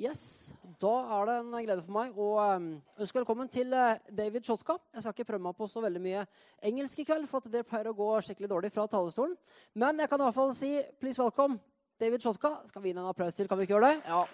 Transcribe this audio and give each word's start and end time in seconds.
Yes, 0.00 0.54
Da 0.80 0.90
er 1.12 1.26
det 1.28 1.32
en 1.42 1.50
glede 1.52 1.82
for 1.84 1.92
meg 1.92 2.14
å 2.16 2.28
um, 2.40 2.68
ønske 2.96 3.18
velkommen 3.18 3.50
til 3.52 3.68
uh, 3.76 3.98
David 4.08 4.46
Shotka. 4.48 4.78
Jeg 4.94 5.04
skal 5.04 5.12
ikke 5.12 5.26
prøve 5.28 5.44
meg 5.44 5.58
på 5.58 5.66
så 5.68 5.82
veldig 5.84 6.00
mye 6.00 6.22
engelsk 6.64 7.02
i 7.02 7.04
kveld, 7.04 7.26
for 7.28 7.44
at 7.44 7.52
det 7.52 7.66
pleier 7.68 7.90
å 7.90 7.92
gå 7.98 8.06
skikkelig 8.24 8.48
dårlig 8.48 8.70
fra 8.72 8.86
talerstolen. 8.88 9.36
Men 9.76 10.00
jeg 10.00 10.08
kan 10.08 10.22
i 10.22 10.24
hvert 10.24 10.38
fall 10.38 10.54
si 10.56 10.70
please 11.02 11.20
welcome 11.20 11.60
David 12.00 12.24
Shotka. 12.24 12.54
Skal 12.70 12.80
vi 12.80 12.94
gi 12.94 12.96
en 12.96 13.10
applaus 13.10 13.36
til? 13.36 13.50
Kan 13.50 13.60
vi 13.60 13.68
ikke 13.68 13.76
gjøre 13.76 13.90
det? 13.90 14.00
Ja. 14.08 14.24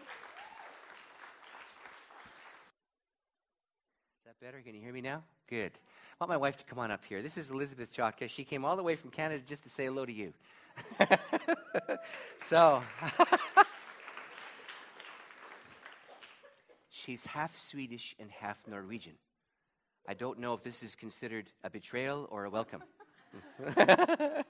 Is 4.15 4.31
that 4.31 4.39
better? 4.39 4.63
Can 4.63 4.79
you 4.79 4.87
hear 4.87 4.95
me 4.95 5.03
now? 5.03 5.25
Good. 5.51 5.75
I 5.75 6.23
want 6.23 6.31
my 6.31 6.39
wife 6.39 6.63
to 6.63 6.65
come 6.65 6.79
on 6.79 6.93
up 6.93 7.05
here. 7.05 7.23
This 7.23 7.37
is 7.37 7.51
Elizabeth 7.51 7.91
Chotka. 7.91 8.31
She 8.31 8.45
came 8.45 8.65
all 8.65 8.77
the 8.77 8.87
way 8.87 8.95
from 8.95 9.11
Canada 9.11 9.43
just 9.43 9.65
to 9.65 9.69
say 9.69 9.87
hello 9.87 10.07
to 10.07 10.13
you. 10.13 10.33
so, 12.41 12.85
she's 17.07 17.25
half 17.25 17.55
Swedish 17.57 18.17
and 18.19 18.31
half 18.31 18.59
Norwegian. 18.67 19.15
I 20.09 20.15
don't 20.15 20.41
know 20.41 20.55
if 20.55 20.63
this 20.63 20.83
is 20.83 20.97
considered 20.97 21.47
a 21.63 21.71
betrayal 21.71 22.29
or 22.31 22.45
a 22.45 22.51
welcome. 22.51 22.83
I 23.77 24.43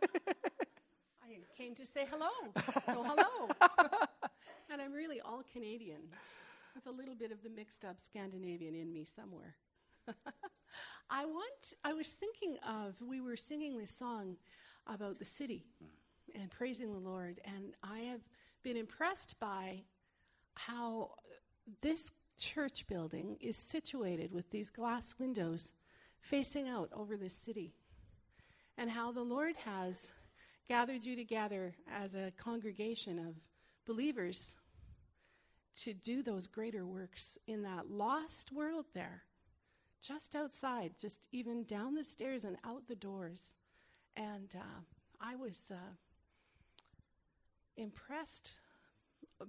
came 1.57 1.75
to 1.75 1.85
say 1.85 2.07
hello. 2.11 2.31
So, 2.87 3.03
hello. 3.03 3.49
and 4.71 4.81
I'm 4.81 4.93
really 4.93 5.21
all 5.21 5.43
Canadian 5.53 6.01
with 6.75 6.87
a 6.87 6.91
little 6.91 7.15
bit 7.15 7.31
of 7.31 7.43
the 7.43 7.51
mixed 7.51 7.85
up 7.85 8.01
Scandinavian 8.01 8.75
in 8.75 8.93
me 8.93 9.05
somewhere. 9.05 9.57
I 11.11 11.25
want 11.25 11.75
I 11.85 11.93
was 11.95 12.09
thinking 12.09 12.59
of 12.67 12.95
we 13.03 13.21
were 13.21 13.37
singing 13.37 13.77
this 13.77 13.91
song 13.91 14.37
about 14.87 15.19
the 15.19 15.25
city 15.25 15.65
hmm. 15.81 16.41
and 16.41 16.51
praising 16.51 16.93
the 16.93 16.99
Lord 16.99 17.41
and 17.45 17.75
I 17.83 18.01
have 18.11 18.21
been 18.63 18.77
impressed 18.77 19.39
by 19.41 19.83
how 20.55 21.11
this 21.83 22.13
church 22.37 22.87
building 22.87 23.37
is 23.41 23.57
situated 23.57 24.33
with 24.33 24.51
these 24.51 24.71
glass 24.71 25.15
windows 25.19 25.73
facing 26.21 26.69
out 26.69 26.91
over 26.93 27.17
this 27.17 27.35
city 27.35 27.73
and 28.77 28.91
how 28.91 29.13
the 29.13 29.23
Lord 29.23 29.57
has 29.65 30.13
gathered 30.69 31.05
you 31.05 31.17
together 31.17 31.75
as 31.91 32.15
a 32.15 32.33
congregation 32.37 33.19
of 33.19 33.37
believers 33.87 34.57
to 35.77 35.95
do 35.95 36.23
those 36.23 36.47
greater 36.47 36.85
works 36.85 37.39
in 37.47 37.63
that 37.63 37.91
lost 37.91 38.51
world 38.51 38.87
there, 38.95 39.23
just 40.03 40.35
outside, 40.35 40.93
just 40.99 41.29
even 41.33 41.65
down 41.65 41.95
the 41.95 42.05
stairs 42.05 42.45
and 42.45 42.57
out 42.65 42.89
the 42.89 42.95
doors. 42.95 43.55
And 44.17 44.55
uh, 44.57 44.81
I 45.21 45.37
was 45.37 45.71
uh, 45.71 45.95
impressed 47.77 48.55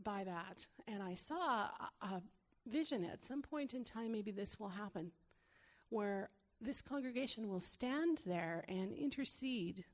by 0.04 0.26
that. 0.26 0.68
And 0.88 1.02
I 1.02 1.14
saw 1.14 1.36
a, 1.36 1.90
a 2.02 2.22
vision 2.68 3.04
at 3.06 3.24
some 3.24 3.42
point 3.42 3.74
in 3.74 3.84
time, 3.84 4.12
maybe 4.12 4.32
this 4.32 4.60
will 4.60 4.70
happen, 4.70 5.12
where 5.90 6.30
this 6.60 6.82
congregation 6.82 7.50
will 7.50 7.60
stand 7.60 8.20
there 8.26 8.64
and 8.68 8.92
intercede 8.94 9.86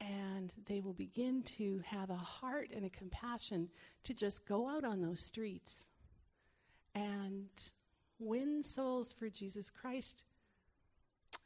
and 0.00 0.52
they 0.66 0.80
will 0.80 0.92
begin 0.92 1.42
to 1.42 1.80
have 1.86 2.10
a 2.10 2.16
heart 2.16 2.70
and 2.74 2.84
a 2.84 2.90
compassion 2.90 3.68
to 4.02 4.12
just 4.12 4.46
go 4.46 4.68
out 4.68 4.84
on 4.84 5.00
those 5.00 5.20
streets 5.20 5.88
and 6.94 7.48
win 8.18 8.62
souls 8.62 9.12
for 9.12 9.28
Jesus 9.28 9.70
Christ 9.70 10.24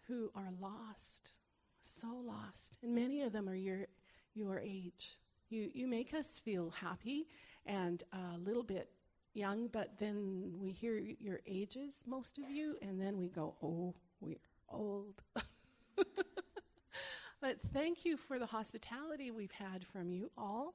who 0.09 0.31
are 0.35 0.51
lost, 0.61 1.33
so 1.81 2.09
lost. 2.27 2.79
And 2.83 2.95
many 2.95 3.23
of 3.23 3.33
them 3.33 3.49
are 3.49 3.55
your, 3.55 3.89
your 4.35 4.59
age. 4.59 5.19
You, 5.51 5.71
you 5.75 5.87
make 5.87 6.15
us 6.15 6.39
feel 6.39 6.71
happy 6.71 7.27
and 7.67 8.03
a 8.13 8.39
little 8.39 8.63
bit 8.63 8.89
young, 9.37 9.69
but 9.69 9.99
then 9.99 10.53
we 10.59 10.71
hear 10.71 10.99
your 10.99 11.41
ages, 11.47 12.03
most 12.07 12.39
of 12.39 12.51
you, 12.51 12.77
and 12.83 13.01
then 13.01 13.19
we 13.19 13.29
go, 13.29 13.55
oh, 13.63 13.95
we're 14.21 14.37
old. 14.69 15.23
But 17.41 17.59
thank 17.73 18.05
you 18.05 18.17
for 18.17 18.39
the 18.39 18.47
hospitality 18.47 19.31
we've 19.31 19.53
had 19.53 19.87
from 19.87 20.11
you 20.11 20.31
all 20.37 20.75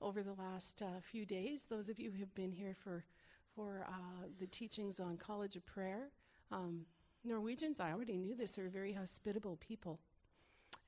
over 0.00 0.22
the 0.22 0.32
last 0.32 0.80
uh, 0.80 1.00
few 1.02 1.26
days. 1.26 1.64
Those 1.64 1.88
of 1.88 1.98
you 1.98 2.10
who 2.10 2.20
have 2.20 2.34
been 2.34 2.52
here 2.52 2.74
for, 2.74 3.04
for 3.54 3.86
uh, 3.88 4.26
the 4.38 4.46
teachings 4.46 5.00
on 5.00 5.16
College 5.16 5.56
of 5.56 5.66
Prayer. 5.66 6.10
Um, 6.52 6.86
Norwegians, 7.24 7.80
I 7.80 7.92
already 7.92 8.16
knew 8.16 8.36
this, 8.36 8.56
are 8.58 8.68
very 8.68 8.92
hospitable 8.92 9.56
people. 9.56 9.98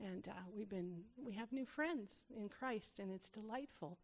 And 0.01 0.29
uh, 0.29 0.41
we've 0.57 0.69
been, 0.69 1.03
we 1.23 1.33
have 1.33 1.53
new 1.53 1.67
friends 1.67 2.11
in 2.35 2.49
Christ, 2.49 3.01
and 3.01 3.11
it's 3.13 3.29
delightful. 3.29 3.99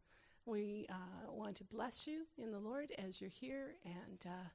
We 0.46 0.86
uh, 0.90 1.32
want 1.32 1.56
to 1.56 1.64
bless 1.64 2.06
you 2.06 2.26
in 2.36 2.50
the 2.50 2.58
Lord 2.58 2.92
as 2.98 3.18
you're 3.20 3.30
here, 3.30 3.76
and 3.84 4.18
uh, 4.26 4.48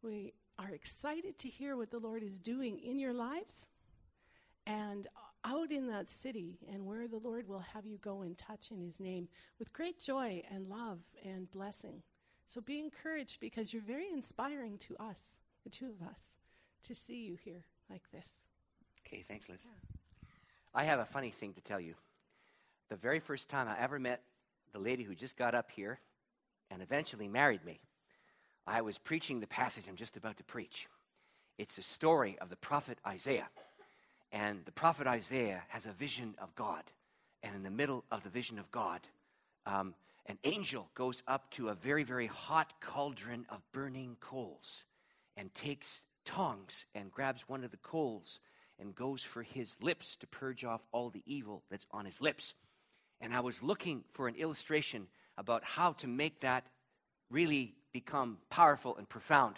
we 0.00 0.34
are 0.56 0.70
excited 0.70 1.36
to 1.38 1.48
hear 1.48 1.76
what 1.76 1.90
the 1.90 1.98
Lord 1.98 2.22
is 2.22 2.38
doing 2.38 2.78
in 2.78 2.98
your 2.98 3.12
lives 3.12 3.68
and 4.66 5.08
out 5.44 5.72
in 5.72 5.88
that 5.88 6.08
city 6.08 6.60
and 6.72 6.86
where 6.86 7.08
the 7.08 7.18
Lord 7.18 7.48
will 7.48 7.64
have 7.74 7.84
you 7.84 7.98
go 7.98 8.22
and 8.22 8.38
touch 8.38 8.70
in 8.70 8.80
His 8.80 9.00
name 9.00 9.26
with 9.58 9.72
great 9.72 9.98
joy 9.98 10.42
and 10.48 10.68
love 10.68 11.00
and 11.24 11.50
blessing. 11.50 12.02
So 12.46 12.60
be 12.60 12.78
encouraged 12.78 13.40
because 13.40 13.72
you're 13.72 13.82
very 13.82 14.08
inspiring 14.12 14.78
to 14.78 14.96
us, 14.98 15.38
the 15.64 15.70
two 15.70 15.86
of 15.86 16.06
us, 16.06 16.36
to 16.84 16.94
see 16.94 17.24
you 17.24 17.36
here 17.42 17.64
like 17.90 18.10
this. 18.12 18.44
Okay, 19.04 19.22
thanks, 19.26 19.48
Liz. 19.48 19.66
I 20.72 20.84
have 20.84 21.00
a 21.00 21.04
funny 21.04 21.30
thing 21.30 21.54
to 21.54 21.60
tell 21.60 21.80
you. 21.80 21.94
The 22.90 22.96
very 22.96 23.18
first 23.18 23.48
time 23.48 23.68
I 23.68 23.76
ever 23.80 23.98
met 23.98 24.22
the 24.72 24.78
lady 24.78 25.02
who 25.02 25.14
just 25.14 25.36
got 25.36 25.54
up 25.54 25.70
here 25.70 26.00
and 26.70 26.82
eventually 26.82 27.28
married 27.28 27.64
me, 27.64 27.80
I 28.66 28.82
was 28.82 28.98
preaching 28.98 29.40
the 29.40 29.46
passage 29.46 29.88
I'm 29.88 29.96
just 29.96 30.16
about 30.16 30.36
to 30.38 30.44
preach. 30.44 30.88
It's 31.58 31.78
a 31.78 31.82
story 31.82 32.38
of 32.40 32.48
the 32.48 32.56
prophet 32.56 32.98
Isaiah. 33.06 33.48
And 34.30 34.64
the 34.64 34.72
prophet 34.72 35.06
Isaiah 35.06 35.62
has 35.68 35.86
a 35.86 35.92
vision 35.92 36.34
of 36.40 36.54
God. 36.54 36.82
And 37.42 37.54
in 37.54 37.62
the 37.62 37.70
middle 37.70 38.04
of 38.10 38.22
the 38.22 38.30
vision 38.30 38.58
of 38.58 38.70
God, 38.70 39.00
um, 39.66 39.94
an 40.26 40.38
angel 40.44 40.88
goes 40.94 41.22
up 41.26 41.50
to 41.52 41.68
a 41.68 41.74
very, 41.74 42.04
very 42.04 42.26
hot 42.26 42.74
cauldron 42.80 43.44
of 43.50 43.60
burning 43.72 44.16
coals 44.20 44.84
and 45.36 45.52
takes 45.54 46.00
tongs 46.24 46.86
and 46.94 47.10
grabs 47.10 47.48
one 47.48 47.64
of 47.64 47.70
the 47.70 47.76
coals 47.78 48.38
and 48.78 48.94
goes 48.94 49.22
for 49.22 49.42
his 49.42 49.76
lips 49.82 50.16
to 50.16 50.26
purge 50.26 50.64
off 50.64 50.80
all 50.92 51.10
the 51.10 51.22
evil 51.26 51.62
that's 51.70 51.86
on 51.90 52.04
his 52.04 52.20
lips. 52.20 52.54
And 53.22 53.32
I 53.32 53.40
was 53.40 53.62
looking 53.62 54.04
for 54.12 54.28
an 54.28 54.34
illustration 54.34 55.06
about 55.38 55.64
how 55.64 55.92
to 55.94 56.06
make 56.06 56.40
that 56.40 56.66
really 57.30 57.74
become 57.92 58.36
powerful 58.50 58.96
and 58.98 59.08
profound 59.08 59.56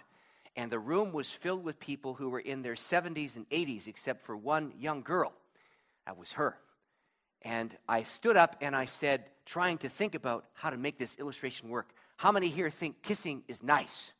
and 0.56 0.70
the 0.70 0.78
room 0.78 1.12
was 1.12 1.30
filled 1.30 1.64
with 1.64 1.80
people 1.80 2.14
who 2.14 2.28
were 2.28 2.40
in 2.40 2.62
their 2.62 2.74
70s 2.74 3.36
and 3.36 3.48
80s, 3.50 3.88
except 3.88 4.22
for 4.22 4.36
one 4.36 4.72
young 4.78 5.02
girl. 5.02 5.32
That 6.06 6.16
was 6.16 6.32
her. 6.32 6.56
And 7.42 7.76
I 7.88 8.04
stood 8.04 8.36
up 8.36 8.56
and 8.60 8.76
I 8.76 8.84
said, 8.84 9.24
trying 9.44 9.78
to 9.78 9.88
think 9.88 10.14
about 10.14 10.44
how 10.54 10.70
to 10.70 10.76
make 10.76 10.98
this 10.98 11.16
illustration 11.18 11.68
work. 11.68 11.90
How 12.16 12.30
many 12.30 12.48
here 12.48 12.70
think 12.70 13.02
kissing 13.02 13.42
is 13.48 13.62
nice? 13.62 14.12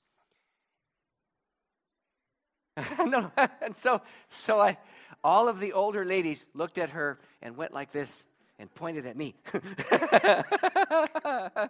no, 2.99 3.31
and 3.63 3.77
so, 3.77 4.03
so 4.29 4.61
I, 4.61 4.77
all 5.23 5.49
of 5.49 5.61
the 5.61 5.73
older 5.73 6.05
ladies 6.05 6.45
looked 6.53 6.79
at 6.79 6.91
her 6.91 7.21
and 7.41 7.57
went 7.57 7.73
like 7.73 7.93
this 7.93 8.25
and 8.59 8.73
pointed 8.75 9.07
at 9.07 9.17
me. 9.17 9.35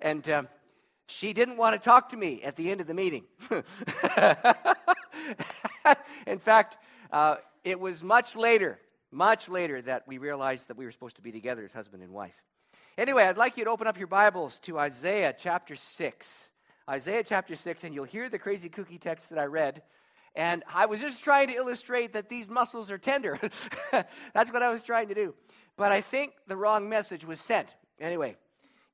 and 0.00 0.28
um, 0.30 0.48
she 1.06 1.32
didn't 1.32 1.56
want 1.56 1.80
to 1.80 1.84
talk 1.84 2.10
to 2.10 2.16
me 2.16 2.42
at 2.42 2.56
the 2.56 2.70
end 2.70 2.80
of 2.80 2.86
the 2.86 2.94
meeting. 2.94 3.24
In 6.26 6.38
fact, 6.38 6.78
uh, 7.12 7.36
it 7.62 7.78
was 7.78 8.02
much 8.02 8.36
later, 8.36 8.78
much 9.10 9.48
later, 9.48 9.82
that 9.82 10.08
we 10.08 10.18
realized 10.18 10.68
that 10.68 10.76
we 10.76 10.84
were 10.84 10.92
supposed 10.92 11.16
to 11.16 11.22
be 11.22 11.32
together 11.32 11.64
as 11.64 11.72
husband 11.72 12.02
and 12.02 12.12
wife. 12.12 12.42
Anyway, 12.96 13.24
I'd 13.24 13.36
like 13.36 13.56
you 13.56 13.64
to 13.64 13.70
open 13.70 13.86
up 13.86 13.98
your 13.98 14.06
Bibles 14.06 14.58
to 14.60 14.78
Isaiah 14.78 15.34
chapter 15.36 15.74
6. 15.74 16.48
Isaiah 16.88 17.24
chapter 17.24 17.56
6, 17.56 17.84
and 17.84 17.94
you'll 17.94 18.04
hear 18.04 18.28
the 18.28 18.38
crazy 18.38 18.68
kooky 18.68 19.00
text 19.00 19.30
that 19.30 19.38
I 19.38 19.46
read. 19.46 19.82
And 20.36 20.64
I 20.72 20.86
was 20.86 21.00
just 21.00 21.22
trying 21.22 21.48
to 21.48 21.54
illustrate 21.54 22.12
that 22.14 22.28
these 22.28 22.48
muscles 22.48 22.90
are 22.90 22.98
tender. 22.98 23.38
That's 24.34 24.52
what 24.52 24.62
I 24.62 24.70
was 24.70 24.82
trying 24.82 25.08
to 25.08 25.14
do. 25.14 25.34
But 25.76 25.92
I 25.92 26.00
think 26.00 26.34
the 26.46 26.56
wrong 26.56 26.88
message 26.88 27.24
was 27.24 27.40
sent. 27.40 27.68
Anyway, 28.00 28.36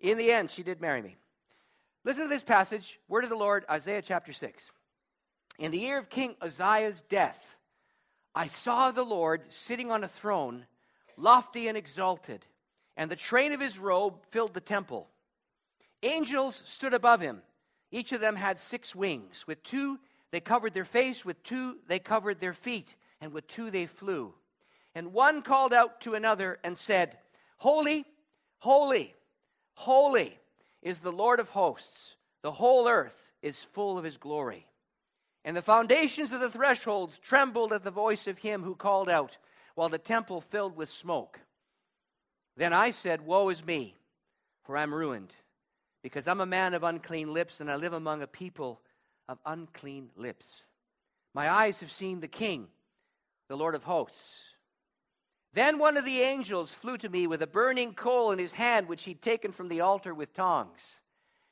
in 0.00 0.16
the 0.18 0.32
end, 0.32 0.50
she 0.50 0.62
did 0.62 0.80
marry 0.80 1.02
me. 1.02 1.16
Listen 2.04 2.22
to 2.22 2.28
this 2.28 2.42
passage, 2.42 2.98
word 3.08 3.24
of 3.24 3.30
the 3.30 3.36
Lord, 3.36 3.64
Isaiah 3.70 4.02
chapter 4.02 4.32
6. 4.32 4.70
In 5.58 5.70
the 5.70 5.78
year 5.78 5.98
of 5.98 6.08
King 6.08 6.34
Uzziah's 6.40 7.02
death, 7.02 7.56
I 8.34 8.46
saw 8.46 8.90
the 8.90 9.02
Lord 9.02 9.42
sitting 9.50 9.90
on 9.90 10.04
a 10.04 10.08
throne, 10.08 10.64
lofty 11.18 11.68
and 11.68 11.76
exalted, 11.76 12.46
and 12.96 13.10
the 13.10 13.16
train 13.16 13.52
of 13.52 13.60
his 13.60 13.78
robe 13.78 14.14
filled 14.30 14.54
the 14.54 14.60
temple. 14.60 15.08
Angels 16.02 16.62
stood 16.66 16.94
above 16.94 17.20
him. 17.20 17.42
Each 17.90 18.12
of 18.12 18.20
them 18.20 18.36
had 18.36 18.58
six 18.58 18.94
wings. 18.94 19.46
With 19.46 19.62
two 19.62 19.98
they 20.30 20.40
covered 20.40 20.72
their 20.72 20.84
face, 20.86 21.24
with 21.24 21.42
two 21.42 21.78
they 21.88 21.98
covered 21.98 22.40
their 22.40 22.54
feet, 22.54 22.94
and 23.20 23.32
with 23.32 23.46
two 23.46 23.70
they 23.70 23.86
flew. 23.86 24.32
And 24.94 25.12
one 25.12 25.42
called 25.42 25.72
out 25.72 26.00
to 26.02 26.14
another 26.14 26.58
and 26.64 26.76
said, 26.76 27.16
Holy, 27.58 28.04
holy, 28.58 29.14
holy 29.74 30.38
is 30.82 31.00
the 31.00 31.12
Lord 31.12 31.40
of 31.40 31.50
hosts. 31.50 32.16
The 32.42 32.52
whole 32.52 32.88
earth 32.88 33.32
is 33.42 33.62
full 33.62 33.98
of 33.98 34.04
his 34.04 34.16
glory. 34.16 34.66
And 35.44 35.56
the 35.56 35.62
foundations 35.62 36.32
of 36.32 36.40
the 36.40 36.50
thresholds 36.50 37.18
trembled 37.18 37.72
at 37.72 37.84
the 37.84 37.90
voice 37.90 38.26
of 38.26 38.38
him 38.38 38.62
who 38.62 38.74
called 38.74 39.08
out, 39.08 39.38
while 39.74 39.88
the 39.88 39.98
temple 39.98 40.40
filled 40.40 40.76
with 40.76 40.88
smoke. 40.88 41.40
Then 42.56 42.72
I 42.72 42.90
said, 42.90 43.22
Woe 43.22 43.48
is 43.48 43.64
me, 43.64 43.96
for 44.64 44.76
I'm 44.76 44.92
ruined, 44.92 45.32
because 46.02 46.28
I'm 46.28 46.40
a 46.40 46.46
man 46.46 46.74
of 46.74 46.82
unclean 46.82 47.32
lips, 47.32 47.60
and 47.60 47.70
I 47.70 47.76
live 47.76 47.94
among 47.94 48.22
a 48.22 48.26
people 48.26 48.80
of 49.28 49.38
unclean 49.46 50.10
lips. 50.16 50.64
My 51.32 51.48
eyes 51.48 51.80
have 51.80 51.92
seen 51.92 52.20
the 52.20 52.28
King, 52.28 52.66
the 53.48 53.56
Lord 53.56 53.74
of 53.74 53.84
hosts. 53.84 54.42
Then 55.52 55.78
one 55.78 55.96
of 55.96 56.04
the 56.04 56.20
angels 56.20 56.72
flew 56.72 56.96
to 56.98 57.08
me 57.08 57.26
with 57.26 57.42
a 57.42 57.46
burning 57.46 57.94
coal 57.94 58.30
in 58.30 58.38
his 58.38 58.52
hand, 58.52 58.88
which 58.88 59.04
he'd 59.04 59.20
taken 59.20 59.50
from 59.50 59.68
the 59.68 59.80
altar 59.80 60.14
with 60.14 60.32
tongs. 60.32 61.00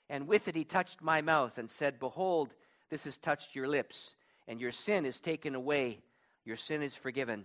And 0.09 0.29
with 0.29 0.49
it 0.49 0.55
he 0.55 0.65
touched 0.65 1.03
my 1.03 1.21
mouth 1.21 1.59
and 1.59 1.69
said, 1.69 1.99
Behold, 1.99 2.55
this 2.91 3.05
has 3.05 3.19
touched 3.19 3.55
your 3.55 3.67
lips, 3.67 4.13
and 4.47 4.61
your 4.61 4.73
sin 4.73 5.05
is 5.05 5.21
taken 5.21 5.55
away, 5.55 6.01
your 6.45 6.57
sin 6.57 6.83
is 6.83 6.95
forgiven. 6.95 7.45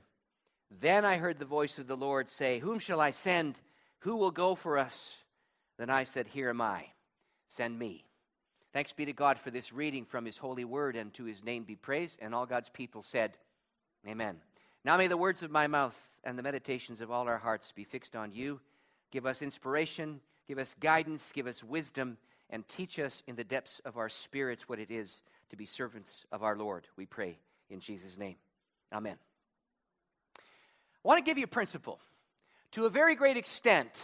Then 0.79 1.05
I 1.05 1.17
heard 1.17 1.39
the 1.39 1.45
voice 1.45 1.79
of 1.79 1.87
the 1.87 1.97
Lord 1.97 2.29
say, 2.29 2.59
Whom 2.59 2.79
shall 2.79 3.01
I 3.01 3.11
send? 3.11 3.59
Who 3.99 4.15
will 4.15 4.31
go 4.31 4.55
for 4.55 4.77
us? 4.77 5.15
Then 5.77 5.89
I 5.89 6.03
said, 6.03 6.27
Here 6.27 6.49
am 6.49 6.61
I. 6.61 6.85
Send 7.47 7.77
me. 7.77 8.05
Thanks 8.73 8.93
be 8.93 9.05
to 9.05 9.13
God 9.13 9.37
for 9.37 9.51
this 9.51 9.73
reading 9.73 10.05
from 10.05 10.25
his 10.25 10.37
holy 10.37 10.65
word, 10.65 10.95
and 10.95 11.13
to 11.15 11.25
his 11.25 11.43
name 11.43 11.63
be 11.63 11.75
praise. 11.75 12.17
And 12.21 12.33
all 12.33 12.45
God's 12.45 12.69
people 12.69 13.03
said, 13.03 13.37
Amen. 14.07 14.37
Now 14.85 14.97
may 14.97 15.07
the 15.07 15.17
words 15.17 15.43
of 15.43 15.51
my 15.51 15.67
mouth 15.67 15.99
and 16.23 16.37
the 16.37 16.43
meditations 16.43 17.01
of 17.01 17.11
all 17.11 17.27
our 17.27 17.37
hearts 17.37 17.71
be 17.71 17.83
fixed 17.83 18.15
on 18.15 18.31
you. 18.31 18.59
Give 19.11 19.25
us 19.25 19.41
inspiration, 19.41 20.21
give 20.47 20.57
us 20.57 20.75
guidance, 20.79 21.31
give 21.31 21.47
us 21.47 21.63
wisdom, 21.63 22.17
and 22.49 22.67
teach 22.67 22.99
us 22.99 23.23
in 23.27 23.35
the 23.35 23.43
depths 23.43 23.81
of 23.85 23.97
our 23.97 24.09
spirits 24.09 24.67
what 24.67 24.79
it 24.79 24.91
is 24.91 25.21
to 25.49 25.55
be 25.55 25.65
servants 25.65 26.25
of 26.31 26.43
our 26.43 26.55
Lord. 26.55 26.87
We 26.97 27.05
pray 27.05 27.37
in 27.69 27.79
Jesus' 27.79 28.17
name. 28.17 28.35
Amen. 28.91 29.17
I 30.37 31.07
want 31.07 31.17
to 31.17 31.23
give 31.23 31.37
you 31.37 31.45
a 31.45 31.47
principle. 31.47 31.99
To 32.73 32.85
a 32.85 32.89
very 32.89 33.15
great 33.15 33.37
extent, 33.37 34.01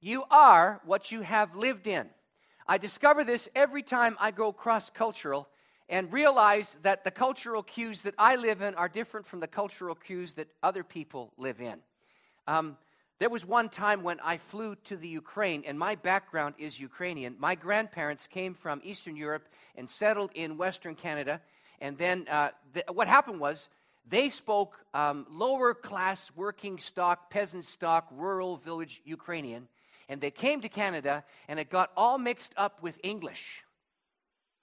you 0.00 0.24
are 0.30 0.80
what 0.84 1.10
you 1.10 1.22
have 1.22 1.56
lived 1.56 1.86
in. 1.86 2.08
I 2.66 2.78
discover 2.78 3.24
this 3.24 3.48
every 3.54 3.82
time 3.82 4.16
I 4.20 4.30
go 4.30 4.52
cross 4.52 4.90
cultural 4.90 5.48
and 5.90 6.10
realize 6.12 6.76
that 6.82 7.02
the 7.04 7.10
cultural 7.10 7.62
cues 7.62 8.02
that 8.02 8.14
I 8.16 8.36
live 8.36 8.62
in 8.62 8.74
are 8.76 8.88
different 8.88 9.26
from 9.26 9.40
the 9.40 9.48
cultural 9.48 9.96
cues 9.96 10.34
that 10.34 10.46
other 10.62 10.84
people 10.84 11.32
live 11.36 11.60
in. 11.60 11.80
Um, 12.46 12.78
there 13.18 13.28
was 13.28 13.44
one 13.44 13.68
time 13.68 14.02
when 14.02 14.18
I 14.20 14.38
flew 14.38 14.76
to 14.84 14.96
the 14.96 15.08
Ukraine, 15.08 15.64
and 15.66 15.78
my 15.78 15.96
background 15.96 16.54
is 16.58 16.80
Ukrainian. 16.80 17.36
My 17.38 17.54
grandparents 17.54 18.26
came 18.26 18.54
from 18.54 18.80
Eastern 18.82 19.16
Europe 19.16 19.46
and 19.76 19.86
settled 19.86 20.30
in 20.34 20.56
Western 20.56 20.94
Canada. 20.94 21.42
And 21.80 21.98
then 21.98 22.26
uh, 22.30 22.50
th- 22.72 22.86
what 22.92 23.08
happened 23.08 23.40
was 23.40 23.68
they 24.08 24.30
spoke 24.30 24.78
um, 24.94 25.26
lower 25.28 25.74
class, 25.74 26.30
working 26.34 26.78
stock, 26.78 27.30
peasant 27.30 27.64
stock, 27.64 28.08
rural 28.12 28.56
village 28.56 29.02
Ukrainian. 29.04 29.68
And 30.08 30.20
they 30.20 30.30
came 30.30 30.60
to 30.62 30.68
Canada, 30.68 31.24
and 31.48 31.58
it 31.58 31.68
got 31.68 31.90
all 31.96 32.16
mixed 32.16 32.54
up 32.56 32.82
with 32.82 32.98
English. 33.02 33.62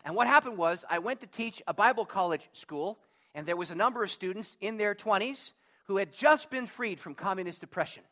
And 0.07 0.15
what 0.15 0.25
happened 0.25 0.57
was, 0.57 0.85
I 0.89 0.99
went 0.99 1.19
to 1.19 1.27
teach 1.27 1.61
a 1.67 1.73
Bible 1.73 2.05
college 2.05 2.49
school, 2.53 2.97
and 3.35 3.45
there 3.45 3.57
was 3.57 3.71
a 3.71 3.75
number 3.75 4.05
of 4.05 4.09
students 4.09 4.55
in 4.61 4.77
their 4.77 4.95
20s 4.95 5.51
who 5.87 5.97
had 5.97 6.13
just 6.13 6.49
been 6.49 6.65
freed 6.65 6.97
from 6.97 7.13
communist 7.13 7.61
oppression. 7.61 8.03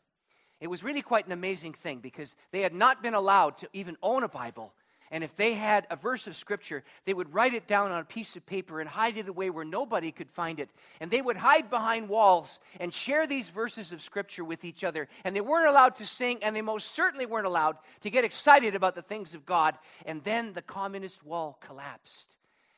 It 0.60 0.66
was 0.66 0.84
really 0.84 1.00
quite 1.00 1.24
an 1.24 1.32
amazing 1.32 1.72
thing 1.72 2.00
because 2.00 2.36
they 2.52 2.60
had 2.60 2.74
not 2.74 3.02
been 3.02 3.14
allowed 3.14 3.56
to 3.58 3.70
even 3.72 3.96
own 4.02 4.24
a 4.24 4.28
Bible 4.28 4.74
and 5.10 5.22
if 5.22 5.36
they 5.36 5.54
had 5.54 5.86
a 5.90 5.96
verse 5.96 6.26
of 6.26 6.34
scripture, 6.34 6.82
they 7.04 7.14
would 7.14 7.32
write 7.32 7.54
it 7.54 7.68
down 7.68 7.92
on 7.92 8.00
a 8.00 8.04
piece 8.04 8.34
of 8.34 8.44
paper 8.44 8.80
and 8.80 8.88
hide 8.88 9.16
it 9.16 9.28
away 9.28 9.50
where 9.50 9.64
nobody 9.64 10.10
could 10.10 10.30
find 10.30 10.58
it. 10.58 10.68
And 11.00 11.10
they 11.10 11.22
would 11.22 11.36
hide 11.36 11.70
behind 11.70 12.08
walls 12.08 12.58
and 12.80 12.92
share 12.92 13.26
these 13.26 13.48
verses 13.48 13.92
of 13.92 14.02
scripture 14.02 14.44
with 14.44 14.64
each 14.64 14.82
other. 14.82 15.08
And 15.24 15.34
they 15.34 15.40
weren't 15.40 15.68
allowed 15.68 15.96
to 15.96 16.06
sing, 16.06 16.42
and 16.42 16.56
they 16.56 16.62
most 16.62 16.92
certainly 16.94 17.26
weren't 17.26 17.46
allowed 17.46 17.76
to 18.00 18.10
get 18.10 18.24
excited 18.24 18.74
about 18.74 18.94
the 18.94 19.02
things 19.02 19.34
of 19.34 19.46
God. 19.46 19.78
And 20.04 20.24
then 20.24 20.52
the 20.52 20.62
communist 20.62 21.24
wall 21.24 21.58
collapsed. 21.64 22.34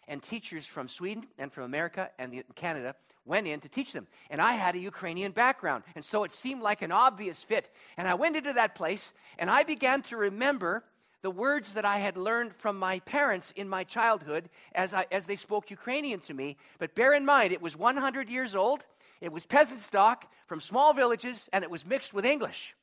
And 0.07 0.23
teachers 0.23 0.67
from 0.67 0.89
Sweden 0.89 1.27
and 1.39 1.53
from 1.53 1.65
America 1.65 2.11
and 2.19 2.43
Canada 2.55 2.95
went 3.25 3.47
in 3.47 3.61
to 3.61 3.69
teach 3.69 3.93
them. 3.93 4.07
And 4.31 4.41
I 4.41 4.55
had 4.55 4.75
a 4.75 4.79
Ukrainian 4.79 5.33
background. 5.33 5.85
And 5.95 6.05
so 6.05 6.25
it 6.25 6.33
seemed 6.33 6.63
like 6.63 6.83
an 6.83 6.93
obvious 6.93 7.43
fit. 7.43 7.71
And 7.97 8.09
I 8.09 8.15
went 8.15 8.37
into 8.37 8.55
that 8.55 8.75
place 8.75 9.13
and 9.39 9.51
I 9.51 9.65
began 9.65 10.03
to 10.05 10.17
remember 10.17 10.83
the 11.23 11.31
words 11.31 11.75
that 11.75 11.85
I 11.85 11.99
had 11.99 12.17
learned 12.17 12.55
from 12.55 12.79
my 12.79 13.01
parents 13.01 13.53
in 13.57 13.69
my 13.69 13.85
childhood 13.85 14.49
as, 14.75 14.95
I, 14.95 15.07
as 15.11 15.27
they 15.27 15.37
spoke 15.37 15.71
Ukrainian 15.71 16.21
to 16.21 16.35
me. 16.35 16.57
But 16.79 16.95
bear 16.95 17.13
in 17.13 17.25
mind, 17.25 17.53
it 17.53 17.63
was 17.63 17.77
100 17.77 18.29
years 18.29 18.55
old, 18.55 18.85
it 19.21 19.33
was 19.33 19.45
peasant 19.45 19.81
stock 19.81 20.31
from 20.47 20.61
small 20.61 20.93
villages, 20.93 21.49
and 21.53 21.65
it 21.65 21.71
was 21.71 21.85
mixed 21.85 22.15
with 22.15 22.25
English. 22.25 22.75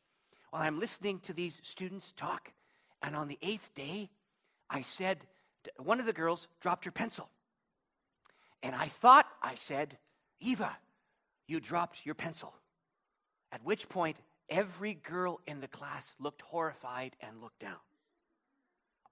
While 0.50 0.64
I'm 0.64 0.80
listening 0.80 1.20
to 1.22 1.34
these 1.34 1.62
students 1.64 2.14
talk, 2.18 2.52
and 3.02 3.16
on 3.16 3.30
the 3.30 3.40
eighth 3.42 3.74
day, 3.74 4.10
I 4.70 4.82
said, 4.82 5.20
one 5.78 6.00
of 6.00 6.06
the 6.06 6.14
girls 6.14 6.48
dropped 6.60 6.86
her 6.86 6.92
pencil. 6.92 7.30
And 8.62 8.76
I 8.76 8.88
thought 8.88 9.28
I 9.42 9.56
said, 9.56 9.98
Eva, 10.42 10.76
you 11.48 11.60
dropped 11.60 12.06
your 12.06 12.16
pencil. 12.16 12.54
At 13.52 13.64
which 13.64 13.88
point, 13.88 14.18
every 14.50 14.96
girl 14.96 15.40
in 15.48 15.62
the 15.62 15.68
class 15.68 16.14
looked 16.20 16.42
horrified 16.42 17.16
and 17.22 17.42
looked 17.42 17.60
down 17.60 17.78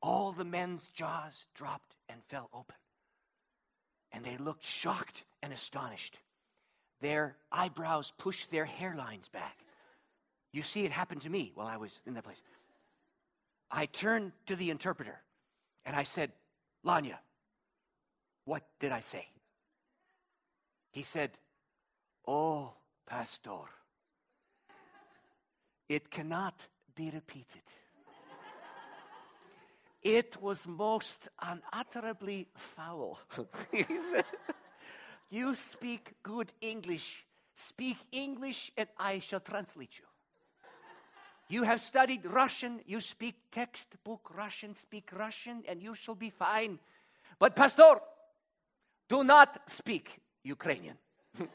all 0.04 0.34
the 0.34 0.46
men's 0.46 0.88
jaws 0.88 1.46
dropped 1.56 1.96
and 2.10 2.22
fell 2.26 2.50
open. 2.54 2.76
And 4.12 4.24
they 4.24 4.38
looked 4.38 4.66
shocked 4.66 5.24
and 5.42 5.54
astonished. 5.54 6.20
Their 7.02 7.38
eyebrows 7.52 8.12
pushed 8.18 8.52
their 8.52 8.66
hairlines 8.66 9.32
back. 9.32 9.58
You 10.52 10.62
see, 10.62 10.84
it 10.84 10.92
happened 10.92 11.22
to 11.22 11.30
me 11.30 11.52
while 11.56 11.68
I 11.68 11.78
was 11.78 12.00
in 12.06 12.14
that 12.14 12.26
place. 12.26 12.42
I 13.72 13.88
turned 13.88 14.34
to 14.48 14.56
the 14.56 14.70
interpreter 14.70 15.20
and 15.86 15.96
I 15.96 16.04
said, 16.04 16.32
Lanya, 16.86 17.18
what 18.46 18.64
did 18.80 18.92
I 18.92 19.00
say? 19.00 19.26
He 20.92 21.02
said, 21.02 21.32
Oh, 22.28 22.74
Pastor, 23.08 23.66
it 25.90 26.12
cannot 26.12 26.68
be 26.94 27.10
repeated. 27.10 27.64
It 30.04 30.42
was 30.42 30.68
most 30.68 31.30
unutterably 31.42 32.48
foul. 32.56 33.20
You 35.34 35.56
speak 35.56 36.14
good 36.22 36.52
English. 36.62 37.26
Speak 37.56 37.98
English, 38.12 38.72
and 38.78 38.88
I 39.00 39.18
shall 39.18 39.40
translate 39.40 39.98
you. 39.98 40.06
You 41.50 41.64
have 41.64 41.82
studied 41.82 42.24
Russian, 42.24 42.82
you 42.86 43.02
speak 43.02 43.34
textbook 43.52 44.30
Russian, 44.36 44.76
speak 44.76 45.10
Russian, 45.12 45.64
and 45.68 45.82
you 45.82 45.96
shall 45.96 46.14
be 46.14 46.30
fine. 46.30 46.78
But, 47.40 47.56
Pastor, 47.56 48.00
do 49.10 49.24
not 49.24 49.68
speak 49.68 50.20
Ukrainian. 50.44 50.98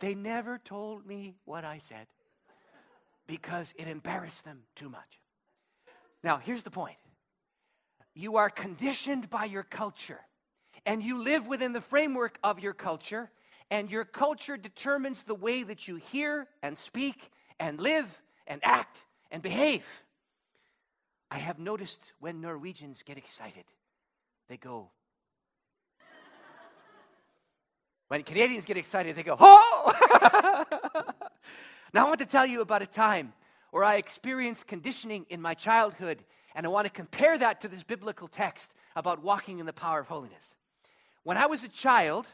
they 0.00 0.14
never 0.14 0.58
told 0.58 1.06
me 1.06 1.34
what 1.46 1.64
I 1.64 1.78
said 1.78 2.08
because 3.26 3.74
it 3.76 3.88
embarrassed 3.88 4.44
them 4.44 4.60
too 4.74 4.88
much. 4.88 5.20
Now, 6.22 6.38
here's 6.38 6.62
the 6.62 6.70
point 6.70 6.96
you 8.14 8.36
are 8.36 8.48
conditioned 8.48 9.28
by 9.28 9.44
your 9.44 9.62
culture, 9.62 10.20
and 10.84 11.02
you 11.02 11.18
live 11.18 11.46
within 11.46 11.72
the 11.72 11.80
framework 11.80 12.38
of 12.42 12.60
your 12.60 12.72
culture, 12.72 13.30
and 13.70 13.90
your 13.90 14.04
culture 14.04 14.56
determines 14.56 15.24
the 15.24 15.34
way 15.34 15.62
that 15.62 15.86
you 15.86 15.96
hear 15.96 16.48
and 16.62 16.78
speak 16.78 17.30
and 17.60 17.80
live 17.80 18.22
and 18.46 18.60
act 18.64 19.02
and 19.30 19.42
behave. 19.42 19.84
I 21.30 21.38
have 21.38 21.58
noticed 21.58 22.00
when 22.20 22.40
Norwegians 22.40 23.02
get 23.02 23.18
excited, 23.18 23.64
they 24.48 24.56
go. 24.56 24.90
when 28.08 28.22
Canadians 28.22 28.64
get 28.64 28.76
excited, 28.76 29.16
they 29.16 29.24
go, 29.24 29.36
oh! 29.38 31.12
Now, 31.94 32.04
I 32.04 32.08
want 32.08 32.18
to 32.18 32.26
tell 32.26 32.46
you 32.46 32.60
about 32.60 32.82
a 32.82 32.86
time 32.86 33.32
where 33.70 33.84
I 33.84 33.96
experienced 33.96 34.66
conditioning 34.66 35.26
in 35.30 35.40
my 35.40 35.54
childhood, 35.54 36.24
and 36.54 36.66
I 36.66 36.68
want 36.68 36.86
to 36.86 36.92
compare 36.92 37.38
that 37.38 37.60
to 37.60 37.68
this 37.68 37.82
biblical 37.82 38.28
text 38.28 38.72
about 38.96 39.22
walking 39.22 39.60
in 39.60 39.66
the 39.66 39.72
power 39.72 40.00
of 40.00 40.08
holiness. 40.08 40.44
When 41.22 41.36
I 41.36 41.46
was 41.46 41.64
a 41.64 41.68
child, 41.68 42.26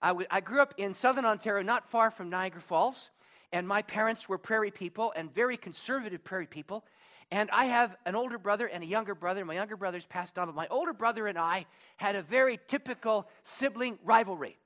I, 0.00 0.08
w- 0.08 0.26
I 0.30 0.40
grew 0.40 0.60
up 0.60 0.74
in 0.76 0.94
southern 0.94 1.24
Ontario, 1.24 1.62
not 1.62 1.90
far 1.90 2.10
from 2.10 2.30
Niagara 2.30 2.60
Falls, 2.60 3.10
and 3.52 3.66
my 3.66 3.82
parents 3.82 4.28
were 4.28 4.38
prairie 4.38 4.70
people 4.70 5.12
and 5.16 5.32
very 5.34 5.56
conservative 5.56 6.24
prairie 6.24 6.46
people. 6.46 6.84
And 7.30 7.50
I 7.50 7.66
have 7.66 7.96
an 8.04 8.14
older 8.14 8.38
brother 8.38 8.66
and 8.66 8.82
a 8.82 8.86
younger 8.86 9.14
brother. 9.14 9.44
My 9.44 9.54
younger 9.54 9.76
brother's 9.76 10.06
passed 10.06 10.38
on, 10.38 10.46
but 10.46 10.54
my 10.54 10.68
older 10.68 10.92
brother 10.92 11.26
and 11.26 11.38
I 11.38 11.66
had 11.96 12.14
a 12.14 12.22
very 12.22 12.58
typical 12.68 13.28
sibling 13.42 13.98
rivalry. 14.04 14.58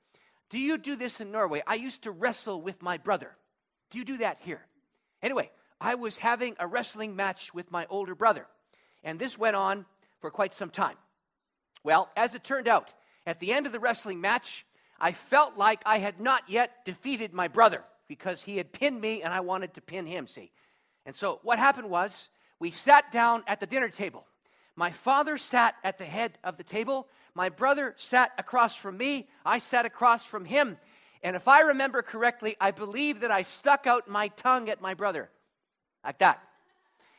Do 0.49 0.59
you 0.59 0.77
do 0.77 0.95
this 0.95 1.21
in 1.21 1.31
Norway? 1.31 1.63
I 1.65 1.75
used 1.75 2.03
to 2.03 2.11
wrestle 2.11 2.61
with 2.61 2.81
my 2.81 2.97
brother. 2.97 3.35
Do 3.91 3.97
you 3.97 4.05
do 4.05 4.17
that 4.17 4.37
here? 4.41 4.61
Anyway, 5.21 5.49
I 5.79 5.95
was 5.95 6.17
having 6.17 6.55
a 6.59 6.67
wrestling 6.67 7.15
match 7.15 7.53
with 7.53 7.71
my 7.71 7.85
older 7.89 8.15
brother. 8.15 8.47
And 9.03 9.19
this 9.19 9.37
went 9.37 9.55
on 9.55 9.85
for 10.19 10.31
quite 10.31 10.53
some 10.53 10.69
time. 10.69 10.97
Well, 11.83 12.09
as 12.15 12.35
it 12.35 12.43
turned 12.43 12.67
out, 12.67 12.93
at 13.25 13.39
the 13.39 13.53
end 13.53 13.65
of 13.65 13.71
the 13.71 13.79
wrestling 13.79 14.19
match, 14.19 14.65
I 14.99 15.11
felt 15.11 15.57
like 15.57 15.81
I 15.85 15.99
had 15.99 16.19
not 16.19 16.43
yet 16.47 16.85
defeated 16.85 17.33
my 17.33 17.47
brother 17.47 17.83
because 18.07 18.41
he 18.41 18.57
had 18.57 18.73
pinned 18.73 18.99
me 18.99 19.21
and 19.21 19.33
I 19.33 19.41
wanted 19.41 19.73
to 19.75 19.81
pin 19.81 20.05
him, 20.05 20.27
see. 20.27 20.51
And 21.05 21.15
so 21.15 21.39
what 21.43 21.59
happened 21.59 21.89
was 21.89 22.29
we 22.59 22.71
sat 22.71 23.11
down 23.11 23.43
at 23.47 23.59
the 23.59 23.65
dinner 23.65 23.89
table. 23.89 24.25
My 24.75 24.91
father 24.91 25.37
sat 25.37 25.75
at 25.83 25.97
the 25.97 26.05
head 26.05 26.37
of 26.43 26.57
the 26.57 26.63
table. 26.63 27.07
My 27.33 27.49
brother 27.49 27.95
sat 27.97 28.31
across 28.37 28.75
from 28.75 28.97
me. 28.97 29.27
I 29.45 29.59
sat 29.59 29.85
across 29.85 30.23
from 30.23 30.45
him. 30.45 30.77
And 31.23 31.35
if 31.35 31.47
I 31.47 31.61
remember 31.61 32.01
correctly, 32.01 32.55
I 32.59 32.71
believe 32.71 33.21
that 33.21 33.31
I 33.31 33.41
stuck 33.41 33.87
out 33.87 34.07
my 34.07 34.29
tongue 34.29 34.69
at 34.69 34.81
my 34.81 34.93
brother 34.93 35.29
like 36.03 36.19
that. 36.19 36.39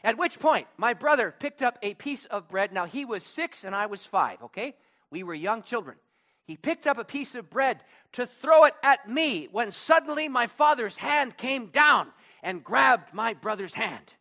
At 0.04 0.16
which 0.16 0.38
point, 0.38 0.68
my 0.76 0.94
brother 0.94 1.34
picked 1.36 1.62
up 1.62 1.78
a 1.82 1.94
piece 1.94 2.24
of 2.26 2.48
bread. 2.48 2.72
Now, 2.72 2.86
he 2.86 3.04
was 3.04 3.24
six 3.24 3.64
and 3.64 3.74
I 3.74 3.86
was 3.86 4.04
five, 4.04 4.42
okay? 4.42 4.74
We 5.10 5.22
were 5.22 5.34
young 5.34 5.62
children. 5.62 5.96
He 6.44 6.56
picked 6.56 6.86
up 6.86 6.96
a 6.96 7.04
piece 7.04 7.34
of 7.34 7.50
bread 7.50 7.82
to 8.12 8.26
throw 8.26 8.64
it 8.64 8.74
at 8.82 9.08
me 9.08 9.48
when 9.50 9.70
suddenly 9.70 10.28
my 10.28 10.46
father's 10.46 10.96
hand 10.96 11.36
came 11.36 11.66
down 11.66 12.08
and 12.42 12.64
grabbed 12.64 13.12
my 13.12 13.34
brother's 13.34 13.74
hand. 13.74 14.14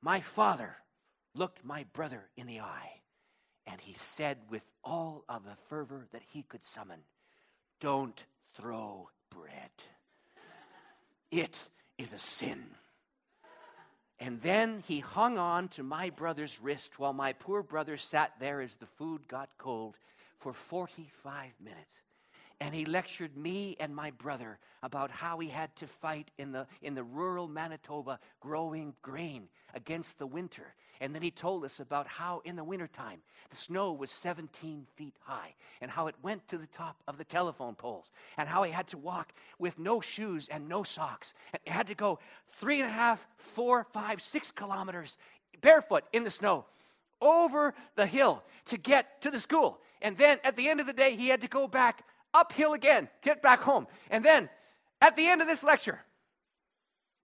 My 0.00 0.20
father 0.20 0.76
looked 1.34 1.64
my 1.64 1.84
brother 1.92 2.28
in 2.36 2.46
the 2.46 2.60
eye 2.60 2.90
and 3.66 3.80
he 3.80 3.92
said 3.92 4.38
with 4.50 4.62
all 4.82 5.24
of 5.28 5.44
the 5.44 5.56
fervor 5.68 6.08
that 6.12 6.22
he 6.26 6.42
could 6.42 6.64
summon, 6.64 7.00
Don't 7.80 8.24
throw 8.54 9.08
bread. 9.30 9.70
It 11.30 11.60
is 11.98 12.12
a 12.12 12.18
sin. 12.18 12.62
And 14.20 14.40
then 14.40 14.84
he 14.86 15.00
hung 15.00 15.36
on 15.38 15.68
to 15.70 15.82
my 15.82 16.10
brother's 16.10 16.60
wrist 16.60 16.98
while 16.98 17.12
my 17.12 17.32
poor 17.32 17.62
brother 17.62 17.96
sat 17.96 18.32
there 18.38 18.60
as 18.60 18.76
the 18.76 18.86
food 18.86 19.26
got 19.26 19.50
cold 19.58 19.96
for 20.36 20.52
45 20.52 21.52
minutes. 21.60 21.98
And 22.62 22.72
he 22.72 22.84
lectured 22.84 23.36
me 23.36 23.76
and 23.80 23.92
my 23.92 24.12
brother 24.12 24.60
about 24.84 25.10
how 25.10 25.40
he 25.40 25.48
had 25.48 25.74
to 25.76 25.88
fight 25.88 26.30
in 26.38 26.52
the, 26.52 26.68
in 26.80 26.94
the 26.94 27.02
rural 27.02 27.48
Manitoba 27.48 28.20
growing 28.38 28.94
grain 29.02 29.48
against 29.74 30.16
the 30.20 30.28
winter. 30.28 30.72
And 31.00 31.12
then 31.12 31.22
he 31.22 31.32
told 31.32 31.64
us 31.64 31.80
about 31.80 32.06
how 32.06 32.40
in 32.44 32.54
the 32.54 32.62
wintertime 32.62 33.18
the 33.50 33.56
snow 33.56 33.92
was 33.92 34.12
17 34.12 34.86
feet 34.94 35.16
high 35.22 35.56
and 35.80 35.90
how 35.90 36.06
it 36.06 36.14
went 36.22 36.46
to 36.48 36.56
the 36.56 36.68
top 36.68 37.02
of 37.08 37.18
the 37.18 37.24
telephone 37.24 37.74
poles 37.74 38.12
and 38.38 38.48
how 38.48 38.62
he 38.62 38.70
had 38.70 38.86
to 38.88 38.96
walk 38.96 39.32
with 39.58 39.80
no 39.80 40.00
shoes 40.00 40.48
and 40.48 40.68
no 40.68 40.84
socks. 40.84 41.34
And 41.52 41.74
had 41.74 41.88
to 41.88 41.96
go 41.96 42.20
three 42.60 42.80
and 42.80 42.88
a 42.88 42.92
half, 42.92 43.26
four, 43.38 43.88
five, 43.92 44.22
six 44.22 44.52
kilometers 44.52 45.16
barefoot 45.62 46.04
in 46.12 46.22
the 46.22 46.30
snow 46.30 46.66
over 47.20 47.74
the 47.96 48.06
hill 48.06 48.44
to 48.66 48.76
get 48.76 49.20
to 49.22 49.32
the 49.32 49.40
school. 49.40 49.80
And 50.00 50.16
then 50.16 50.38
at 50.44 50.54
the 50.54 50.68
end 50.68 50.78
of 50.78 50.86
the 50.86 50.92
day, 50.92 51.16
he 51.16 51.26
had 51.26 51.40
to 51.40 51.48
go 51.48 51.66
back 51.66 52.04
uphill 52.34 52.72
again, 52.72 53.08
get 53.22 53.42
back 53.42 53.62
home. 53.62 53.86
And 54.10 54.24
then 54.24 54.48
at 55.00 55.16
the 55.16 55.26
end 55.26 55.40
of 55.40 55.46
this 55.48 55.62
lecture, 55.62 56.00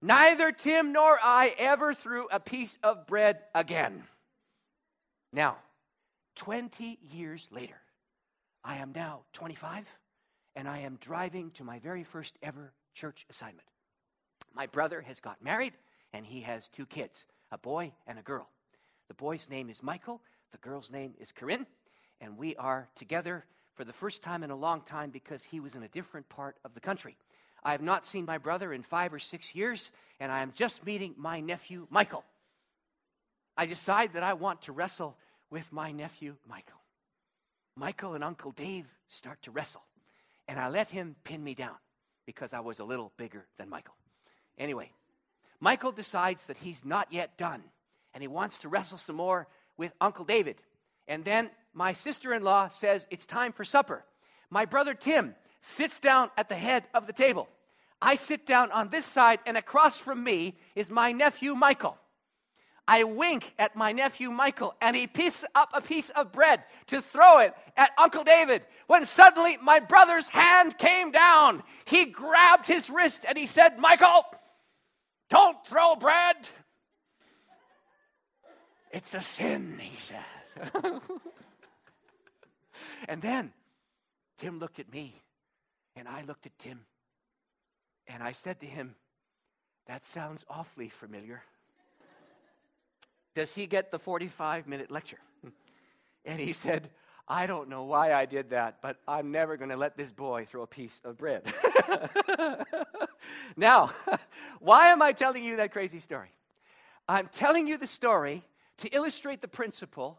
neither 0.03 0.53
Tim 0.53 0.93
nor 0.93 1.19
I 1.23 1.55
ever 1.59 1.95
threw 1.95 2.27
a 2.31 2.41
piece 2.41 2.77
of 2.83 3.07
bread 3.07 3.39
again. 3.55 4.05
Now, 5.33 5.57
20 6.37 6.99
years 7.11 7.47
later, 7.51 7.81
I 8.65 8.77
am 8.77 8.93
now 8.95 9.23
25 9.33 9.87
and 10.57 10.69
I 10.69 10.79
am 10.79 10.99
driving 11.01 11.51
to 11.53 11.65
my 11.65 11.79
very 11.79 12.05
first 12.05 12.37
ever 12.43 12.73
church 12.95 13.27
assignment. 13.31 13.69
My 14.55 14.67
brother 14.67 15.01
has 15.03 15.21
got 15.21 15.43
married 15.43 15.75
and 16.13 16.27
he 16.27 16.41
has 16.41 16.69
two 16.69 16.87
kids, 16.87 17.27
a 17.53 17.59
boy 17.59 17.93
and 18.07 18.19
a 18.19 18.23
girl. 18.23 18.49
The 19.09 19.15
boy's 19.15 19.49
name 19.49 19.71
is 19.71 19.83
Michael, 19.83 20.21
the 20.53 20.59
girl's 20.59 20.91
name 20.91 21.15
is 21.19 21.33
Corinne, 21.33 21.67
and 22.21 22.37
we 22.37 22.57
are 22.57 22.89
together 22.95 23.45
for 23.79 23.85
the 23.85 23.93
first 23.93 24.23
time 24.23 24.43
in 24.43 24.51
a 24.51 24.57
long 24.57 24.81
time 24.81 25.09
because 25.09 25.45
he 25.45 25.61
was 25.61 25.77
in 25.77 25.85
a 25.85 25.89
different 25.89 26.29
part 26.29 26.57
of 26.65 26.75
the 26.75 26.81
country. 26.81 27.17
I 27.63 27.71
have 27.71 27.81
not 27.81 28.05
seen 28.05 28.25
my 28.25 28.37
brother 28.37 28.73
in 28.73 28.83
five 28.83 29.15
or 29.15 29.21
six 29.21 29.55
years, 29.55 29.93
and 30.19 30.33
I 30.33 30.41
am 30.41 30.51
just 30.53 30.85
meeting 30.85 31.15
my 31.17 31.39
nephew, 31.39 31.87
Michael. 31.89 32.25
I 33.57 33.67
decide 33.67 34.15
that 34.15 34.25
I 34.25 34.33
want 34.33 34.63
to 34.63 34.73
wrestle 34.73 35.17
with 35.49 35.73
my 35.73 35.93
nephew, 35.93 36.35
Michael. 36.49 36.81
Michael 37.77 38.15
and 38.15 38.25
Uncle 38.25 38.51
Dave 38.51 38.85
start 39.09 39.41
to 39.43 39.53
wrestle, 39.53 39.85
and 40.49 40.59
I 40.59 40.71
let 40.71 40.91
him 40.91 41.15
pin 41.23 41.45
me 41.45 41.55
down 41.55 41.77
because 42.27 42.53
I 42.53 42.59
was 42.59 42.81
a 42.81 42.85
little 42.85 43.13
bigger 43.17 43.47
than 43.59 43.69
Michael. 43.69 43.95
Anyway, 44.59 44.91
Michael 45.61 45.93
decides 45.93 46.47
that 46.47 46.57
he's 46.57 46.85
not 46.85 47.13
yet 47.13 47.39
done, 47.39 47.63
and 48.13 48.25
he 48.25 48.29
wants 48.29 48.59
to 48.59 48.69
wrestle 48.69 48.99
some 48.99 49.17
more 49.17 49.47
with 49.77 49.93
Uncle 50.01 50.25
David. 50.25 50.57
And 51.07 51.25
then 51.25 51.51
my 51.79 51.93
sister 51.93 52.35
in 52.35 52.43
law 52.43 52.69
says 52.69 53.07
it's 53.09 53.25
time 53.25 53.53
for 53.53 53.65
supper. 53.65 54.05
My 54.51 54.65
brother 54.65 54.95
Tim 54.95 55.37
sits 55.61 56.01
down 56.01 56.29
at 56.37 56.49
the 56.49 56.57
head 56.57 56.83
of 56.93 57.07
the 57.07 57.13
table. 57.13 57.49
I 58.03 58.17
sit 58.17 58.47
down 58.47 58.73
on 58.73 58.89
this 58.89 59.05
side, 59.05 59.39
and 59.47 59.57
across 59.57 59.97
from 59.97 60.25
me 60.25 60.59
is 60.75 60.91
my 60.91 61.13
nephew 61.13 61.55
Michael. 61.55 61.97
I 62.89 63.05
wink 63.05 63.55
at 63.61 63.77
my 63.77 63.93
nephew 63.93 64.31
Michael, 64.31 64.75
and 64.81 64.97
he 64.97 65.07
picks 65.07 65.45
up 65.55 65.71
a 65.73 65.81
piece 65.81 66.11
of 66.11 66.33
bread 66.33 66.65
to 66.89 67.01
throw 67.01 67.39
it 67.39 67.55
at 67.77 67.93
Uncle 67.97 68.25
David. 68.25 68.63
When 68.89 69.07
suddenly 69.07 69.57
my 69.63 69.79
brother's 69.79 70.29
hand 70.29 70.79
came 70.79 71.13
down, 71.13 71.63
he 71.85 72.07
grabbed 72.07 72.67
his 72.67 72.91
wrist 72.91 73.25
and 73.29 73.39
he 73.39 73.47
said, 73.47 73.79
Michael, 73.79 74.25
don't 75.31 75.65
throw 75.67 75.95
bread. 75.95 76.37
It's 78.91 79.15
a 79.15 79.21
sin, 79.21 79.79
he 79.81 80.01
said. 80.01 80.25
And 83.09 83.23
then 83.23 83.53
Tim 84.39 84.59
looked 84.59 84.79
at 84.79 84.93
me, 84.93 85.23
and 85.97 86.09
I 86.09 86.23
looked 86.23 86.47
at 86.47 86.59
Tim, 86.59 86.81
and 88.07 88.23
I 88.23 88.33
said 88.33 88.61
to 88.61 88.67
him, 88.67 88.95
That 89.87 90.05
sounds 90.05 90.45
awfully 90.49 90.89
familiar. 90.89 91.43
Does 93.35 93.55
he 93.55 93.67
get 93.67 93.91
the 93.91 93.99
45 93.99 94.67
minute 94.67 94.91
lecture? 94.91 95.21
And 96.25 96.41
he 96.41 96.53
said, 96.53 96.91
I 97.29 97.47
don't 97.47 97.69
know 97.69 97.85
why 97.85 98.13
I 98.13 98.25
did 98.25 98.51
that, 98.51 98.79
but 98.81 98.97
I'm 99.07 99.31
never 99.31 99.57
going 99.57 99.69
to 99.69 99.77
let 99.77 99.97
this 99.97 100.11
boy 100.11 100.47
throw 100.47 100.63
a 100.63 100.67
piece 100.67 101.01
of 101.05 101.19
bread. 101.19 101.43
now, 103.57 103.93
why 104.61 104.89
am 104.89 105.03
I 105.03 105.13
telling 105.13 105.45
you 105.45 105.57
that 105.57 105.73
crazy 105.73 106.01
story? 106.01 106.31
I'm 107.07 107.29
telling 107.29 107.67
you 107.67 107.77
the 107.77 107.87
story 107.87 108.45
to 108.79 108.89
illustrate 108.95 109.43
the 109.43 109.49
principle 109.49 110.19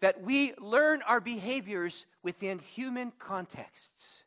that 0.00 0.22
we 0.22 0.54
learn 0.58 1.02
our 1.02 1.20
behaviors 1.20 2.06
within 2.22 2.58
human 2.58 3.12
contexts. 3.18 4.24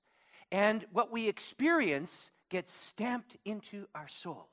And 0.52 0.86
what 0.92 1.12
we 1.12 1.28
experience 1.28 2.32
gets 2.50 2.74
stamped 2.74 3.38
into 3.46 3.88
our 3.94 4.08
souls. 4.08 4.48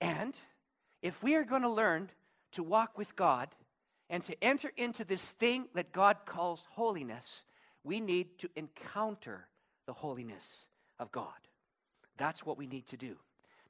And 0.00 0.34
if 1.02 1.22
we 1.22 1.36
are 1.36 1.44
going 1.44 1.62
to 1.62 1.68
learn 1.68 2.10
to 2.52 2.62
walk 2.62 2.98
with 2.98 3.14
God 3.14 3.48
and 4.10 4.22
to 4.24 4.42
enter 4.42 4.72
into 4.76 5.04
this 5.04 5.30
thing 5.30 5.66
that 5.74 5.92
God 5.92 6.18
calls 6.26 6.66
holiness, 6.72 7.42
we 7.84 8.00
need 8.00 8.38
to 8.40 8.50
encounter 8.56 9.46
the 9.86 9.92
holiness 9.92 10.64
of 10.98 11.12
God. 11.12 11.32
That's 12.16 12.44
what 12.44 12.58
we 12.58 12.66
need 12.66 12.86
to 12.88 12.96
do. 12.96 13.16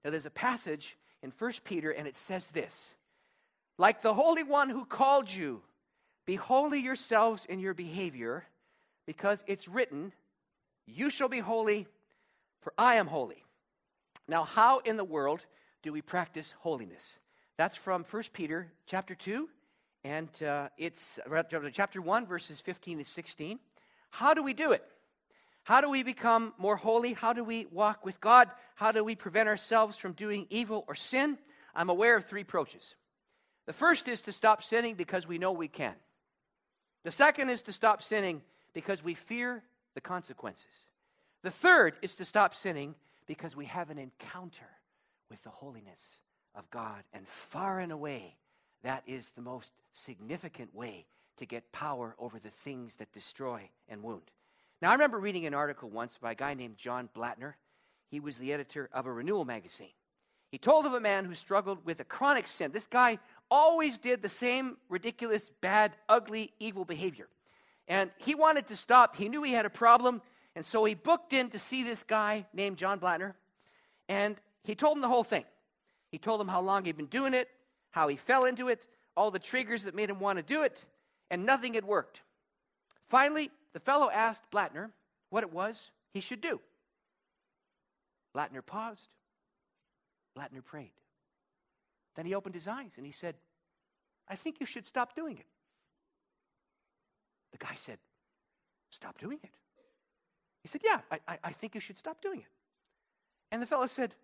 Now, 0.04 0.10
there's 0.10 0.26
a 0.26 0.30
passage 0.30 0.96
in 1.22 1.32
1 1.36 1.52
Peter, 1.64 1.90
and 1.90 2.06
it 2.06 2.16
says 2.16 2.50
this 2.50 2.90
Like 3.76 4.02
the 4.02 4.14
Holy 4.14 4.42
One 4.42 4.70
who 4.70 4.84
called 4.84 5.30
you, 5.30 5.62
be 6.26 6.34
holy 6.34 6.80
yourselves 6.80 7.46
in 7.48 7.60
your 7.60 7.74
behavior, 7.74 8.44
because 9.06 9.44
it's 9.46 9.68
written, 9.68 10.12
You 10.86 11.08
shall 11.08 11.28
be 11.28 11.38
holy, 11.38 11.86
for 12.60 12.72
I 12.76 12.96
am 12.96 13.06
holy. 13.06 13.44
Now, 14.28 14.44
how 14.44 14.80
in 14.80 14.96
the 14.96 15.04
world 15.04 15.46
do 15.82 15.92
we 15.92 16.02
practice 16.02 16.54
holiness? 16.58 17.18
That's 17.56 17.76
from 17.76 18.04
1 18.04 18.22
Peter 18.32 18.72
chapter 18.86 19.14
2, 19.14 19.48
and 20.04 20.28
uh, 20.42 20.68
it's 20.76 21.18
chapter 21.72 22.02
1, 22.02 22.26
verses 22.26 22.60
15 22.60 22.98
to 22.98 23.04
16. 23.04 23.58
How 24.10 24.34
do 24.34 24.42
we 24.42 24.52
do 24.52 24.72
it? 24.72 24.84
How 25.62 25.80
do 25.80 25.88
we 25.90 26.02
become 26.02 26.54
more 26.58 26.76
holy? 26.76 27.12
How 27.12 27.32
do 27.32 27.42
we 27.42 27.66
walk 27.72 28.04
with 28.04 28.20
God? 28.20 28.50
How 28.76 28.92
do 28.92 29.02
we 29.02 29.14
prevent 29.14 29.48
ourselves 29.48 29.96
from 29.96 30.12
doing 30.12 30.46
evil 30.50 30.84
or 30.86 30.94
sin? 30.94 31.38
I'm 31.74 31.90
aware 31.90 32.16
of 32.16 32.24
three 32.24 32.42
approaches. 32.42 32.94
The 33.66 33.72
first 33.72 34.06
is 34.06 34.20
to 34.22 34.32
stop 34.32 34.62
sinning 34.62 34.94
because 34.94 35.26
we 35.26 35.38
know 35.38 35.52
we 35.52 35.68
can. 35.68 35.94
The 37.06 37.12
second 37.12 37.50
is 37.50 37.62
to 37.62 37.72
stop 37.72 38.02
sinning 38.02 38.42
because 38.74 39.04
we 39.04 39.14
fear 39.14 39.62
the 39.94 40.00
consequences. 40.00 40.88
The 41.44 41.52
third 41.52 41.94
is 42.02 42.16
to 42.16 42.24
stop 42.24 42.52
sinning 42.52 42.96
because 43.28 43.54
we 43.54 43.66
have 43.66 43.90
an 43.90 43.98
encounter 43.98 44.66
with 45.30 45.40
the 45.44 45.50
holiness 45.50 46.18
of 46.56 46.68
God. 46.72 47.04
And 47.12 47.24
far 47.28 47.78
and 47.78 47.92
away, 47.92 48.34
that 48.82 49.04
is 49.06 49.30
the 49.30 49.40
most 49.40 49.70
significant 49.92 50.74
way 50.74 51.06
to 51.36 51.46
get 51.46 51.70
power 51.70 52.16
over 52.18 52.40
the 52.40 52.50
things 52.50 52.96
that 52.96 53.12
destroy 53.12 53.70
and 53.88 54.02
wound. 54.02 54.28
Now, 54.82 54.90
I 54.90 54.94
remember 54.94 55.20
reading 55.20 55.46
an 55.46 55.54
article 55.54 55.88
once 55.88 56.18
by 56.20 56.32
a 56.32 56.34
guy 56.34 56.54
named 56.54 56.76
John 56.76 57.08
Blattner. 57.14 57.52
He 58.10 58.18
was 58.18 58.36
the 58.36 58.52
editor 58.52 58.90
of 58.92 59.06
a 59.06 59.12
renewal 59.12 59.44
magazine. 59.44 59.94
He 60.50 60.58
told 60.58 60.86
of 60.86 60.94
a 60.94 61.00
man 61.00 61.24
who 61.24 61.34
struggled 61.34 61.84
with 61.84 62.00
a 62.00 62.04
chronic 62.04 62.48
sin. 62.48 62.72
This 62.72 62.86
guy 62.86 63.18
always 63.50 63.98
did 63.98 64.22
the 64.22 64.28
same 64.28 64.76
ridiculous, 64.88 65.50
bad, 65.60 65.92
ugly, 66.08 66.52
evil 66.58 66.84
behavior. 66.84 67.28
And 67.88 68.10
he 68.18 68.34
wanted 68.34 68.66
to 68.68 68.76
stop. 68.76 69.16
He 69.16 69.28
knew 69.28 69.42
he 69.42 69.52
had 69.52 69.66
a 69.66 69.70
problem. 69.70 70.22
And 70.54 70.64
so 70.64 70.84
he 70.84 70.94
booked 70.94 71.32
in 71.32 71.50
to 71.50 71.58
see 71.58 71.84
this 71.84 72.02
guy 72.02 72.46
named 72.52 72.76
John 72.76 72.98
Blattner. 72.98 73.34
And 74.08 74.36
he 74.64 74.74
told 74.74 74.96
him 74.96 75.02
the 75.02 75.08
whole 75.08 75.24
thing. 75.24 75.44
He 76.10 76.18
told 76.18 76.40
him 76.40 76.48
how 76.48 76.60
long 76.60 76.84
he'd 76.84 76.96
been 76.96 77.06
doing 77.06 77.34
it, 77.34 77.48
how 77.90 78.08
he 78.08 78.16
fell 78.16 78.44
into 78.44 78.68
it, 78.68 78.86
all 79.16 79.30
the 79.30 79.38
triggers 79.38 79.84
that 79.84 79.94
made 79.94 80.10
him 80.10 80.18
want 80.20 80.38
to 80.38 80.42
do 80.42 80.62
it, 80.62 80.84
and 81.30 81.44
nothing 81.44 81.74
had 81.74 81.84
worked. 81.84 82.22
Finally, 83.08 83.50
the 83.72 83.80
fellow 83.80 84.10
asked 84.10 84.42
Blattner 84.50 84.90
what 85.30 85.42
it 85.42 85.52
was 85.52 85.90
he 86.12 86.20
should 86.20 86.40
do. 86.40 86.60
Blattner 88.34 88.64
paused. 88.64 89.08
Blattner 90.36 90.64
prayed. 90.64 90.92
Then 92.16 92.26
he 92.26 92.34
opened 92.34 92.54
his 92.54 92.66
eyes 92.66 92.92
and 92.96 93.06
he 93.06 93.12
said, 93.12 93.36
I 94.28 94.34
think 94.34 94.58
you 94.58 94.66
should 94.66 94.86
stop 94.86 95.14
doing 95.14 95.38
it. 95.38 95.46
The 97.52 97.58
guy 97.58 97.74
said, 97.76 97.98
Stop 98.90 99.18
doing 99.18 99.38
it. 99.42 99.50
He 100.62 100.68
said, 100.68 100.80
Yeah, 100.84 101.00
I, 101.10 101.20
I, 101.28 101.38
I 101.44 101.52
think 101.52 101.74
you 101.74 101.80
should 101.80 101.98
stop 101.98 102.20
doing 102.20 102.40
it. 102.40 102.46
And 103.52 103.62
the 103.62 103.66
fellow 103.66 103.86
said, 103.86 104.14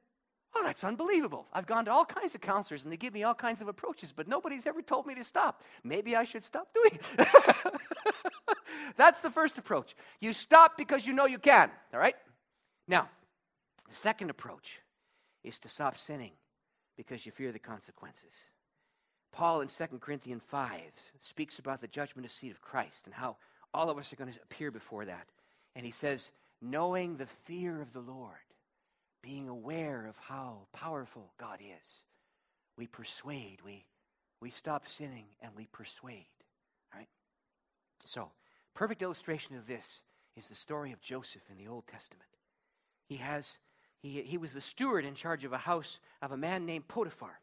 Oh, 0.55 0.63
that's 0.65 0.85
unbelievable. 0.85 1.47
I've 1.53 1.67
gone 1.67 1.87
to 1.87 1.93
all 1.93 2.05
kinds 2.05 2.35
of 2.35 2.41
counselors 2.41 2.85
and 2.85 2.93
they 2.93 2.97
give 2.97 3.15
me 3.15 3.23
all 3.23 3.35
kinds 3.35 3.63
of 3.63 3.69
approaches, 3.69 4.13
but 4.15 4.29
nobody's 4.29 4.67
ever 4.67 4.83
told 4.83 5.07
me 5.07 5.15
to 5.15 5.25
stop. 5.25 5.63
Maybe 5.83 6.15
I 6.15 6.25
should 6.25 6.45
stop 6.45 6.69
doing 6.75 6.99
it. 7.19 7.29
that's 8.97 9.23
the 9.23 9.31
first 9.31 9.57
approach. 9.57 9.95
You 10.21 10.33
stop 10.33 10.77
because 10.77 11.07
you 11.07 11.15
know 11.15 11.27
you 11.27 11.39
can, 11.39 11.71
all 11.93 12.01
right? 12.01 12.17
Now, 12.87 13.09
the 13.89 13.95
second 13.95 14.29
approach 14.29 14.81
is 15.43 15.59
to 15.61 15.69
stop 15.69 15.97
sinning 15.99 16.33
because 17.03 17.27
you 17.27 17.33
fear 17.33 17.51
the 17.51 17.59
consequences. 17.59 18.33
Paul 19.33 19.63
in 19.63 19.69
2 19.69 19.85
Corinthians 20.01 20.43
5 20.47 20.71
speaks 21.21 21.59
about 21.59 21.81
the 21.81 21.89
judgment 21.89 22.27
of 22.27 22.31
seat 22.31 22.53
of 22.53 22.61
Christ 22.61 23.07
and 23.07 23.15
how 23.15 23.37
all 23.75 23.91
of 23.91 23.99
us 23.99 24.13
are 24.13 24.17
going 24.17 24.33
to 24.33 24.39
appear 24.43 24.71
before 24.71 25.05
that. 25.07 25.27
And 25.75 25.85
he 25.85 25.91
says, 25.91 26.31
knowing 26.61 27.17
the 27.17 27.27
fear 27.45 27.81
of 27.81 27.93
the 27.93 28.01
Lord 28.01 28.37
being 29.23 29.49
aware 29.49 30.07
of 30.07 30.17
how 30.17 30.67
powerful 30.73 31.33
God 31.41 31.59
is, 31.61 32.03
we 32.77 32.87
persuade, 32.87 33.59
we, 33.65 33.85
we 34.41 34.51
stop 34.51 34.87
sinning, 34.87 35.27
and 35.41 35.53
we 35.57 35.67
persuade. 35.73 36.27
All 36.93 36.99
right? 36.99 37.09
So, 38.05 38.31
perfect 38.75 39.03
illustration 39.03 39.57
of 39.57 39.67
this 39.67 40.03
is 40.37 40.47
the 40.47 40.55
story 40.55 40.93
of 40.93 41.01
Joseph 41.01 41.43
in 41.51 41.57
the 41.57 41.71
Old 41.71 41.87
Testament. 41.87 42.29
He 43.09 43.17
has 43.17 43.59
he, 44.03 44.23
he 44.23 44.37
was 44.37 44.53
the 44.53 44.61
steward 44.61 45.05
in 45.05 45.15
charge 45.15 45.45
of 45.45 45.53
a 45.53 45.59
house 45.59 46.01
of 46.21 46.33
a 46.33 46.37
man 46.37 46.67
named 46.67 46.89
Potiphar. 46.89 47.39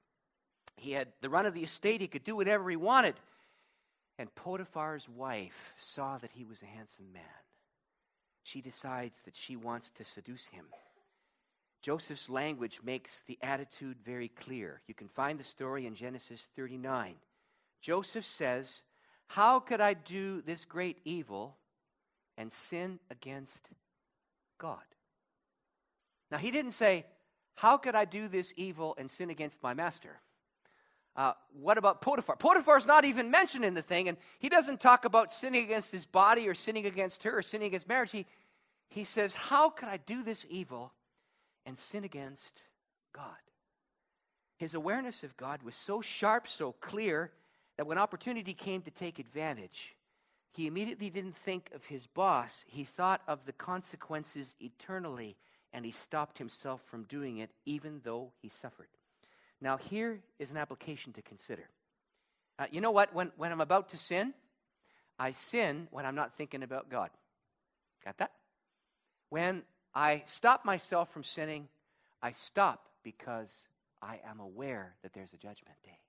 He 0.76 0.92
had 0.92 1.08
the 1.22 1.30
run 1.30 1.46
of 1.46 1.54
the 1.54 1.64
estate, 1.64 2.02
he 2.02 2.08
could 2.08 2.24
do 2.24 2.36
whatever 2.36 2.70
he 2.70 2.76
wanted. 2.76 3.16
And 4.18 4.34
Potiphar's 4.36 5.08
wife 5.08 5.74
saw 5.78 6.18
that 6.18 6.32
he 6.32 6.44
was 6.44 6.62
a 6.62 6.66
handsome 6.66 7.12
man. 7.14 7.24
She 8.44 8.62
decides 8.62 9.20
that 9.24 9.36
she 9.36 9.56
wants 9.56 9.92
to 9.92 10.04
seduce 10.04 10.46
him. 10.46 10.66
Joseph's 11.82 12.30
language 12.30 12.82
makes 12.84 13.24
the 13.26 13.38
attitude 13.42 13.98
very 14.04 14.28
clear. 14.28 14.82
You 14.88 14.94
can 14.94 15.08
find 15.08 15.40
the 15.40 15.46
story 15.46 15.86
in 15.86 15.96
Genesis 15.96 16.50
39. 16.58 17.16
Joseph 17.82 18.26
says, 18.26 18.82
How 19.28 19.62
could 19.62 19.80
I 19.80 19.94
do 19.94 20.42
this 20.42 20.66
great 20.66 20.98
evil 21.06 21.56
and 22.38 22.52
sin 22.52 23.00
against 23.10 23.70
God? 24.58 24.84
Now, 26.32 26.38
he 26.38 26.52
didn't 26.52 26.72
say, 26.72 27.06
How 27.56 27.78
could 27.78 27.96
I 27.96 28.06
do 28.06 28.28
this 28.28 28.54
evil 28.56 28.96
and 28.98 29.10
sin 29.10 29.30
against 29.30 29.62
my 29.64 29.74
master? 29.74 30.20
Uh, 31.16 31.34
what 31.60 31.78
about 31.78 32.02
Potiphar? 32.02 32.38
Potiphar's 32.38 32.86
not 32.86 33.04
even 33.04 33.30
mentioned 33.30 33.66
in 33.66 33.74
the 33.74 33.82
thing, 33.82 34.08
and 34.08 34.18
he 34.40 34.48
doesn't 34.48 34.80
talk 34.80 35.06
about 35.06 35.34
sinning 35.34 35.64
against 35.64 35.92
his 35.92 36.06
body 36.06 36.48
or 36.48 36.54
sinning 36.54 36.86
against 36.86 37.24
her 37.24 37.40
or 37.40 37.42
sinning 37.42 37.68
against 37.68 37.90
marriage. 37.90 38.12
He, 38.12 38.26
he 38.90 39.04
says, 39.04 39.34
How 39.34 39.70
could 39.70 39.90
I 39.90 39.98
do 39.98 40.24
this 40.24 40.46
evil 40.50 40.94
and 41.66 41.78
sin 41.78 42.04
against 42.04 42.64
God. 43.14 43.24
His 44.58 44.74
awareness 44.74 45.24
of 45.24 45.38
God 45.38 45.64
was 45.64 45.76
so 45.76 46.02
sharp, 46.02 46.48
so 46.48 46.74
clear, 46.74 47.32
that 47.78 47.88
when 47.88 47.98
opportunity 47.98 48.54
came 48.54 48.82
to 48.82 48.92
take 48.92 49.20
advantage, 49.20 49.96
he 50.52 50.68
immediately 50.68 51.10
didn't 51.10 51.38
think 51.38 51.70
of 51.74 51.86
his 51.86 52.08
boss. 52.08 52.66
He 52.68 52.84
thought 52.84 53.22
of 53.28 53.46
the 53.46 53.54
consequences 53.54 54.56
eternally, 54.60 55.38
and 55.74 55.86
he 55.86 55.92
stopped 55.92 56.38
himself 56.38 56.82
from 56.90 57.04
doing 57.04 57.38
it, 57.38 57.52
even 57.66 58.02
though 58.04 58.32
he 58.42 58.50
suffered. 58.50 58.88
Now, 59.62 59.78
here 59.78 60.20
is 60.40 60.52
an 60.52 60.58
application 60.58 61.14
to 61.14 61.22
consider. 61.22 61.70
Uh, 62.58 62.66
you 62.72 62.82
know 62.82 62.92
what? 62.92 63.14
When, 63.14 63.32
when 63.38 63.52
I'm 63.52 63.62
about 63.62 63.90
to 63.90 63.98
sin, 63.98 64.34
I 65.18 65.32
sin 65.32 65.88
when 65.92 66.06
I'm 66.06 66.16
not 66.16 66.36
thinking 66.36 66.64
about 66.64 66.90
God. 66.90 67.10
Got 68.04 68.18
that? 68.18 68.32
When 69.30 69.64
I 69.94 70.24
stop 70.26 70.66
myself 70.66 71.12
from 71.12 71.24
sinning. 71.24 71.68
I 72.22 72.32
stop 72.32 72.86
because 73.04 73.66
I 74.02 74.20
am 74.30 74.40
aware 74.40 74.96
that 75.04 75.14
there's 75.14 75.34
a 75.34 75.38
judgment 75.38 75.78
day, 75.84 76.00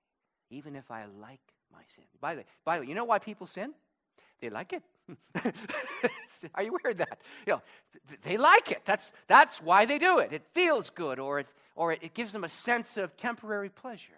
even 0.49 0.75
if 0.75 0.91
I 0.91 1.05
like 1.05 1.41
my 1.71 1.81
sin. 1.87 2.03
By 2.19 2.35
the 2.35 2.43
by 2.65 2.75
the 2.77 2.81
way, 2.81 2.87
you 2.87 2.95
know 2.95 3.05
why 3.05 3.19
people 3.19 3.47
sin? 3.47 3.73
They 4.39 4.49
like 4.49 4.73
it. 4.73 4.83
Are 6.55 6.63
you 6.63 6.77
aware 6.81 6.93
that? 6.93 7.19
You 7.45 7.53
know, 7.53 7.61
th- 8.07 8.21
they 8.21 8.37
like 8.37 8.71
it. 8.71 8.81
That's, 8.85 9.11
that's 9.27 9.61
why 9.61 9.85
they 9.85 9.97
do 9.97 10.19
it. 10.19 10.33
It 10.33 10.43
feels 10.53 10.89
good, 10.89 11.19
or, 11.19 11.39
it, 11.39 11.47
or 11.75 11.93
it, 11.93 11.99
it 12.01 12.13
gives 12.13 12.31
them 12.33 12.43
a 12.43 12.49
sense 12.49 12.97
of 12.97 13.15
temporary 13.17 13.69
pleasure. 13.69 14.13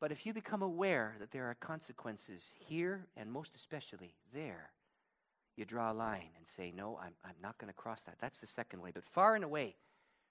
But 0.00 0.12
if 0.12 0.26
you 0.26 0.34
become 0.34 0.62
aware 0.62 1.16
that 1.20 1.30
there 1.30 1.46
are 1.46 1.54
consequences 1.54 2.52
here, 2.58 3.06
and 3.16 3.30
most 3.32 3.54
especially 3.54 4.14
there, 4.34 4.70
you 5.56 5.64
draw 5.64 5.90
a 5.90 5.94
line 5.94 6.28
and 6.36 6.46
say, 6.46 6.70
No, 6.74 6.98
I'm, 7.02 7.14
I'm 7.24 7.34
not 7.42 7.56
going 7.58 7.72
to 7.72 7.76
cross 7.76 8.02
that. 8.04 8.16
That's 8.20 8.38
the 8.38 8.46
second 8.46 8.82
way. 8.82 8.90
But 8.92 9.04
far 9.04 9.34
and 9.34 9.44
away, 9.44 9.76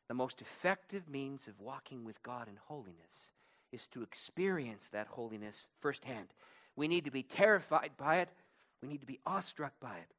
the 0.07 0.13
most 0.13 0.41
effective 0.41 1.09
means 1.09 1.47
of 1.47 1.59
walking 1.59 2.03
with 2.03 2.21
God 2.21 2.47
in 2.47 2.57
holiness 2.67 3.31
is 3.71 3.87
to 3.87 4.03
experience 4.03 4.87
that 4.91 5.07
holiness 5.07 5.67
firsthand. 5.79 6.27
We 6.75 6.87
need 6.87 7.05
to 7.05 7.11
be 7.11 7.23
terrified 7.23 7.91
by 7.97 8.17
it, 8.17 8.29
we 8.85 8.91
need 8.91 9.01
to 9.01 9.07
be 9.07 9.19
awestruck 9.25 9.73
by 9.79 9.95
it, 9.95 10.13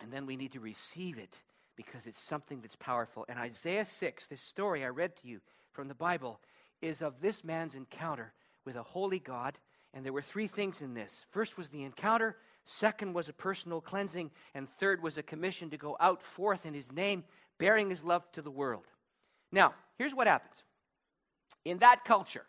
and 0.00 0.10
then 0.10 0.24
we 0.24 0.34
need 0.34 0.52
to 0.52 0.60
receive 0.60 1.18
it 1.18 1.36
because 1.76 2.06
it's 2.06 2.20
something 2.20 2.62
that's 2.62 2.76
powerful. 2.76 3.26
And 3.28 3.38
Isaiah 3.38 3.84
6, 3.84 4.28
this 4.28 4.40
story 4.40 4.82
I 4.82 4.88
read 4.88 5.14
to 5.16 5.28
you 5.28 5.40
from 5.72 5.88
the 5.88 5.94
Bible, 5.94 6.40
is 6.80 7.02
of 7.02 7.20
this 7.20 7.44
man's 7.44 7.74
encounter 7.74 8.32
with 8.64 8.76
a 8.76 8.82
holy 8.82 9.18
God. 9.18 9.58
And 9.92 10.06
there 10.06 10.12
were 10.12 10.22
three 10.22 10.46
things 10.46 10.80
in 10.80 10.94
this. 10.94 11.26
First 11.30 11.58
was 11.58 11.68
the 11.68 11.82
encounter, 11.82 12.36
Second 12.64 13.12
was 13.12 13.28
a 13.28 13.32
personal 13.32 13.80
cleansing. 13.80 14.30
And 14.54 14.68
third 14.68 15.02
was 15.02 15.18
a 15.18 15.22
commission 15.22 15.68
to 15.70 15.76
go 15.76 15.96
out 16.00 16.22
forth 16.22 16.64
in 16.64 16.72
his 16.72 16.90
name, 16.92 17.24
bearing 17.58 17.90
his 17.90 18.02
love 18.02 18.30
to 18.32 18.42
the 18.42 18.50
world. 18.50 18.86
Now, 19.50 19.74
here's 19.98 20.14
what 20.14 20.26
happens. 20.26 20.62
In 21.64 21.78
that 21.78 22.04
culture, 22.04 22.46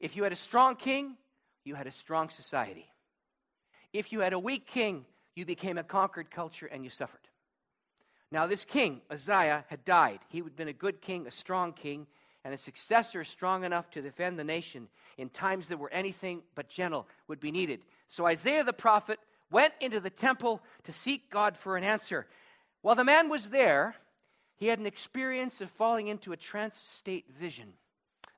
if 0.00 0.16
you 0.16 0.22
had 0.22 0.32
a 0.32 0.36
strong 0.36 0.76
king, 0.76 1.16
you 1.64 1.74
had 1.74 1.86
a 1.86 1.92
strong 1.92 2.30
society. 2.30 2.86
If 3.92 4.12
you 4.12 4.20
had 4.20 4.32
a 4.32 4.38
weak 4.38 4.66
king, 4.66 5.04
you 5.34 5.44
became 5.44 5.78
a 5.78 5.84
conquered 5.84 6.30
culture 6.30 6.66
and 6.66 6.84
you 6.84 6.90
suffered. 6.90 7.20
Now, 8.32 8.46
this 8.46 8.64
king, 8.64 9.00
Uzziah, 9.10 9.64
had 9.68 9.84
died. 9.84 10.20
He 10.28 10.38
had 10.38 10.56
been 10.56 10.68
a 10.68 10.72
good 10.72 11.00
king, 11.00 11.26
a 11.26 11.30
strong 11.30 11.72
king, 11.72 12.06
and 12.44 12.52
a 12.52 12.58
successor 12.58 13.24
strong 13.24 13.64
enough 13.64 13.90
to 13.90 14.02
defend 14.02 14.38
the 14.38 14.44
nation 14.44 14.88
in 15.18 15.28
times 15.28 15.68
that 15.68 15.78
were 15.78 15.92
anything 15.92 16.42
but 16.54 16.68
gentle 16.68 17.06
would 17.28 17.40
be 17.40 17.50
needed. 17.50 17.80
So 18.08 18.26
Isaiah 18.26 18.64
the 18.64 18.72
prophet 18.72 19.18
went 19.50 19.74
into 19.80 20.00
the 20.00 20.10
temple 20.10 20.62
to 20.84 20.92
seek 20.92 21.30
God 21.30 21.56
for 21.56 21.76
an 21.76 21.84
answer. 21.84 22.26
While 22.82 22.94
the 22.94 23.04
man 23.04 23.28
was 23.28 23.50
there, 23.50 23.96
he 24.56 24.68
had 24.68 24.78
an 24.78 24.86
experience 24.86 25.60
of 25.60 25.70
falling 25.70 26.08
into 26.08 26.32
a 26.32 26.36
trance 26.36 26.76
state 26.76 27.26
vision. 27.38 27.74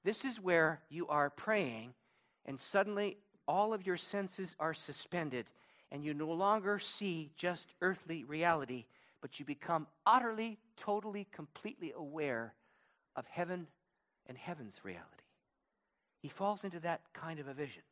This 0.04 0.24
is 0.24 0.40
where 0.40 0.80
you 0.88 1.06
are 1.08 1.30
praying, 1.30 1.94
and 2.46 2.58
suddenly 2.58 3.18
all 3.48 3.72
of 3.72 3.86
your 3.86 3.96
senses 3.96 4.54
are 4.60 4.74
suspended, 4.74 5.46
and 5.90 6.04
you 6.04 6.12
no 6.12 6.30
longer 6.30 6.78
see 6.78 7.30
just 7.34 7.72
earthly 7.80 8.22
reality, 8.22 8.84
but 9.22 9.40
you 9.40 9.46
become 9.46 9.86
utterly, 10.06 10.58
totally, 10.76 11.26
completely 11.32 11.92
aware 11.96 12.54
of 13.16 13.26
heaven 13.26 13.66
and 14.26 14.36
heaven's 14.36 14.80
reality. 14.84 15.06
He 16.20 16.28
falls 16.28 16.62
into 16.62 16.80
that 16.80 17.00
kind 17.14 17.40
of 17.40 17.48
a 17.48 17.54
vision. 17.54 17.82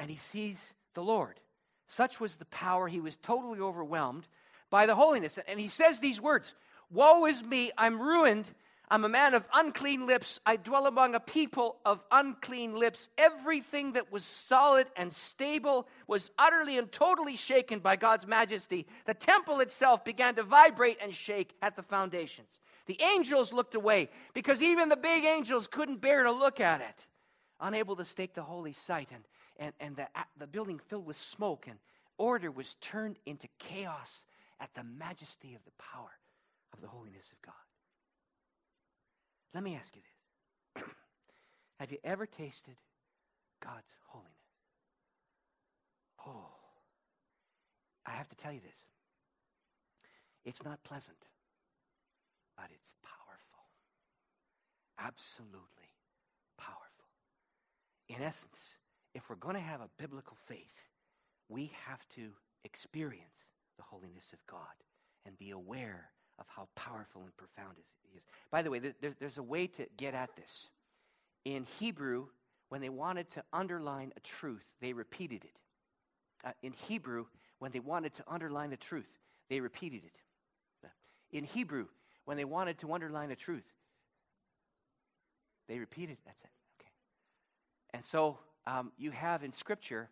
And 0.00 0.10
he 0.10 0.16
sees 0.16 0.72
the 0.94 1.02
Lord. 1.02 1.40
Such 1.86 2.20
was 2.20 2.36
the 2.36 2.44
power. 2.46 2.88
He 2.88 3.00
was 3.00 3.16
totally 3.16 3.60
overwhelmed 3.60 4.26
by 4.70 4.86
the 4.86 4.94
holiness. 4.94 5.38
And 5.46 5.60
he 5.60 5.68
says 5.68 6.00
these 6.00 6.20
words 6.20 6.54
Woe 6.90 7.26
is 7.26 7.42
me, 7.42 7.70
I'm 7.76 8.00
ruined. 8.00 8.46
I'm 8.90 9.04
a 9.04 9.08
man 9.08 9.34
of 9.34 9.44
unclean 9.52 10.06
lips. 10.06 10.40
I 10.46 10.56
dwell 10.56 10.86
among 10.86 11.14
a 11.14 11.20
people 11.20 11.76
of 11.84 12.02
unclean 12.10 12.74
lips. 12.74 13.08
Everything 13.18 13.92
that 13.92 14.10
was 14.10 14.24
solid 14.24 14.86
and 14.96 15.12
stable 15.12 15.86
was 16.06 16.30
utterly 16.38 16.78
and 16.78 16.90
totally 16.90 17.36
shaken 17.36 17.80
by 17.80 17.96
God's 17.96 18.26
majesty. 18.26 18.86
The 19.04 19.14
temple 19.14 19.60
itself 19.60 20.04
began 20.04 20.34
to 20.36 20.42
vibrate 20.42 20.98
and 21.02 21.14
shake 21.14 21.54
at 21.60 21.76
the 21.76 21.82
foundations. 21.82 22.58
The 22.86 23.00
angels 23.02 23.52
looked 23.52 23.74
away 23.74 24.08
because 24.32 24.62
even 24.62 24.88
the 24.88 24.96
big 24.96 25.24
angels 25.24 25.66
couldn't 25.66 26.00
bear 26.00 26.22
to 26.22 26.32
look 26.32 26.58
at 26.58 26.80
it, 26.80 27.06
unable 27.60 27.96
to 27.96 28.04
stake 28.04 28.34
the 28.34 28.42
holy 28.42 28.72
sight. 28.72 29.10
And, 29.12 29.24
and, 29.58 29.72
and 29.80 29.96
the, 29.96 30.08
the 30.38 30.46
building 30.46 30.80
filled 30.88 31.04
with 31.06 31.18
smoke, 31.18 31.66
and 31.68 31.78
order 32.16 32.50
was 32.50 32.76
turned 32.80 33.18
into 33.26 33.48
chaos 33.58 34.24
at 34.60 34.70
the 34.74 34.84
majesty 34.84 35.54
of 35.54 35.64
the 35.64 35.72
power 35.78 36.10
of 36.72 36.80
the 36.80 36.88
holiness 36.88 37.30
of 37.30 37.42
God. 37.42 37.67
Let 39.54 39.62
me 39.62 39.76
ask 39.76 39.94
you 39.96 40.02
this 40.02 40.84
Have 41.80 41.90
you 41.90 41.98
ever 42.04 42.26
tasted 42.26 42.76
God's 43.62 43.94
holiness? 44.06 44.32
Oh, 46.26 46.50
I 48.06 48.10
have 48.12 48.28
to 48.28 48.36
tell 48.36 48.52
you 48.52 48.60
this. 48.60 48.80
It's 50.44 50.62
not 50.64 50.82
pleasant, 50.82 51.18
but 52.56 52.66
it's 52.74 52.92
powerful. 53.02 53.64
Absolutely 54.98 55.92
powerful. 56.58 57.08
In 58.08 58.22
essence, 58.22 58.74
if 59.14 59.28
we're 59.28 59.36
going 59.36 59.54
to 59.54 59.60
have 59.60 59.80
a 59.80 59.90
biblical 59.98 60.36
faith, 60.46 60.82
we 61.48 61.70
have 61.86 62.06
to 62.16 62.30
experience 62.64 63.46
the 63.76 63.84
holiness 63.84 64.32
of 64.32 64.38
God 64.46 64.74
and 65.24 65.38
be 65.38 65.50
aware 65.50 66.10
of 66.38 66.46
how 66.48 66.68
powerful 66.74 67.22
and 67.22 67.36
profound 67.36 67.76
it 67.78 68.16
is. 68.16 68.24
By 68.50 68.62
the 68.62 68.70
way, 68.70 68.78
there's, 68.78 69.16
there's 69.16 69.38
a 69.38 69.42
way 69.42 69.66
to 69.66 69.86
get 69.96 70.14
at 70.14 70.34
this. 70.36 70.68
In 71.44 71.66
Hebrew, 71.78 72.26
when 72.68 72.80
they 72.80 72.88
wanted 72.88 73.30
to 73.30 73.42
underline 73.52 74.12
a 74.16 74.20
truth, 74.20 74.66
they 74.80 74.92
repeated 74.92 75.44
it. 75.44 75.56
Uh, 76.44 76.50
in 76.62 76.72
Hebrew, 76.72 77.26
when 77.58 77.72
they 77.72 77.80
wanted 77.80 78.12
to 78.14 78.24
underline 78.28 78.72
a 78.72 78.76
truth, 78.76 79.08
they 79.48 79.60
repeated 79.60 80.04
it. 80.04 80.12
Uh, 80.84 80.88
in 81.32 81.44
Hebrew, 81.44 81.86
when 82.24 82.36
they 82.36 82.44
wanted 82.44 82.78
to 82.78 82.92
underline 82.92 83.30
a 83.30 83.36
truth, 83.36 83.64
they 85.68 85.78
repeated. 85.78 86.16
That's 86.24 86.40
it. 86.40 86.50
Okay. 86.80 86.90
And 87.94 88.04
so 88.04 88.38
um, 88.66 88.92
you 88.96 89.10
have 89.10 89.42
in 89.42 89.52
Scripture, 89.52 90.08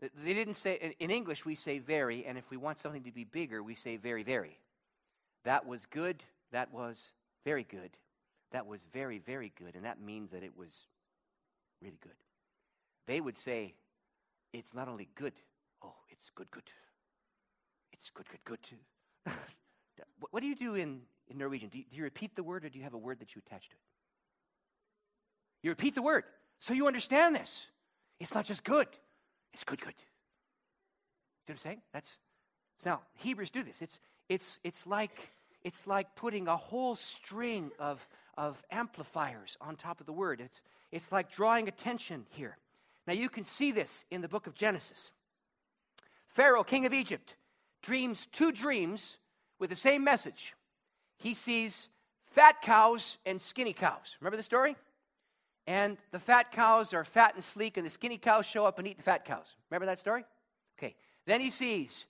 they 0.00 0.34
didn't 0.34 0.54
say, 0.54 0.94
in 1.00 1.10
English, 1.10 1.44
we 1.44 1.54
say 1.54 1.78
very, 1.78 2.24
and 2.24 2.38
if 2.38 2.48
we 2.50 2.56
want 2.56 2.78
something 2.78 3.02
to 3.02 3.12
be 3.12 3.24
bigger, 3.24 3.62
we 3.62 3.74
say 3.74 3.96
very, 3.96 4.22
very. 4.22 4.58
That 5.44 5.66
was 5.66 5.86
good. 5.86 6.22
That 6.52 6.72
was 6.72 7.10
very 7.44 7.64
good. 7.64 7.90
That 8.52 8.66
was 8.66 8.80
very, 8.92 9.18
very 9.18 9.52
good. 9.58 9.74
And 9.74 9.84
that 9.84 10.00
means 10.00 10.30
that 10.30 10.42
it 10.42 10.56
was 10.56 10.84
really 11.82 11.98
good. 12.02 12.12
They 13.06 13.20
would 13.20 13.36
say, 13.36 13.74
it's 14.52 14.74
not 14.74 14.88
only 14.88 15.08
good, 15.14 15.34
oh, 15.82 15.94
it's 16.10 16.30
good, 16.34 16.50
good. 16.50 16.70
It's 17.92 18.10
good, 18.10 18.26
good, 18.28 18.44
good 18.44 18.78
what 20.30 20.40
do 20.40 20.46
you 20.46 20.54
do 20.54 20.74
in, 20.74 21.00
in 21.28 21.38
Norwegian? 21.38 21.68
Do 21.68 21.78
you, 21.78 21.84
do 21.90 21.96
you 21.96 22.04
repeat 22.04 22.36
the 22.36 22.42
word 22.42 22.64
or 22.64 22.68
do 22.68 22.78
you 22.78 22.84
have 22.84 22.94
a 22.94 22.98
word 22.98 23.20
that 23.20 23.34
you 23.34 23.42
attach 23.44 23.68
to 23.68 23.74
it? 23.74 23.80
You 25.62 25.70
repeat 25.70 25.94
the 25.94 26.02
word. 26.02 26.24
So 26.58 26.74
you 26.74 26.86
understand 26.86 27.34
this. 27.34 27.66
It's 28.20 28.34
not 28.34 28.44
just 28.44 28.64
good, 28.64 28.88
it's 29.52 29.64
good, 29.64 29.80
good. 29.80 29.94
you 29.96 30.04
See 31.46 31.52
what 31.52 31.54
I'm 31.54 31.58
saying? 31.58 31.82
That's 31.92 32.16
now 32.84 33.00
Hebrews 33.14 33.50
do 33.50 33.62
this. 33.62 33.76
It's 33.80 33.98
it's 34.28 34.58
it's 34.64 34.86
like 34.86 35.30
it's 35.62 35.86
like 35.86 36.14
putting 36.14 36.48
a 36.48 36.56
whole 36.56 36.96
string 36.96 37.70
of 37.78 38.06
of 38.36 38.62
amplifiers 38.70 39.56
on 39.60 39.76
top 39.76 40.00
of 40.00 40.06
the 40.06 40.12
word. 40.12 40.40
It's 40.40 40.60
it's 40.92 41.10
like 41.12 41.30
drawing 41.30 41.68
attention 41.68 42.26
here. 42.30 42.56
Now 43.06 43.14
you 43.14 43.28
can 43.28 43.44
see 43.44 43.72
this 43.72 44.04
in 44.10 44.20
the 44.20 44.28
book 44.28 44.46
of 44.46 44.54
Genesis. 44.54 45.12
Pharaoh, 46.28 46.62
king 46.62 46.86
of 46.86 46.92
Egypt, 46.92 47.34
dreams 47.82 48.28
two 48.32 48.52
dreams 48.52 49.16
with 49.58 49.70
the 49.70 49.76
same 49.76 50.04
message. 50.04 50.54
He 51.16 51.34
sees 51.34 51.88
fat 52.22 52.62
cows 52.62 53.18
and 53.26 53.40
skinny 53.40 53.72
cows. 53.72 54.16
Remember 54.20 54.36
the 54.36 54.42
story? 54.42 54.76
And 55.66 55.98
the 56.12 56.18
fat 56.18 56.52
cows 56.52 56.94
are 56.94 57.04
fat 57.04 57.34
and 57.34 57.44
sleek, 57.44 57.76
and 57.76 57.84
the 57.84 57.90
skinny 57.90 58.16
cows 58.16 58.46
show 58.46 58.64
up 58.64 58.78
and 58.78 58.88
eat 58.88 58.96
the 58.96 59.02
fat 59.02 59.24
cows. 59.24 59.54
Remember 59.70 59.86
that 59.86 59.98
story? 59.98 60.24
Okay. 60.78 60.94
Then 61.26 61.40
he 61.40 61.50
sees 61.50 62.06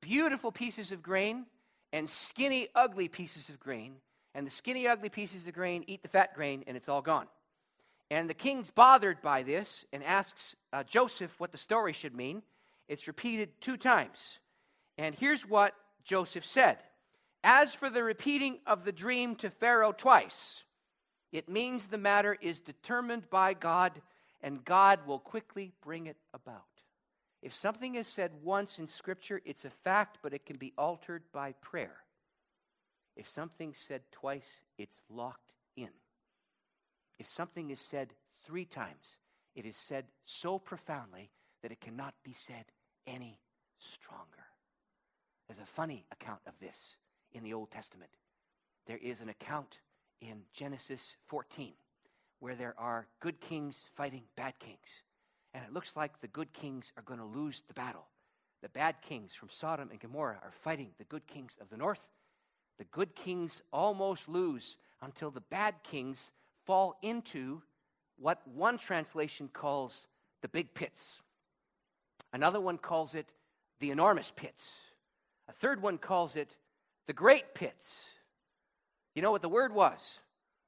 beautiful 0.00 0.52
pieces 0.52 0.92
of 0.92 1.02
grain 1.02 1.46
and 1.92 2.08
skinny, 2.08 2.68
ugly 2.74 3.08
pieces 3.08 3.48
of 3.48 3.58
grain. 3.60 3.96
And 4.34 4.46
the 4.46 4.50
skinny, 4.50 4.86
ugly 4.86 5.08
pieces 5.08 5.46
of 5.46 5.54
grain 5.54 5.84
eat 5.86 6.02
the 6.02 6.08
fat 6.08 6.34
grain, 6.34 6.64
and 6.66 6.76
it's 6.76 6.88
all 6.88 7.02
gone. 7.02 7.26
And 8.10 8.28
the 8.28 8.34
king's 8.34 8.70
bothered 8.70 9.20
by 9.20 9.42
this 9.42 9.84
and 9.92 10.02
asks 10.02 10.56
uh, 10.72 10.82
Joseph 10.84 11.38
what 11.38 11.52
the 11.52 11.58
story 11.58 11.92
should 11.92 12.14
mean. 12.14 12.42
It's 12.88 13.06
repeated 13.06 13.50
two 13.60 13.76
times. 13.76 14.38
And 14.96 15.14
here's 15.14 15.46
what 15.46 15.74
Joseph 16.04 16.44
said 16.44 16.78
As 17.44 17.74
for 17.74 17.90
the 17.90 18.02
repeating 18.02 18.58
of 18.66 18.84
the 18.84 18.92
dream 18.92 19.36
to 19.36 19.50
Pharaoh 19.50 19.92
twice, 19.92 20.64
it 21.32 21.48
means 21.48 21.86
the 21.86 21.98
matter 21.98 22.36
is 22.40 22.60
determined 22.60 23.28
by 23.28 23.54
God, 23.54 23.92
and 24.42 24.64
God 24.64 25.00
will 25.06 25.18
quickly 25.18 25.72
bring 25.82 26.06
it 26.06 26.16
about. 26.32 26.64
If 27.42 27.54
something 27.54 27.94
is 27.94 28.08
said 28.08 28.32
once 28.42 28.78
in 28.78 28.86
Scripture, 28.86 29.40
it's 29.44 29.64
a 29.64 29.70
fact, 29.70 30.18
but 30.22 30.32
it 30.32 30.44
can 30.44 30.56
be 30.56 30.72
altered 30.76 31.22
by 31.32 31.52
prayer. 31.52 31.96
If 33.16 33.28
something's 33.28 33.78
said 33.78 34.02
twice, 34.10 34.60
it's 34.76 35.02
locked 35.08 35.52
in. 35.76 35.90
If 37.18 37.28
something 37.28 37.70
is 37.70 37.80
said 37.80 38.14
three 38.44 38.64
times, 38.64 39.16
it 39.54 39.66
is 39.66 39.76
said 39.76 40.04
so 40.24 40.58
profoundly 40.58 41.30
that 41.62 41.72
it 41.72 41.80
cannot 41.80 42.14
be 42.24 42.32
said 42.32 42.64
any 43.06 43.40
stronger. 43.78 44.46
There's 45.46 45.60
a 45.60 45.66
funny 45.66 46.06
account 46.12 46.40
of 46.46 46.54
this 46.60 46.96
in 47.32 47.42
the 47.42 47.54
Old 47.54 47.70
Testament. 47.70 48.10
There 48.86 48.98
is 48.98 49.20
an 49.20 49.28
account 49.28 49.80
in 50.20 50.42
Genesis 50.52 51.16
14 51.26 51.72
where 52.40 52.54
there 52.54 52.74
are 52.78 53.08
good 53.20 53.40
kings 53.40 53.84
fighting 53.96 54.22
bad 54.36 54.58
kings. 54.58 55.02
And 55.54 55.64
it 55.64 55.72
looks 55.72 55.96
like 55.96 56.20
the 56.20 56.28
good 56.28 56.52
kings 56.52 56.92
are 56.96 57.02
going 57.02 57.20
to 57.20 57.24
lose 57.24 57.62
the 57.66 57.74
battle. 57.74 58.06
The 58.62 58.68
bad 58.68 58.96
kings 59.02 59.32
from 59.34 59.48
Sodom 59.50 59.90
and 59.90 60.00
Gomorrah 60.00 60.40
are 60.42 60.52
fighting 60.62 60.90
the 60.98 61.04
good 61.04 61.26
kings 61.26 61.56
of 61.60 61.70
the 61.70 61.76
north. 61.76 62.08
The 62.78 62.84
good 62.84 63.14
kings 63.14 63.62
almost 63.72 64.28
lose 64.28 64.76
until 65.02 65.30
the 65.30 65.40
bad 65.40 65.74
kings 65.82 66.30
fall 66.64 66.98
into 67.02 67.62
what 68.18 68.46
one 68.46 68.78
translation 68.78 69.48
calls 69.52 70.06
the 70.42 70.48
big 70.48 70.74
pits. 70.74 71.18
Another 72.32 72.60
one 72.60 72.78
calls 72.78 73.14
it 73.14 73.26
the 73.80 73.90
enormous 73.90 74.32
pits. 74.34 74.70
A 75.48 75.52
third 75.52 75.80
one 75.80 75.98
calls 75.98 76.36
it 76.36 76.56
the 77.06 77.12
great 77.12 77.54
pits. 77.54 77.90
You 79.14 79.22
know 79.22 79.30
what 79.30 79.42
the 79.42 79.48
word 79.48 79.72
was? 79.72 80.18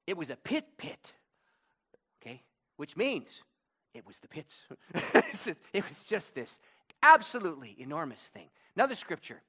It 0.06 0.16
was 0.16 0.30
a 0.30 0.36
pit 0.36 0.64
pit. 0.78 1.12
Okay? 2.20 2.42
Which 2.76 2.96
means 2.96 3.42
it 3.94 4.06
was 4.06 4.20
the 4.20 4.28
pits. 4.28 4.62
it 5.72 5.88
was 5.88 6.02
just 6.02 6.34
this 6.34 6.58
absolutely 7.02 7.76
enormous 7.78 8.30
thing. 8.32 8.48
Another 8.76 8.94
scripture 8.94 9.42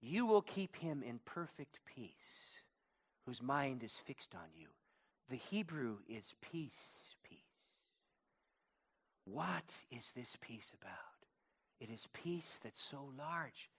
you 0.00 0.26
will 0.26 0.42
keep 0.42 0.76
him 0.76 1.02
in 1.02 1.18
perfect 1.24 1.80
peace, 1.84 2.62
whose 3.26 3.42
mind 3.42 3.82
is 3.82 3.96
fixed 4.06 4.34
on 4.34 4.48
you. 4.54 4.68
The 5.28 5.36
Hebrew 5.36 5.96
is 6.08 6.34
peace, 6.40 7.16
peace. 7.28 7.38
What 9.24 9.64
is 9.90 10.12
this 10.14 10.36
peace 10.40 10.72
about? 10.80 10.92
It 11.80 11.90
is 11.92 12.08
peace 12.12 12.58
that's 12.62 12.80
so 12.80 13.10
large, 13.18 13.70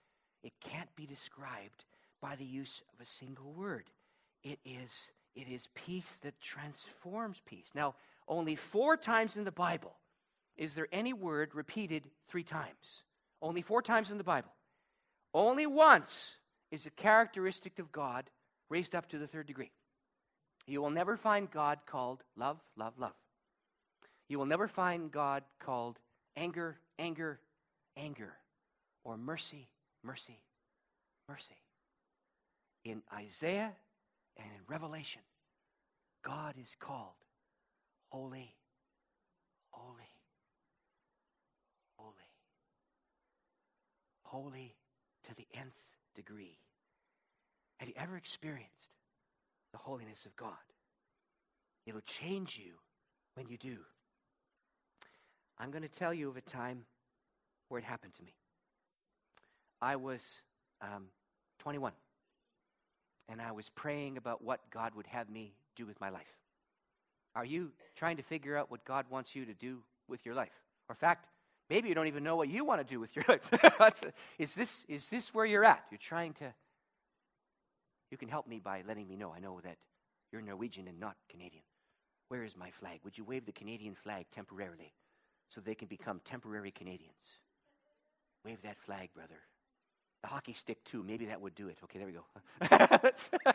it 0.42 0.52
can't 0.60 0.94
be 0.94 1.06
described 1.06 1.84
by 2.20 2.36
the 2.36 2.44
use 2.44 2.82
of 2.92 3.00
a 3.00 3.08
single 3.08 3.52
word. 3.52 3.90
It 4.42 4.58
is, 4.64 5.12
it 5.34 5.48
is 5.48 5.68
peace 5.74 6.16
that 6.22 6.40
transforms 6.40 7.42
peace. 7.44 7.70
Now, 7.74 7.94
only 8.28 8.56
four 8.56 8.96
times 8.96 9.36
in 9.36 9.44
the 9.44 9.52
Bible 9.52 9.96
is 10.60 10.74
there 10.74 10.88
any 10.92 11.14
word 11.14 11.54
repeated 11.54 12.04
three 12.28 12.44
times. 12.44 13.02
Only 13.40 13.62
four 13.62 13.80
times 13.80 14.10
in 14.10 14.18
the 14.18 14.24
Bible. 14.24 14.52
Only 15.32 15.66
once 15.66 16.32
is 16.70 16.84
a 16.84 16.90
characteristic 16.90 17.78
of 17.78 17.90
God 17.90 18.28
raised 18.68 18.94
up 18.94 19.08
to 19.08 19.18
the 19.18 19.26
third 19.26 19.46
degree. 19.46 19.70
You 20.66 20.82
will 20.82 20.90
never 20.90 21.16
find 21.16 21.50
God 21.50 21.78
called 21.86 22.22
love, 22.36 22.60
love, 22.76 22.92
love. 22.98 23.14
You 24.28 24.38
will 24.38 24.46
never 24.46 24.68
find 24.68 25.10
God 25.10 25.44
called 25.60 25.98
anger, 26.36 26.76
anger, 26.98 27.40
anger, 27.96 28.34
or 29.02 29.16
mercy, 29.16 29.70
mercy, 30.04 30.38
mercy. 31.26 31.56
In 32.84 33.02
Isaiah 33.14 33.72
and 34.36 34.46
in 34.46 34.60
Revelation, 34.68 35.22
God 36.22 36.54
is 36.60 36.76
called 36.78 37.16
holy, 38.10 38.54
holy, 39.70 40.10
holy 44.30 44.76
to 45.28 45.34
the 45.34 45.46
nth 45.54 45.96
degree. 46.14 46.58
Have 47.78 47.88
you 47.88 47.94
ever 47.96 48.16
experienced 48.16 48.90
the 49.72 49.78
holiness 49.78 50.24
of 50.26 50.36
God? 50.36 50.52
It'll 51.86 52.00
change 52.02 52.58
you 52.58 52.72
when 53.34 53.48
you 53.48 53.56
do. 53.56 53.78
I'm 55.58 55.70
going 55.70 55.82
to 55.82 55.88
tell 55.88 56.14
you 56.14 56.28
of 56.28 56.36
a 56.36 56.40
time 56.40 56.84
where 57.68 57.78
it 57.78 57.84
happened 57.84 58.14
to 58.14 58.22
me. 58.22 58.34
I 59.82 59.96
was 59.96 60.36
um, 60.80 61.06
21 61.60 61.92
and 63.28 63.40
I 63.40 63.52
was 63.52 63.68
praying 63.70 64.16
about 64.16 64.44
what 64.44 64.60
God 64.70 64.94
would 64.94 65.06
have 65.06 65.28
me 65.28 65.54
do 65.76 65.86
with 65.86 66.00
my 66.00 66.10
life. 66.10 66.22
Are 67.34 67.44
you 67.44 67.70
trying 67.96 68.16
to 68.16 68.22
figure 68.22 68.56
out 68.56 68.70
what 68.70 68.84
God 68.84 69.06
wants 69.10 69.34
you 69.34 69.44
to 69.46 69.54
do 69.54 69.78
with 70.08 70.24
your 70.26 70.34
life? 70.34 70.52
Or, 70.88 70.94
fact, 70.94 71.26
maybe 71.70 71.88
you 71.88 71.94
don't 71.94 72.08
even 72.08 72.24
know 72.24 72.36
what 72.36 72.48
you 72.48 72.64
want 72.64 72.86
to 72.86 72.92
do 72.92 73.00
with 73.00 73.14
your 73.16 73.24
life. 73.80 74.04
is, 74.38 74.54
this, 74.54 74.84
is 74.88 75.08
this 75.08 75.32
where 75.32 75.46
you're 75.46 75.64
at? 75.64 75.84
You're 75.90 75.98
trying 75.98 76.34
to. 76.34 76.52
You 78.10 78.18
can 78.18 78.28
help 78.28 78.48
me 78.48 78.58
by 78.58 78.82
letting 78.86 79.06
me 79.08 79.16
know. 79.16 79.32
I 79.34 79.38
know 79.38 79.60
that 79.62 79.76
you're 80.32 80.42
Norwegian 80.42 80.88
and 80.88 80.98
not 80.98 81.16
Canadian. 81.30 81.62
Where 82.28 82.44
is 82.44 82.56
my 82.56 82.70
flag? 82.70 83.00
Would 83.04 83.16
you 83.16 83.24
wave 83.24 83.46
the 83.46 83.52
Canadian 83.52 83.94
flag 83.94 84.26
temporarily 84.32 84.92
so 85.48 85.60
they 85.60 85.76
can 85.76 85.88
become 85.88 86.20
temporary 86.24 86.72
Canadians? 86.72 87.38
Wave 88.44 88.62
that 88.62 88.78
flag, 88.78 89.10
brother. 89.14 89.40
The 90.22 90.28
hockey 90.28 90.52
stick, 90.52 90.84
too. 90.84 91.02
Maybe 91.02 91.26
that 91.26 91.40
would 91.40 91.54
do 91.54 91.68
it. 91.68 91.78
Okay, 91.84 91.98
there 91.98 92.06
we 92.06 92.12
go. 92.12 93.10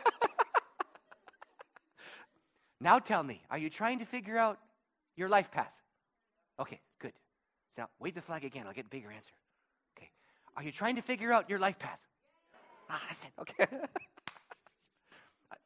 now 2.80 2.98
tell 2.98 3.22
me, 3.22 3.42
are 3.50 3.58
you 3.58 3.70
trying 3.70 3.98
to 4.00 4.04
figure 4.04 4.36
out 4.36 4.58
your 5.16 5.28
life 5.28 5.50
path? 5.50 5.72
Okay, 6.58 6.80
now 7.76 7.88
wave 7.98 8.14
the 8.14 8.22
flag 8.22 8.44
again. 8.44 8.66
I'll 8.66 8.72
get 8.72 8.86
a 8.86 8.90
bigger 8.90 9.10
answer. 9.10 9.32
Okay. 9.96 10.10
Are 10.56 10.62
you 10.62 10.72
trying 10.72 10.96
to 10.96 11.02
figure 11.02 11.32
out 11.32 11.50
your 11.50 11.58
life 11.58 11.78
path? 11.78 12.00
Ah, 12.90 13.02
that's 13.08 13.24
it. 13.24 13.30
Okay. 13.40 13.66
I, 15.52 15.56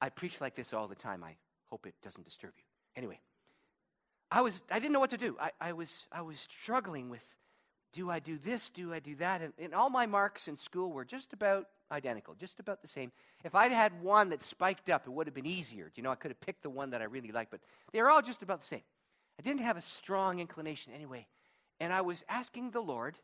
I 0.00 0.08
preach 0.08 0.40
like 0.40 0.54
this 0.54 0.72
all 0.72 0.88
the 0.88 0.94
time. 0.94 1.22
I 1.22 1.36
hope 1.70 1.86
it 1.86 1.94
doesn't 2.02 2.24
disturb 2.24 2.52
you. 2.56 2.64
Anyway, 2.96 3.20
I 4.30 4.40
was 4.40 4.62
I 4.70 4.78
didn't 4.78 4.92
know 4.92 5.00
what 5.00 5.10
to 5.10 5.18
do. 5.18 5.36
I, 5.40 5.50
I 5.60 5.72
was 5.72 6.06
I 6.10 6.22
was 6.22 6.40
struggling 6.40 7.10
with 7.10 7.22
do 7.92 8.10
I 8.10 8.18
do 8.18 8.36
this? 8.36 8.68
Do 8.70 8.92
I 8.92 8.98
do 8.98 9.14
that? 9.16 9.40
And, 9.40 9.52
and 9.58 9.74
all 9.74 9.88
my 9.88 10.06
marks 10.06 10.48
in 10.48 10.56
school 10.56 10.92
were 10.92 11.04
just 11.04 11.32
about 11.32 11.66
identical, 11.90 12.34
just 12.34 12.60
about 12.60 12.82
the 12.82 12.88
same. 12.88 13.10
If 13.42 13.54
I'd 13.54 13.72
had 13.72 14.02
one 14.02 14.28
that 14.30 14.42
spiked 14.42 14.90
up, 14.90 15.06
it 15.06 15.10
would 15.10 15.26
have 15.26 15.34
been 15.34 15.46
easier. 15.46 15.90
You 15.94 16.02
know, 16.02 16.10
I 16.10 16.16
could 16.16 16.30
have 16.30 16.40
picked 16.40 16.62
the 16.62 16.70
one 16.70 16.90
that 16.90 17.00
I 17.00 17.04
really 17.04 17.32
liked, 17.32 17.50
but 17.50 17.60
they 17.92 18.02
were 18.02 18.10
all 18.10 18.20
just 18.20 18.42
about 18.42 18.60
the 18.60 18.66
same. 18.66 18.82
I 19.38 19.42
didn't 19.42 19.62
have 19.62 19.76
a 19.76 19.80
strong 19.80 20.40
inclination 20.40 20.92
anyway. 20.92 21.26
And 21.80 21.92
I 21.92 22.00
was 22.00 22.24
asking 22.28 22.70
the 22.70 22.80
Lord, 22.80 23.16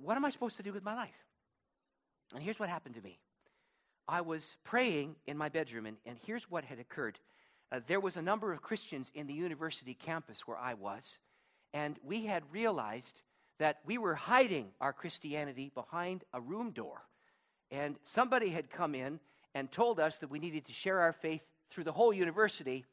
what 0.00 0.16
am 0.16 0.24
I 0.24 0.30
supposed 0.30 0.56
to 0.56 0.62
do 0.62 0.72
with 0.72 0.84
my 0.84 0.94
life? 0.94 1.24
And 2.34 2.42
here's 2.42 2.58
what 2.58 2.68
happened 2.68 2.94
to 2.96 3.02
me. 3.02 3.18
I 4.06 4.20
was 4.20 4.56
praying 4.64 5.16
in 5.26 5.36
my 5.36 5.48
bedroom, 5.48 5.86
and, 5.86 5.96
and 6.06 6.16
here's 6.24 6.50
what 6.50 6.64
had 6.64 6.78
occurred. 6.78 7.18
Uh, 7.70 7.80
there 7.86 8.00
was 8.00 8.16
a 8.16 8.22
number 8.22 8.52
of 8.52 8.62
Christians 8.62 9.10
in 9.14 9.26
the 9.26 9.34
university 9.34 9.94
campus 9.94 10.46
where 10.46 10.56
I 10.56 10.74
was, 10.74 11.18
and 11.74 11.98
we 12.02 12.24
had 12.24 12.42
realized 12.50 13.20
that 13.58 13.80
we 13.84 13.98
were 13.98 14.14
hiding 14.14 14.68
our 14.80 14.92
Christianity 14.92 15.70
behind 15.74 16.24
a 16.32 16.40
room 16.40 16.70
door. 16.70 17.02
And 17.70 17.96
somebody 18.06 18.50
had 18.50 18.70
come 18.70 18.94
in 18.94 19.20
and 19.54 19.70
told 19.70 20.00
us 20.00 20.18
that 20.20 20.30
we 20.30 20.38
needed 20.38 20.64
to 20.66 20.72
share 20.72 21.00
our 21.00 21.12
faith 21.12 21.42
through 21.70 21.84
the 21.84 21.92
whole 21.92 22.12
university. 22.12 22.86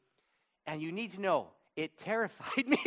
And 0.66 0.82
you 0.82 0.92
need 0.92 1.12
to 1.12 1.20
know, 1.20 1.48
it 1.76 1.98
terrified 1.98 2.66
me. 2.66 2.78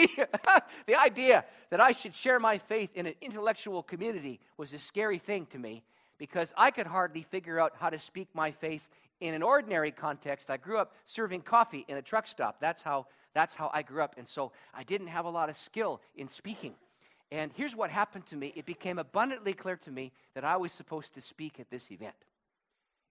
the 0.88 0.96
idea 0.96 1.46
that 1.70 1.80
I 1.80 1.92
should 1.92 2.16
share 2.16 2.40
my 2.40 2.58
faith 2.58 2.90
in 2.96 3.06
an 3.06 3.14
intellectual 3.22 3.84
community 3.84 4.40
was 4.58 4.74
a 4.74 4.80
scary 4.80 5.20
thing 5.20 5.46
to 5.48 5.60
me 5.60 5.84
because 6.18 6.54
I 6.58 6.72
could 6.72 6.88
hardly 6.88 7.22
figure 7.24 7.60
out 7.60 7.74
how 7.80 7.90
to 7.90 8.00
speak 8.00 8.28
my 8.34 8.52
faith 8.52 8.88
in 9.22 9.34
an 9.34 9.44
ordinary 9.44 9.92
context. 9.92 10.50
I 10.50 10.58
grew 10.58 10.78
up 10.78 10.94
serving 11.06 11.42
coffee 11.42 11.86
in 11.88 11.98
a 11.98 12.02
truck 12.02 12.28
stop. 12.28 12.58
That's 12.60 12.82
how, 12.82 13.08
that's 13.34 13.54
how 13.54 13.70
I 13.74 13.84
grew 13.84 14.02
up. 14.02 14.16
And 14.18 14.28
so 14.28 14.52
I 14.74 14.84
didn't 14.84 15.08
have 15.08 15.26
a 15.26 15.30
lot 15.30 15.50
of 15.50 15.56
skill 15.56 16.02
in 16.16 16.28
speaking. 16.28 16.76
And 17.32 17.52
here's 17.56 17.76
what 17.76 17.92
happened 17.92 18.26
to 18.28 18.36
me 18.36 18.54
it 18.56 18.66
became 18.66 18.98
abundantly 18.98 19.54
clear 19.54 19.78
to 19.78 19.92
me 19.92 20.12
that 20.34 20.44
I 20.44 20.58
was 20.58 20.72
supposed 20.72 21.14
to 21.14 21.22
speak 21.22 21.60
at 21.60 21.70
this 21.70 21.92
event. 21.92 22.16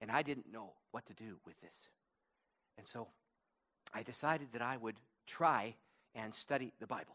And 0.00 0.10
I 0.10 0.22
didn't 0.22 0.52
know 0.52 0.72
what 0.90 1.06
to 1.06 1.14
do 1.14 1.38
with 1.46 1.60
this. 1.60 1.88
And 2.76 2.86
so 2.86 3.08
I 3.94 4.02
decided 4.02 4.48
that 4.52 4.62
I 4.62 4.76
would 4.76 4.96
try 5.28 5.74
and 6.14 6.34
study 6.34 6.72
the 6.80 6.86
Bible. 6.86 7.14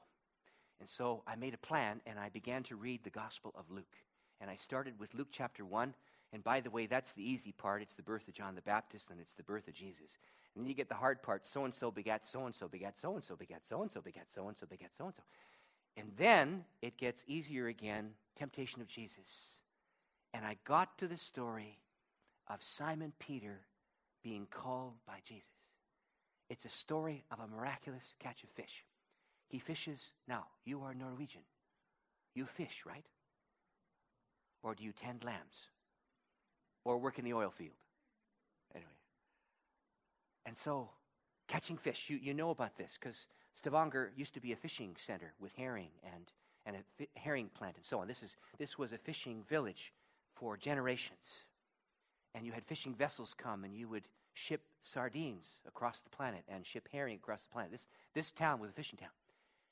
And 0.80 0.88
so 0.88 1.24
I 1.28 1.36
made 1.36 1.54
a 1.54 1.58
plan 1.58 2.02
and 2.06 2.20
I 2.20 2.30
began 2.30 2.64
to 2.64 2.76
read 2.76 3.04
the 3.04 3.10
Gospel 3.10 3.54
of 3.58 3.70
Luke. 3.70 3.98
And 4.40 4.50
I 4.50 4.56
started 4.56 5.00
with 5.00 5.14
Luke 5.14 5.30
chapter 5.32 5.66
1. 5.66 5.94
And 6.32 6.44
by 6.44 6.62
the 6.62 6.70
way, 6.70 6.88
that's 6.88 7.14
the 7.14 7.24
easy 7.24 7.52
part. 7.52 7.82
It's 7.82 7.96
the 7.96 8.04
birth 8.04 8.28
of 8.28 8.34
John 8.34 8.56
the 8.56 8.62
Baptist 8.62 9.10
and 9.10 9.20
it's 9.20 9.34
the 9.34 9.44
birth 9.44 9.68
of 9.68 9.74
Jesus. 9.74 10.18
And 10.56 10.64
then 10.64 10.70
you 10.70 10.76
get 10.76 10.90
the 10.90 10.96
hard 10.96 11.22
part 11.22 11.46
so 11.46 11.66
and 11.66 11.74
so 11.74 11.92
begat 11.92 12.26
so 12.26 12.46
and 12.46 12.56
so 12.56 12.68
begat 12.68 12.98
so 12.98 13.14
and 13.14 13.24
so 13.24 13.36
begat 13.36 13.66
so 13.66 13.82
and 13.82 13.92
so 13.92 14.02
begat 14.02 14.26
so 14.30 14.48
and 14.48 14.58
so 14.58 14.66
begat 14.66 14.92
so 14.98 15.06
and 15.06 15.14
so. 15.16 15.24
And 15.96 16.12
then 16.18 16.64
it 16.82 16.98
gets 16.98 17.24
easier 17.28 17.68
again 17.68 18.12
temptation 18.36 18.82
of 18.82 18.88
Jesus. 18.88 19.58
And 20.34 20.46
I 20.46 20.58
got 20.66 20.98
to 20.98 21.08
the 21.08 21.18
story 21.18 21.78
of 22.48 22.64
Simon 22.64 23.14
Peter 23.20 23.62
being 24.24 24.48
called 24.50 24.94
by 25.06 25.20
Jesus. 25.24 25.73
It's 26.54 26.66
a 26.66 26.70
story 26.70 27.24
of 27.32 27.40
a 27.40 27.48
miraculous 27.48 28.14
catch 28.20 28.44
of 28.44 28.50
fish. 28.52 28.86
He 29.50 29.58
fishes. 29.58 30.12
Now, 30.28 30.46
you 30.66 30.84
are 30.84 30.94
Norwegian. 30.94 31.42
You 32.36 32.46
fish, 32.46 32.84
right? 32.86 33.08
Or 34.62 34.76
do 34.76 34.84
you 34.84 34.92
tend 34.92 35.24
lambs? 35.24 35.70
Or 36.86 37.00
work 37.00 37.18
in 37.18 37.26
the 37.26 37.34
oil 37.34 37.50
field? 37.50 37.74
Anyway. 38.76 38.92
And 40.46 40.56
so, 40.56 40.92
catching 41.48 41.76
fish, 41.76 42.08
you, 42.08 42.20
you 42.22 42.36
know 42.36 42.52
about 42.52 42.78
this 42.78 43.00
because 43.02 43.26
Stavanger 43.56 44.12
used 44.16 44.36
to 44.36 44.40
be 44.40 44.52
a 44.52 44.56
fishing 44.56 44.96
center 44.96 45.34
with 45.40 45.54
herring 45.54 45.90
and, 46.14 46.26
and 46.68 46.76
a 46.76 46.80
fi- 47.00 47.10
herring 47.16 47.50
plant 47.58 47.78
and 47.78 47.86
so 47.86 47.98
on. 47.98 48.08
This, 48.08 48.22
is, 48.22 48.36
this 48.60 48.78
was 48.78 48.94
a 48.94 49.00
fishing 49.00 49.42
village 49.50 49.92
for 50.36 50.56
generations. 50.56 51.26
And 52.36 52.46
you 52.46 52.52
had 52.52 52.64
fishing 52.64 52.94
vessels 52.94 53.34
come 53.36 53.64
and 53.64 53.74
you 53.76 53.88
would 53.88 54.04
ship 54.34 54.62
sardines 54.82 55.52
across 55.68 56.02
the 56.02 56.10
planet 56.10 56.44
and 56.48 56.66
ship 56.66 56.88
herring 56.92 57.16
across 57.16 57.44
the 57.44 57.52
planet. 57.52 57.72
This, 57.72 57.88
this 58.14 58.32
town 58.32 58.60
was 58.60 58.70
a 58.70 58.74
fishing 58.74 58.98
town. 58.98 59.10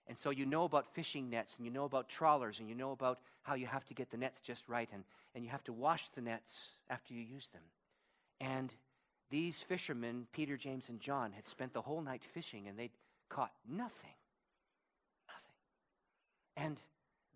And 0.08 0.18
so 0.18 0.30
you 0.30 0.46
know 0.46 0.64
about 0.64 0.94
fishing 0.94 1.30
nets 1.30 1.56
and 1.58 1.66
you 1.66 1.72
know 1.72 1.86
about 1.86 2.10
trawlers 2.10 2.60
and 2.60 2.68
you 2.68 2.76
know 2.76 2.92
about 2.92 3.20
how 3.44 3.56
you 3.56 3.68
have 3.68 3.86
to 3.86 3.94
get 3.94 4.10
the 4.10 4.18
nets 4.18 4.40
just 4.40 4.68
right 4.68 4.90
and, 4.92 5.04
and 5.36 5.44
you 5.44 5.50
have 5.50 5.64
to 5.66 5.74
wash 5.74 6.10
the 6.10 6.22
nets 6.22 6.72
after 6.90 7.14
you 7.14 7.22
use 7.22 7.48
them. 7.54 7.62
And 8.40 8.74
these 9.30 9.62
fishermen, 9.62 10.28
Peter, 10.34 10.58
James, 10.58 10.90
and 10.90 11.00
John, 11.00 11.32
had 11.32 11.48
spent 11.48 11.74
the 11.74 11.82
whole 11.82 12.02
night 12.02 12.24
fishing 12.34 12.68
and 12.68 12.78
they'd 12.78 12.92
caught 13.30 13.52
nothing. 13.70 14.16
Nothing. 15.28 15.56
And 16.58 16.78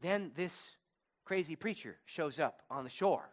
then 0.02 0.32
this 0.36 0.72
crazy 1.24 1.56
preacher 1.56 1.96
shows 2.06 2.40
up 2.40 2.62
on 2.70 2.84
the 2.84 2.90
shore. 2.90 3.30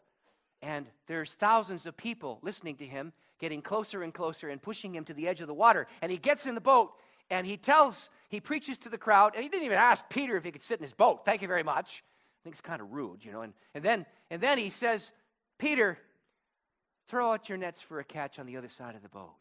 And 0.63 0.87
there's 1.09 1.35
thousands 1.35 1.87
of 1.87 1.97
people 1.97 2.39
listening 2.43 2.77
to 2.77 2.87
him, 2.87 3.13
getting 3.43 3.61
closer 3.61 4.05
and 4.05 4.15
closer 4.15 4.49
and 4.49 4.63
pushing 4.63 4.95
him 4.95 5.05
to 5.05 5.13
the 5.13 5.27
edge 5.27 5.41
of 5.41 5.49
the 5.49 5.55
water. 5.55 5.89
And 6.01 6.13
he 6.13 6.17
gets 6.17 6.47
in 6.47 6.55
the 6.55 6.61
boat 6.61 6.93
and 7.29 7.45
he 7.45 7.57
tells, 7.57 8.09
he 8.29 8.39
preaches 8.41 8.79
to 8.79 8.89
the 8.89 8.97
crowd, 8.97 9.33
and 9.35 9.43
he 9.43 9.49
didn't 9.49 9.65
even 9.65 9.79
ask 9.79 10.09
Peter 10.09 10.37
if 10.37 10.45
he 10.45 10.53
could 10.53 10.63
sit 10.63 10.79
in 10.79 10.85
his 10.85 10.93
boat. 10.93 11.25
Thank 11.25 11.43
you 11.43 11.49
very 11.49 11.65
much. 11.65 12.05
I 12.07 12.41
think 12.45 12.55
it's 12.55 12.61
kind 12.61 12.81
of 12.81 12.93
rude, 12.93 13.25
you 13.25 13.33
know. 13.33 13.43
And, 13.43 13.53
and, 13.75 13.85
then, 13.85 14.07
and 14.31 14.41
then 14.41 14.59
he 14.59 14.71
says, 14.71 15.11
Peter, 15.59 15.99
throw 17.09 17.33
out 17.33 17.49
your 17.49 17.59
nets 17.59 17.81
for 17.81 17.99
a 17.99 18.05
catch 18.05 18.39
on 18.39 18.47
the 18.47 18.57
other 18.57 18.69
side 18.69 18.95
of 18.95 19.03
the 19.03 19.09
boat. 19.09 19.35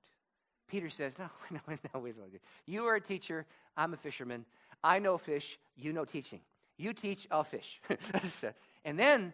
Peter 0.67 0.89
says, 0.89 1.19
No, 1.19 1.29
no, 1.51 1.59
no, 1.67 1.99
wait, 1.99 2.15
wait. 2.17 2.41
You 2.65 2.85
are 2.85 2.95
a 2.95 3.01
teacher. 3.01 3.45
I'm 3.77 3.93
a 3.93 3.97
fisherman. 3.97 4.45
I 4.83 4.97
know 4.97 5.19
fish. 5.19 5.59
You 5.75 5.93
know 5.93 6.05
teaching. 6.05 6.39
You 6.77 6.93
teach, 6.93 7.27
I'll 7.29 7.43
fish. 7.43 7.79
and 8.85 8.97
then 8.97 9.33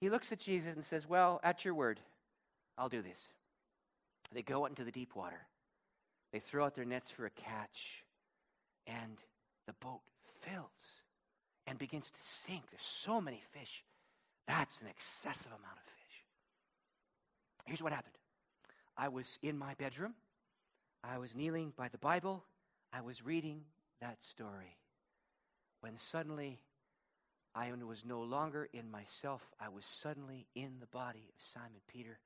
he 0.00 0.08
looks 0.08 0.32
at 0.32 0.38
Jesus 0.38 0.74
and 0.74 0.84
says, 0.84 1.06
Well, 1.06 1.38
at 1.42 1.66
your 1.66 1.74
word, 1.74 2.00
I'll 2.78 2.88
do 2.88 3.02
this. 3.02 3.28
They 4.32 4.42
go 4.42 4.64
out 4.64 4.70
into 4.70 4.84
the 4.84 4.92
deep 4.92 5.16
water. 5.16 5.46
They 6.32 6.40
throw 6.40 6.66
out 6.66 6.74
their 6.74 6.84
nets 6.84 7.10
for 7.10 7.24
a 7.26 7.30
catch, 7.30 8.04
and 8.86 9.16
the 9.66 9.72
boat 9.74 10.00
fills 10.42 11.02
and 11.66 11.78
begins 11.78 12.10
to 12.10 12.20
sink. 12.20 12.64
There's 12.70 12.82
so 12.82 13.20
many 13.20 13.42
fish. 13.52 13.84
That's 14.46 14.80
an 14.80 14.86
excessive 14.88 15.52
amount 15.52 15.76
of 15.76 15.84
fish. 15.84 16.24
Here's 17.66 17.82
what 17.82 17.92
happened 17.92 18.14
I 18.96 19.08
was 19.08 19.38
in 19.42 19.58
my 19.58 19.74
bedroom. 19.74 20.14
I 21.04 21.18
was 21.18 21.34
kneeling 21.34 21.72
by 21.76 21.88
the 21.88 21.98
Bible. 21.98 22.44
I 22.92 23.00
was 23.02 23.24
reading 23.24 23.62
that 24.00 24.22
story. 24.22 24.76
When 25.80 25.96
suddenly 25.96 26.58
I 27.54 27.70
was 27.72 28.04
no 28.04 28.20
longer 28.20 28.68
in 28.72 28.90
myself, 28.90 29.42
I 29.60 29.68
was 29.68 29.84
suddenly 29.84 30.46
in 30.54 30.80
the 30.80 30.86
body 30.86 31.24
of 31.34 31.42
Simon 31.42 31.80
Peter, 31.86 32.18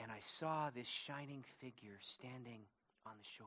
and 0.00 0.10
I 0.10 0.20
saw 0.20 0.70
this 0.70 0.86
shining 0.86 1.44
figure 1.60 1.98
standing 2.00 2.60
on 3.06 3.12
the 3.18 3.26
shore. 3.26 3.46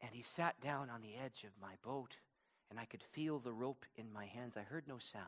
And 0.00 0.10
he 0.12 0.22
sat 0.22 0.60
down 0.60 0.88
on 0.90 1.02
the 1.02 1.16
edge 1.22 1.44
of 1.44 1.50
my 1.60 1.74
boat, 1.84 2.16
and 2.70 2.78
I 2.78 2.84
could 2.84 3.02
feel 3.02 3.38
the 3.38 3.52
rope 3.52 3.84
in 3.96 4.12
my 4.12 4.26
hands. 4.26 4.56
I 4.56 4.62
heard 4.62 4.88
no 4.88 4.98
sound. 4.98 5.24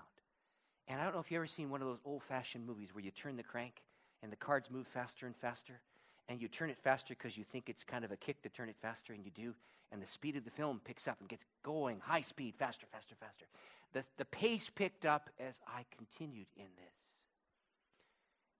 And 0.88 1.00
I 1.00 1.04
don't 1.04 1.14
know 1.14 1.20
if 1.20 1.30
you've 1.30 1.38
ever 1.38 1.46
seen 1.46 1.70
one 1.70 1.82
of 1.82 1.88
those 1.88 2.00
old 2.04 2.22
fashioned 2.22 2.66
movies 2.66 2.94
where 2.94 3.04
you 3.04 3.11
turn 3.11 3.37
the 3.37 3.42
crank 3.42 3.82
and 4.22 4.32
the 4.32 4.37
cards 4.37 4.70
move 4.70 4.87
faster 4.87 5.26
and 5.26 5.37
faster 5.37 5.80
and 6.28 6.40
you 6.40 6.48
turn 6.48 6.70
it 6.70 6.78
faster 6.82 7.14
because 7.14 7.37
you 7.37 7.44
think 7.44 7.68
it's 7.68 7.85
kind 7.85 8.04
of 8.04 8.12
a 8.12 8.16
kick 8.16 8.42
to 8.42 8.48
turn 8.48 8.68
it 8.68 8.76
faster, 8.80 9.12
and 9.12 9.24
you 9.24 9.30
do, 9.30 9.54
and 9.90 10.00
the 10.00 10.06
speed 10.06 10.37
of 10.37 10.44
the 10.44 10.50
film 10.50 10.80
picks 10.85 11.08
up 11.08 11.18
and 11.20 11.28
gets 11.28 11.44
going 11.62 12.00
high 12.00 12.22
speed, 12.22 12.54
faster, 12.58 12.87
faster, 12.90 13.14
faster. 13.20 13.46
The, 13.92 14.04
the 14.16 14.24
pace 14.24 14.70
picked 14.74 15.04
up 15.04 15.28
as 15.38 15.61
I 15.66 15.85
continued 15.96 16.46
in 16.56 16.68
this. 16.76 17.12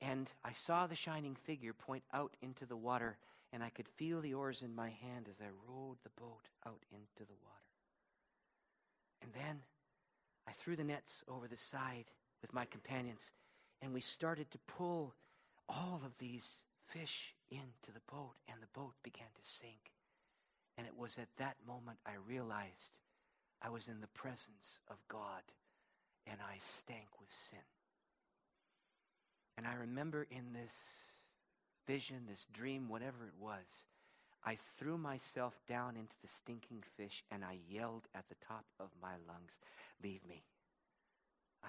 And 0.03 0.29
I 0.45 0.53
saw 0.53 0.87
the 0.87 0.97
shining 0.97 1.37
figure 1.37 1.73
point 1.73 2.03
out 2.12 2.35
into 2.43 2.67
the 2.67 2.77
water, 2.77 3.17
and 3.53 3.62
I 3.62 3.71
could 3.71 3.88
feel 3.88 4.21
the 4.21 4.35
oars 4.35 4.61
in 4.61 4.75
my 4.75 4.91
hand 4.91 5.29
as 5.31 5.41
I 5.41 5.51
rowed 5.69 5.99
the 6.03 6.21
boat 6.21 6.49
out 6.67 6.83
into 6.91 7.21
the 7.21 7.38
water. 7.45 7.62
And 9.23 9.31
then 9.33 9.61
I 10.49 10.53
threw 10.53 10.75
the 10.75 10.83
nets 10.83 11.23
over 11.29 11.47
the 11.47 11.57
side 11.57 12.07
with 12.41 12.53
my 12.53 12.65
companions, 12.65 13.31
and 13.81 13.95
we 13.95 14.01
started 14.01 14.51
to 14.51 14.59
pull 14.67 15.15
all 15.69 16.03
of 16.05 16.19
these 16.19 16.61
fish 16.88 17.37
into 17.51 17.93
the 17.95 18.12
boat, 18.12 18.35
and 18.49 18.61
the 18.61 18.79
boat 18.79 18.95
began 19.05 19.29
to 19.41 19.49
sink. 19.49 19.93
And 20.77 20.85
it 20.85 20.99
was 20.99 21.17
at 21.17 21.29
that 21.37 21.57
moment 21.65 21.99
I 22.05 22.15
realized 22.27 22.99
I 23.62 23.69
was 23.69 23.87
in 23.87 24.01
the 24.01 24.09
presence 24.09 24.81
of 24.91 24.97
God, 25.09 25.43
and 26.27 26.41
I 26.41 26.57
stank 26.59 27.07
with 27.21 27.31
sin. 27.51 27.72
And 29.57 29.67
I 29.67 29.75
remember 29.75 30.27
in 30.31 30.53
this 30.53 30.73
vision, 31.87 32.27
this 32.29 32.47
dream, 32.53 32.88
whatever 32.88 33.27
it 33.27 33.35
was, 33.41 33.85
I 34.45 34.57
threw 34.77 34.99
myself 34.99 35.61
down 35.69 35.97
into 35.97 36.17
the 36.21 36.29
stinking 36.29 36.83
fish 36.97 37.23
and 37.31 37.45
I 37.45 37.59
yelled 37.69 38.09
at 38.15 38.29
the 38.29 38.35
top 38.47 38.65
of 38.81 38.88
my 39.01 39.12
lungs, 39.29 39.61
Leave 40.03 40.27
me. 40.29 40.43
I, 41.62 41.69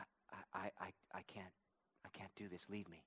I, 0.54 0.72
I, 0.80 0.88
I, 1.14 1.22
can't, 1.28 1.54
I 2.06 2.10
can't 2.18 2.34
do 2.36 2.48
this. 2.50 2.66
Leave 2.70 2.90
me. 2.90 3.04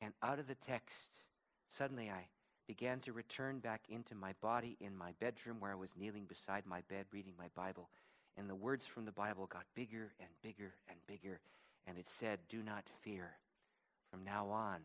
And 0.00 0.12
out 0.22 0.38
of 0.38 0.48
the 0.48 0.56
text, 0.56 1.22
suddenly 1.68 2.10
I 2.10 2.26
began 2.66 2.98
to 3.00 3.12
return 3.12 3.60
back 3.60 3.82
into 3.88 4.14
my 4.14 4.32
body 4.42 4.76
in 4.80 4.96
my 4.96 5.12
bedroom 5.20 5.60
where 5.60 5.70
I 5.70 5.76
was 5.76 5.96
kneeling 5.96 6.24
beside 6.24 6.66
my 6.66 6.80
bed 6.88 7.06
reading 7.12 7.34
my 7.38 7.46
Bible. 7.54 7.88
And 8.36 8.50
the 8.50 8.54
words 8.54 8.84
from 8.86 9.04
the 9.04 9.12
Bible 9.12 9.46
got 9.46 9.64
bigger 9.74 10.12
and 10.18 10.28
bigger 10.42 10.74
and 10.88 10.98
bigger. 11.06 11.40
And 11.86 11.98
it 11.98 12.08
said, 12.08 12.40
Do 12.48 12.62
not 12.62 12.84
fear. 13.02 13.38
From 14.10 14.24
now 14.24 14.48
on, 14.50 14.80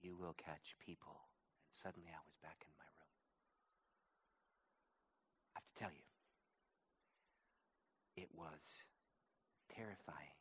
you 0.00 0.16
will 0.16 0.34
catch 0.36 0.76
people. 0.84 1.26
And 1.66 1.74
suddenly 1.74 2.10
I 2.10 2.22
was 2.24 2.36
back 2.42 2.62
in 2.62 2.72
my 2.78 2.86
room. 2.98 3.14
I 5.54 5.58
have 5.58 5.66
to 5.66 5.78
tell 5.78 5.90
you, 5.90 6.06
it 8.16 8.28
was 8.34 8.84
terrifying. 9.74 10.38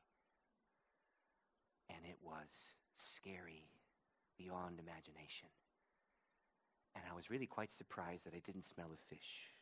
And 1.89 1.99
it 2.05 2.17
was 2.21 2.75
scary 2.97 3.69
beyond 4.37 4.79
imagination. 4.79 5.49
And 6.95 7.03
I 7.09 7.15
was 7.15 7.29
really 7.29 7.45
quite 7.45 7.71
surprised 7.71 8.25
that 8.25 8.33
I 8.33 8.41
didn't 8.45 8.65
smell 8.65 8.89
a 8.93 8.97
fish. 9.13 9.53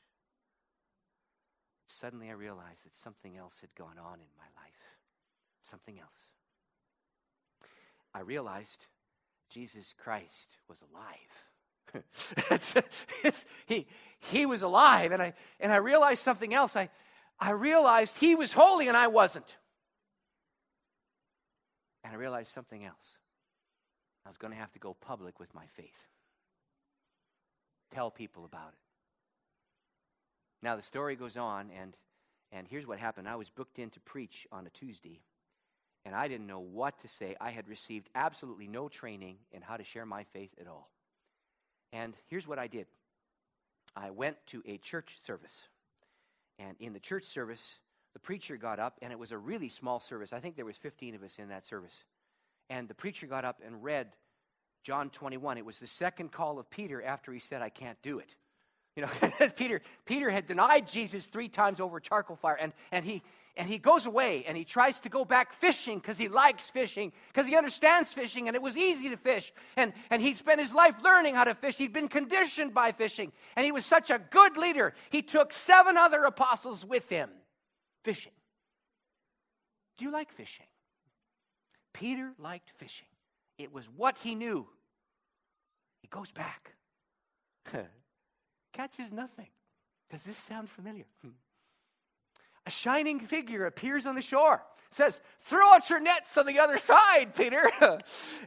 Suddenly 1.85 2.29
I 2.29 2.33
realized 2.33 2.85
that 2.85 2.93
something 2.93 3.37
else 3.37 3.59
had 3.61 3.75
gone 3.75 3.99
on 3.99 4.19
in 4.19 4.31
my 4.37 4.47
life. 4.55 4.94
Something 5.65 5.99
else. 5.99 6.29
I 8.13 8.19
realized 8.19 8.85
Jesus 9.49 9.95
Christ 9.97 10.57
was 10.69 10.79
alive. 10.91 12.03
it's, 12.51 12.75
it's, 13.23 13.45
he, 13.65 13.87
he 14.19 14.45
was 14.45 14.61
alive. 14.61 15.11
And 15.11 15.23
I, 15.23 15.33
and 15.59 15.73
I 15.73 15.77
realized 15.77 16.21
something 16.21 16.53
else. 16.53 16.75
I, 16.75 16.89
I 17.39 17.49
realized 17.51 18.17
he 18.19 18.35
was 18.35 18.53
holy 18.53 18.87
and 18.87 18.95
I 18.95 19.07
wasn't. 19.07 19.55
And 22.03 22.13
I 22.13 22.17
realized 22.17 22.53
something 22.53 22.85
else. 22.85 23.17
I 24.23 24.29
was 24.29 24.37
going 24.37 24.53
to 24.53 24.59
have 24.59 24.71
to 24.73 24.79
go 24.79 24.95
public 25.01 25.39
with 25.39 25.53
my 25.55 25.65
faith, 25.75 26.07
tell 27.91 28.11
people 28.11 28.45
about 28.45 28.69
it. 28.69 28.79
Now, 30.61 30.75
the 30.75 30.83
story 30.83 31.15
goes 31.15 31.37
on, 31.37 31.69
and, 31.79 31.95
and 32.51 32.67
here's 32.67 32.85
what 32.85 32.99
happened 32.99 33.27
I 33.27 33.35
was 33.35 33.49
booked 33.49 33.79
in 33.79 33.89
to 33.91 33.99
preach 33.99 34.47
on 34.51 34.67
a 34.67 34.69
Tuesday 34.69 35.21
and 36.05 36.13
I 36.13 36.27
didn't 36.27 36.47
know 36.47 36.59
what 36.59 36.99
to 37.01 37.07
say. 37.07 37.35
I 37.41 37.49
had 37.49 37.67
received 37.67 38.09
absolutely 38.15 38.67
no 38.67 38.87
training 38.87 39.37
in 39.51 39.61
how 39.61 39.77
to 39.77 39.83
share 39.83 40.05
my 40.05 40.23
faith 40.23 40.51
at 40.59 40.67
all. 40.67 40.89
And 41.91 42.13
here's 42.27 42.47
what 42.47 42.59
I 42.59 42.67
did 42.67 42.87
I 43.95 44.11
went 44.11 44.37
to 44.47 44.61
a 44.65 44.77
church 44.77 45.17
service. 45.19 45.63
And 46.59 46.75
in 46.79 46.93
the 46.93 46.99
church 46.99 47.25
service, 47.25 47.75
the 48.13 48.19
preacher 48.19 48.55
got 48.55 48.79
up, 48.79 48.97
and 49.01 49.11
it 49.11 49.19
was 49.19 49.31
a 49.31 49.37
really 49.37 49.67
small 49.67 49.99
service. 49.99 50.31
I 50.31 50.39
think 50.39 50.55
there 50.55 50.65
was 50.65 50.77
15 50.77 51.15
of 51.15 51.23
us 51.23 51.37
in 51.37 51.49
that 51.49 51.65
service. 51.65 52.03
And 52.69 52.87
the 52.87 52.93
preacher 52.93 53.27
got 53.27 53.43
up 53.43 53.61
and 53.65 53.83
read 53.83 54.07
John 54.83 55.09
21. 55.09 55.57
It 55.57 55.65
was 55.65 55.79
the 55.79 55.87
second 55.87 56.31
call 56.31 56.57
of 56.57 56.69
Peter 56.69 57.03
after 57.03 57.33
he 57.33 57.39
said, 57.39 57.61
I 57.61 57.69
can't 57.69 58.01
do 58.01 58.19
it. 58.19 58.35
You 58.95 59.03
know, 59.03 59.09
Peter, 59.55 59.81
Peter 60.05 60.29
had 60.29 60.47
denied 60.47 60.87
Jesus 60.87 61.27
three 61.27 61.49
times 61.49 61.79
over 61.79 61.99
charcoal 61.99 62.37
fire, 62.37 62.55
and, 62.55 62.71
and, 62.91 63.03
he, 63.03 63.21
and 63.57 63.67
he 63.67 63.77
goes 63.77 64.05
away 64.05 64.45
and 64.47 64.55
he 64.55 64.63
tries 64.63 64.99
to 65.01 65.09
go 65.09 65.25
back 65.25 65.53
fishing 65.53 65.99
because 65.99 66.17
he 66.17 66.29
likes 66.29 66.69
fishing, 66.69 67.11
because 67.27 67.45
he 67.45 67.57
understands 67.57 68.11
fishing, 68.11 68.47
and 68.47 68.55
it 68.55 68.61
was 68.61 68.77
easy 68.77 69.09
to 69.09 69.17
fish. 69.17 69.51
And, 69.75 69.91
and 70.09 70.21
he'd 70.21 70.37
spent 70.37 70.61
his 70.61 70.73
life 70.73 70.95
learning 71.03 71.35
how 71.35 71.43
to 71.43 71.55
fish. 71.55 71.75
He'd 71.75 71.91
been 71.91 72.07
conditioned 72.07 72.73
by 72.73 72.93
fishing, 72.93 73.33
and 73.55 73.65
he 73.65 73.73
was 73.73 73.85
such 73.85 74.09
a 74.09 74.19
good 74.29 74.55
leader. 74.55 74.93
He 75.09 75.21
took 75.21 75.51
seven 75.51 75.97
other 75.97 76.23
apostles 76.23 76.85
with 76.85 77.09
him 77.09 77.29
fishing. 78.03 78.31
Do 79.97 80.05
you 80.05 80.11
like 80.11 80.31
fishing? 80.31 80.65
Peter 81.93 82.31
liked 82.39 82.71
fishing, 82.77 83.07
it 83.57 83.73
was 83.73 83.85
what 83.95 84.17
he 84.17 84.35
knew. 84.35 84.67
He 86.01 86.07
goes 86.07 86.31
back. 86.31 86.75
catches 88.75 89.11
nothing. 89.11 89.47
Does 90.11 90.23
this 90.23 90.37
sound 90.37 90.69
familiar? 90.69 91.05
Hmm. 91.21 91.29
A 92.65 92.71
shining 92.71 93.19
figure 93.19 93.65
appears 93.65 94.05
on 94.05 94.15
the 94.15 94.21
shore. 94.21 94.61
Says, 94.91 95.19
Throw 95.41 95.73
out 95.73 95.89
your 95.89 95.99
nets 95.99 96.37
on 96.37 96.45
the 96.45 96.59
other 96.59 96.77
side, 96.77 97.35
Peter. 97.35 97.69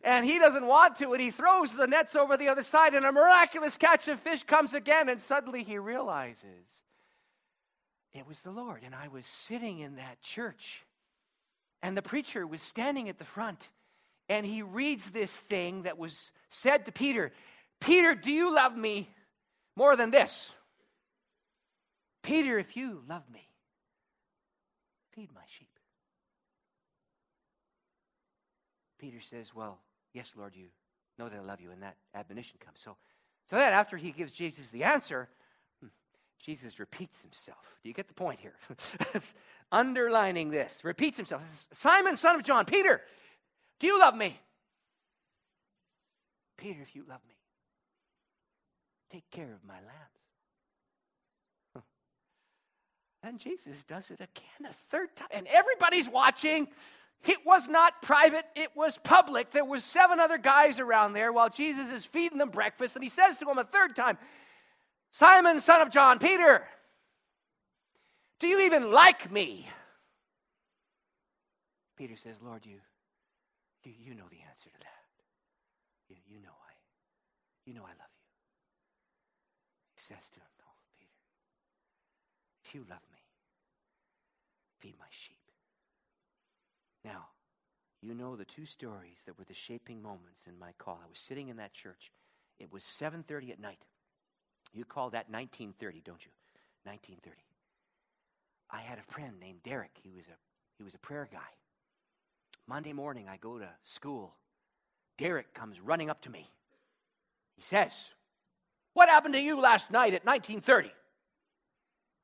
and 0.04 0.24
he 0.24 0.38
doesn't 0.38 0.66
want 0.66 0.96
to, 0.96 1.12
and 1.12 1.20
he 1.20 1.30
throws 1.30 1.72
the 1.72 1.86
nets 1.86 2.14
over 2.14 2.36
the 2.36 2.48
other 2.48 2.62
side, 2.62 2.94
and 2.94 3.04
a 3.04 3.12
miraculous 3.12 3.76
catch 3.76 4.08
of 4.08 4.20
fish 4.20 4.44
comes 4.44 4.74
again, 4.74 5.08
and 5.08 5.20
suddenly 5.20 5.62
he 5.62 5.78
realizes 5.78 6.82
it 8.12 8.26
was 8.26 8.40
the 8.40 8.50
Lord. 8.50 8.82
And 8.84 8.94
I 8.94 9.08
was 9.08 9.26
sitting 9.26 9.80
in 9.80 9.96
that 9.96 10.20
church, 10.22 10.84
and 11.82 11.96
the 11.96 12.02
preacher 12.02 12.46
was 12.46 12.62
standing 12.62 13.08
at 13.08 13.18
the 13.18 13.24
front, 13.24 13.68
and 14.28 14.44
he 14.44 14.62
reads 14.62 15.10
this 15.10 15.30
thing 15.30 15.82
that 15.82 15.98
was 15.98 16.32
said 16.50 16.86
to 16.86 16.92
Peter 16.92 17.32
Peter, 17.80 18.14
do 18.14 18.32
you 18.32 18.52
love 18.52 18.76
me? 18.76 19.08
More 19.78 19.94
than 19.94 20.10
this. 20.10 20.50
Peter, 22.24 22.58
if 22.58 22.76
you 22.76 23.02
love 23.08 23.22
me, 23.32 23.48
feed 25.12 25.30
my 25.32 25.40
sheep. 25.46 25.68
Peter 28.98 29.20
says, 29.20 29.54
Well, 29.54 29.78
yes, 30.12 30.32
Lord, 30.36 30.56
you 30.56 30.66
know 31.16 31.28
that 31.28 31.38
I 31.38 31.42
love 31.42 31.60
you, 31.60 31.70
and 31.70 31.82
that 31.82 31.96
admonition 32.12 32.58
comes. 32.58 32.80
So, 32.80 32.96
so 33.48 33.56
then 33.56 33.72
after 33.72 33.96
he 33.96 34.10
gives 34.10 34.32
Jesus 34.32 34.70
the 34.70 34.82
answer, 34.82 35.28
hmm, 35.80 35.88
Jesus 36.44 36.80
repeats 36.80 37.22
himself. 37.22 37.78
Do 37.82 37.88
you 37.88 37.94
get 37.94 38.08
the 38.08 38.14
point 38.14 38.40
here? 38.40 38.54
underlining 39.72 40.50
this. 40.50 40.80
Repeats 40.82 41.16
himself. 41.16 41.42
Simon, 41.72 42.16
son 42.16 42.34
of 42.34 42.42
John, 42.42 42.64
Peter, 42.64 43.00
do 43.78 43.86
you 43.86 43.98
love 43.98 44.16
me? 44.16 44.38
Peter, 46.56 46.82
if 46.82 46.96
you 46.96 47.04
love 47.08 47.20
me, 47.28 47.37
take 49.10 49.30
care 49.30 49.52
of 49.52 49.64
my 49.66 49.74
lambs. 49.74 50.18
And 53.22 53.38
Jesus 53.38 53.82
does 53.84 54.10
it 54.10 54.20
again 54.20 54.70
a 54.70 54.72
third 54.90 55.14
time. 55.16 55.28
And 55.32 55.46
everybody's 55.48 56.08
watching. 56.08 56.68
It 57.26 57.38
was 57.44 57.68
not 57.68 58.00
private, 58.00 58.44
it 58.54 58.70
was 58.76 58.96
public. 59.02 59.50
There 59.50 59.64
was 59.64 59.82
seven 59.82 60.20
other 60.20 60.38
guys 60.38 60.78
around 60.78 61.14
there 61.14 61.32
while 61.32 61.50
Jesus 61.50 61.90
is 61.90 62.04
feeding 62.04 62.38
them 62.38 62.50
breakfast. 62.50 62.94
And 62.94 63.02
he 63.02 63.08
says 63.10 63.38
to 63.38 63.44
them 63.44 63.58
a 63.58 63.64
third 63.64 63.96
time, 63.96 64.18
Simon, 65.10 65.60
son 65.60 65.82
of 65.82 65.90
John, 65.90 66.20
Peter, 66.20 66.62
do 68.38 68.46
you 68.46 68.60
even 68.60 68.92
like 68.92 69.32
me? 69.32 69.68
Peter 71.96 72.16
says, 72.16 72.36
Lord, 72.40 72.64
you, 72.64 72.76
you, 73.82 73.92
you 73.98 74.14
know 74.14 74.26
the 74.30 74.38
answer 74.48 74.70
to 74.70 74.78
that. 74.78 75.08
You, 76.08 76.16
you 76.28 76.40
know 76.40 76.50
I, 76.50 76.72
you 77.66 77.74
know 77.74 77.82
I 77.82 77.90
love 77.90 78.07
you 78.07 78.07
says 80.08 80.24
to 80.32 80.40
him, 80.40 80.52
No, 80.58 80.70
Peter, 80.98 81.12
if 82.64 82.74
you 82.74 82.80
love 82.88 83.04
me, 83.12 83.20
feed 84.80 84.94
my 84.98 85.10
sheep. 85.10 85.36
Now, 87.04 87.26
you 88.00 88.14
know 88.14 88.36
the 88.36 88.44
two 88.44 88.64
stories 88.64 89.22
that 89.26 89.38
were 89.38 89.44
the 89.44 89.54
shaping 89.54 90.02
moments 90.02 90.46
in 90.46 90.58
my 90.58 90.72
call. 90.78 91.00
I 91.02 91.08
was 91.08 91.18
sitting 91.18 91.48
in 91.48 91.56
that 91.56 91.72
church. 91.72 92.12
It 92.58 92.72
was 92.72 92.84
7:30 92.84 93.52
at 93.52 93.60
night. 93.60 93.84
You 94.72 94.84
call 94.84 95.10
that 95.10 95.30
1930, 95.30 96.00
don't 96.00 96.24
you? 96.24 96.30
1930. 96.84 97.42
I 98.70 98.80
had 98.80 98.98
a 98.98 99.12
friend 99.12 99.38
named 99.40 99.62
Derek. 99.62 99.98
He 100.02 100.10
was 100.10 100.24
a 100.26 100.36
he 100.76 100.84
was 100.84 100.94
a 100.94 100.98
prayer 100.98 101.28
guy. 101.30 101.50
Monday 102.66 102.92
morning 102.92 103.28
I 103.28 103.36
go 103.36 103.58
to 103.58 103.68
school. 103.82 104.34
Derek 105.16 105.52
comes 105.52 105.80
running 105.80 106.10
up 106.10 106.20
to 106.22 106.30
me. 106.30 106.48
He 107.56 107.62
says, 107.62 108.04
what 108.98 109.08
happened 109.08 109.34
to 109.34 109.40
you 109.40 109.60
last 109.60 109.92
night 109.92 110.12
at 110.12 110.26
1930? 110.26 110.88
I 110.88 110.92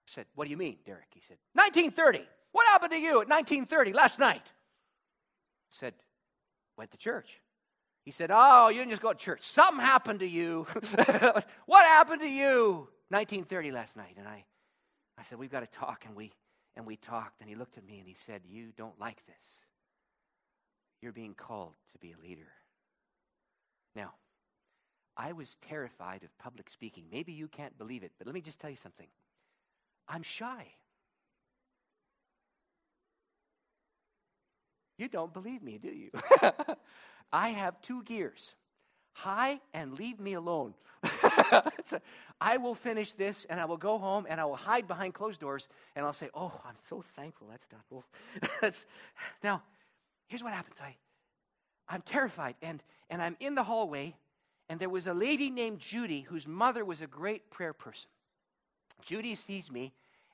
said, 0.07 0.27
What 0.35 0.45
do 0.47 0.51
you 0.51 0.57
mean, 0.57 0.79
Derek? 0.85 1.07
He 1.15 1.21
said, 1.21 1.37
1930. 1.53 2.29
What 2.51 2.67
happened 2.67 2.91
to 2.91 2.99
you 2.99 3.21
at 3.23 3.29
1930 3.29 3.93
last 3.93 4.19
night? 4.19 4.43
I 4.45 5.71
said, 5.71 5.95
Went 6.77 6.91
to 6.91 6.97
church. 6.97 7.41
He 8.05 8.11
said, 8.11 8.31
Oh, 8.35 8.69
you 8.71 8.79
didn't 8.81 8.91
just 8.91 9.03
go 9.03 9.13
to 9.13 9.19
church. 9.19 9.43
Something 9.43 9.85
happened 9.85 10.19
to 10.19 10.27
you. 10.27 10.67
what 11.67 11.87
happened 11.87 12.23
to 12.23 12.29
you? 12.29 12.89
1930 13.11 13.71
last 13.71 13.97
night. 13.97 14.17
And 14.19 14.27
I, 14.27 14.45
I 15.17 15.23
said, 15.23 15.39
We've 15.39 15.53
got 15.53 15.61
to 15.61 15.79
talk. 15.79 16.05
And 16.07 16.17
we, 16.17 16.33
and 16.75 16.85
we 16.85 16.97
talked. 16.97 17.41
And 17.41 17.49
he 17.49 17.55
looked 17.55 17.79
at 17.79 17.87
me 17.87 17.99
and 18.01 18.09
he 18.09 18.17
said, 18.27 18.43
You 18.49 18.73
don't 18.77 18.99
like 18.99 19.25
this. 19.27 19.47
You're 21.01 21.13
being 21.13 21.35
called 21.35 21.75
to 21.93 21.99
be 21.99 22.13
a 22.19 22.21
leader. 22.21 22.49
Now, 23.95 24.15
I 25.17 25.33
was 25.33 25.57
terrified 25.69 26.23
of 26.25 26.37
public 26.39 26.69
speaking. 26.69 27.05
Maybe 27.11 27.33
you 27.33 27.49
can't 27.49 27.77
believe 27.79 28.03
it, 28.03 28.13
but 28.19 28.27
let 28.27 28.35
me 28.35 28.41
just 28.41 28.61
tell 28.61 28.71
you 28.71 28.77
something. 28.77 29.07
I'm 30.09 30.23
shy. 30.23 30.67
You 34.99 35.09
don't 35.09 35.33
believe 35.33 35.63
me, 35.63 35.79
do 35.79 35.89
you? 35.89 36.11
I 37.33 37.51
have 37.51 37.81
two 37.81 38.03
gears 38.05 38.55
high 39.13 39.61
and 39.73 39.99
leave 39.99 40.21
me 40.21 40.35
alone. 40.35 40.75
so 41.85 42.01
I 42.41 42.57
will 42.57 42.75
finish 42.75 43.13
this 43.13 43.47
and 43.49 43.61
I 43.61 43.65
will 43.65 43.77
go 43.77 43.99
home 43.99 44.27
and 44.29 44.41
I 44.41 44.45
will 44.45 44.57
hide 44.57 44.87
behind 44.87 45.15
closed 45.15 45.41
doors 45.41 45.69
and 45.95 46.05
I'll 46.05 46.13
say, 46.13 46.31
Oh, 46.35 46.53
I'm 46.65 46.77
so 46.89 47.03
thankful 47.17 47.47
that's 47.51 47.67
done. 47.67 47.81
Well, 47.91 48.05
that's, 48.61 48.85
now, 49.43 49.63
here's 50.27 50.43
what 50.43 50.53
happens 50.53 50.79
I, 50.81 50.97
I'm 51.89 52.03
terrified 52.03 52.57
and, 52.63 52.83
and 53.11 53.23
I'm 53.23 53.37
in 53.41 53.55
the 53.55 53.63
hallway 53.63 54.15
and 54.69 54.81
there 54.81 54.89
was 54.89 55.07
a 55.07 55.15
lady 55.15 55.51
named 55.51 55.79
Judy 55.79 56.23
whose 56.23 56.47
mother 56.47 56.85
was 56.85 57.01
a 57.01 57.07
great 57.07 57.51
prayer 57.51 57.73
person. 57.73 58.09
Judy 59.03 59.35
sees 59.35 59.71
me 59.71 59.93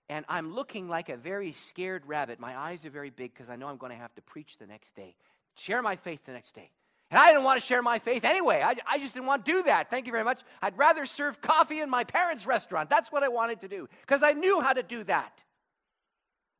and 0.08 0.24
I'm 0.28 0.54
looking 0.54 0.88
like 0.88 1.08
a 1.08 1.16
very 1.16 1.52
scared 1.52 2.04
rabbit. 2.06 2.40
My 2.40 2.58
eyes 2.58 2.84
are 2.84 2.90
very 2.90 3.10
big 3.10 3.32
because 3.32 3.48
I 3.48 3.56
know 3.56 3.68
I'm 3.68 3.76
going 3.76 3.92
to 3.92 3.98
have 3.98 4.14
to 4.16 4.22
preach 4.22 4.58
the 4.58 4.66
next 4.66 4.94
day, 4.94 5.14
share 5.54 5.82
my 5.82 5.96
faith 5.96 6.24
the 6.24 6.32
next 6.32 6.54
day. 6.54 6.70
And 7.10 7.18
I 7.18 7.32
didn't 7.32 7.42
want 7.42 7.60
to 7.60 7.66
share 7.66 7.82
my 7.82 7.98
faith 7.98 8.24
anyway. 8.24 8.62
I, 8.64 8.76
I 8.88 8.98
just 8.98 9.14
didn't 9.14 9.26
want 9.26 9.44
to 9.44 9.52
do 9.52 9.62
that. 9.64 9.90
Thank 9.90 10.06
you 10.06 10.12
very 10.12 10.22
much. 10.22 10.42
I'd 10.62 10.78
rather 10.78 11.06
serve 11.06 11.40
coffee 11.40 11.80
in 11.80 11.90
my 11.90 12.04
parents' 12.04 12.46
restaurant. 12.46 12.88
That's 12.88 13.10
what 13.10 13.24
I 13.24 13.28
wanted 13.28 13.60
to 13.62 13.68
do 13.68 13.88
because 14.02 14.22
I 14.22 14.32
knew 14.32 14.60
how 14.60 14.72
to 14.72 14.82
do 14.84 15.02
that. 15.04 15.42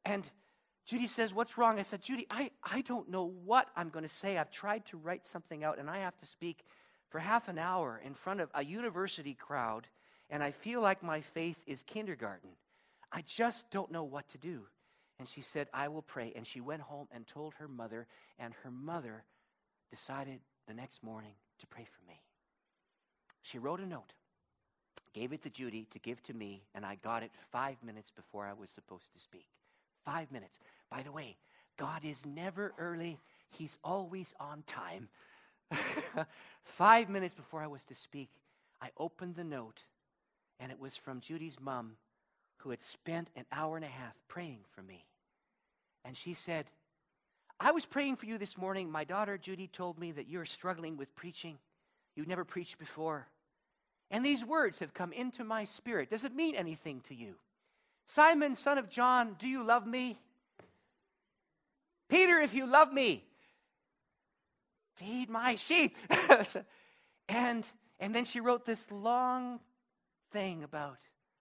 And 0.05 0.25
Judy 0.87 1.07
says, 1.07 1.33
What's 1.33 1.57
wrong? 1.57 1.79
I 1.79 1.83
said, 1.83 2.03
Judy, 2.03 2.27
I, 2.31 2.51
I 2.65 2.81
don't 2.81 3.09
know 3.11 3.33
what 3.45 3.69
I'm 3.77 3.91
going 3.91 4.05
to 4.05 4.13
say. 4.13 4.39
I've 4.39 4.51
tried 4.51 4.87
to 4.87 4.97
write 4.97 5.25
something 5.25 5.63
out 5.63 5.79
and 5.79 5.89
I 5.89 5.99
have 5.99 6.19
to 6.19 6.27
speak 6.27 6.65
for 7.11 7.19
half 7.19 7.49
an 7.49 7.59
hour 7.59 8.01
in 8.05 8.15
front 8.15 8.41
of 8.41 8.49
a 8.55 8.65
university 8.65 9.35
crowd, 9.35 9.87
and 10.31 10.43
I 10.43 10.53
feel 10.53 10.81
like 10.81 11.03
my 11.03 11.21
faith 11.21 11.61
is 11.67 11.83
kindergarten. 11.83 12.51
I 13.13 13.23
just 13.23 13.71
don't 13.71 13.91
know 13.91 14.05
what 14.05 14.29
to 14.31 14.39
do. 14.39 14.63
And 15.19 15.29
she 15.29 15.43
said, 15.43 15.69
I 15.75 15.89
will 15.89 16.03
pray. 16.03 16.33
And 16.35 16.47
she 16.47 16.61
went 16.61 16.81
home 16.81 17.09
and 17.13 17.27
told 17.27 17.55
her 17.55 17.69
mother, 17.69 18.07
and 18.39 18.55
her 18.63 18.71
mother 18.71 19.25
decided 19.91 20.39
the 20.67 20.73
next 20.73 21.03
morning 21.03 21.35
to 21.59 21.67
pray 21.67 21.85
for 21.85 22.09
me. 22.09 22.23
She 23.43 23.59
wrote 23.59 23.81
a 23.81 23.87
note, 23.87 24.13
gave 25.13 25.33
it 25.33 25.43
to 25.43 25.51
Judy 25.51 25.87
to 25.91 25.99
give 25.99 26.23
to 26.23 26.35
me, 26.35 26.63
and 26.75 26.87
I 26.87 26.95
got 26.95 27.23
it 27.23 27.33
five 27.51 27.77
minutes 27.83 28.11
before 28.11 28.47
I 28.47 28.53
was 28.53 28.71
supposed 28.71 29.13
to 29.13 29.19
speak. 29.19 29.47
Five 30.05 30.31
minutes. 30.31 30.59
By 30.91 31.03
the 31.03 31.13
way, 31.13 31.37
God 31.77 32.05
is 32.05 32.25
never 32.25 32.73
early, 32.79 33.19
He's 33.51 33.77
always 33.83 34.33
on 34.39 34.63
time. 34.67 35.09
five 36.63 37.09
minutes 37.09 37.35
before 37.35 37.63
I 37.63 37.67
was 37.67 37.85
to 37.87 37.95
speak, 37.95 38.31
I 38.81 38.91
opened 38.97 39.37
the 39.37 39.45
note, 39.45 39.85
and 40.59 40.71
it 40.73 40.81
was 40.81 40.97
from 40.97 41.21
Judy's 41.21 41.59
mom 41.61 41.97
who 42.59 42.71
had 42.71 42.81
spent 42.81 43.29
an 43.37 43.45
hour 43.53 43.77
and 43.77 43.85
a 43.85 43.89
half 43.89 44.15
praying 44.29 44.61
for 44.75 44.83
me. 44.83 45.07
And 46.05 46.17
she 46.17 46.35
said, 46.35 46.67
I 47.59 47.73
was 47.73 47.87
praying 47.87 48.17
for 48.17 48.27
you 48.27 48.39
this 48.39 48.57
morning. 48.57 48.91
My 48.91 49.05
daughter 49.05 49.37
Judy 49.37 49.67
told 49.67 49.99
me 49.99 50.13
that 50.13 50.29
you're 50.29 50.47
struggling 50.47 50.97
with 50.97 51.15
preaching. 51.15 51.59
You've 52.17 52.29
never 52.29 52.45
preached 52.45 52.79
before. 52.79 53.27
And 54.11 54.25
these 54.25 54.45
words 54.45 54.79
have 54.81 54.95
come 54.95 55.13
into 55.13 55.45
my 55.45 55.65
spirit. 55.65 56.11
Does 56.11 56.25
it 56.25 56.35
mean 56.35 56.55
anything 56.55 57.03
to 57.09 57.15
you? 57.15 57.35
Simon, 58.07 58.57
son 58.57 58.79
of 58.79 58.91
John, 58.91 59.37
do 59.39 59.47
you 59.47 59.63
love 59.63 59.87
me? 59.87 60.19
Peter, 62.09 62.41
if 62.41 62.55
you 62.55 62.67
love 62.67 62.93
me, 62.93 63.25
feed 65.01 65.31
my 65.31 65.57
sheep. 65.57 65.97
and, 67.29 67.65
and 67.99 68.15
then 68.15 68.25
she 68.25 68.41
wrote 68.41 68.67
this 68.67 68.87
long 68.91 69.61
thing 70.31 70.63
about 70.63 70.99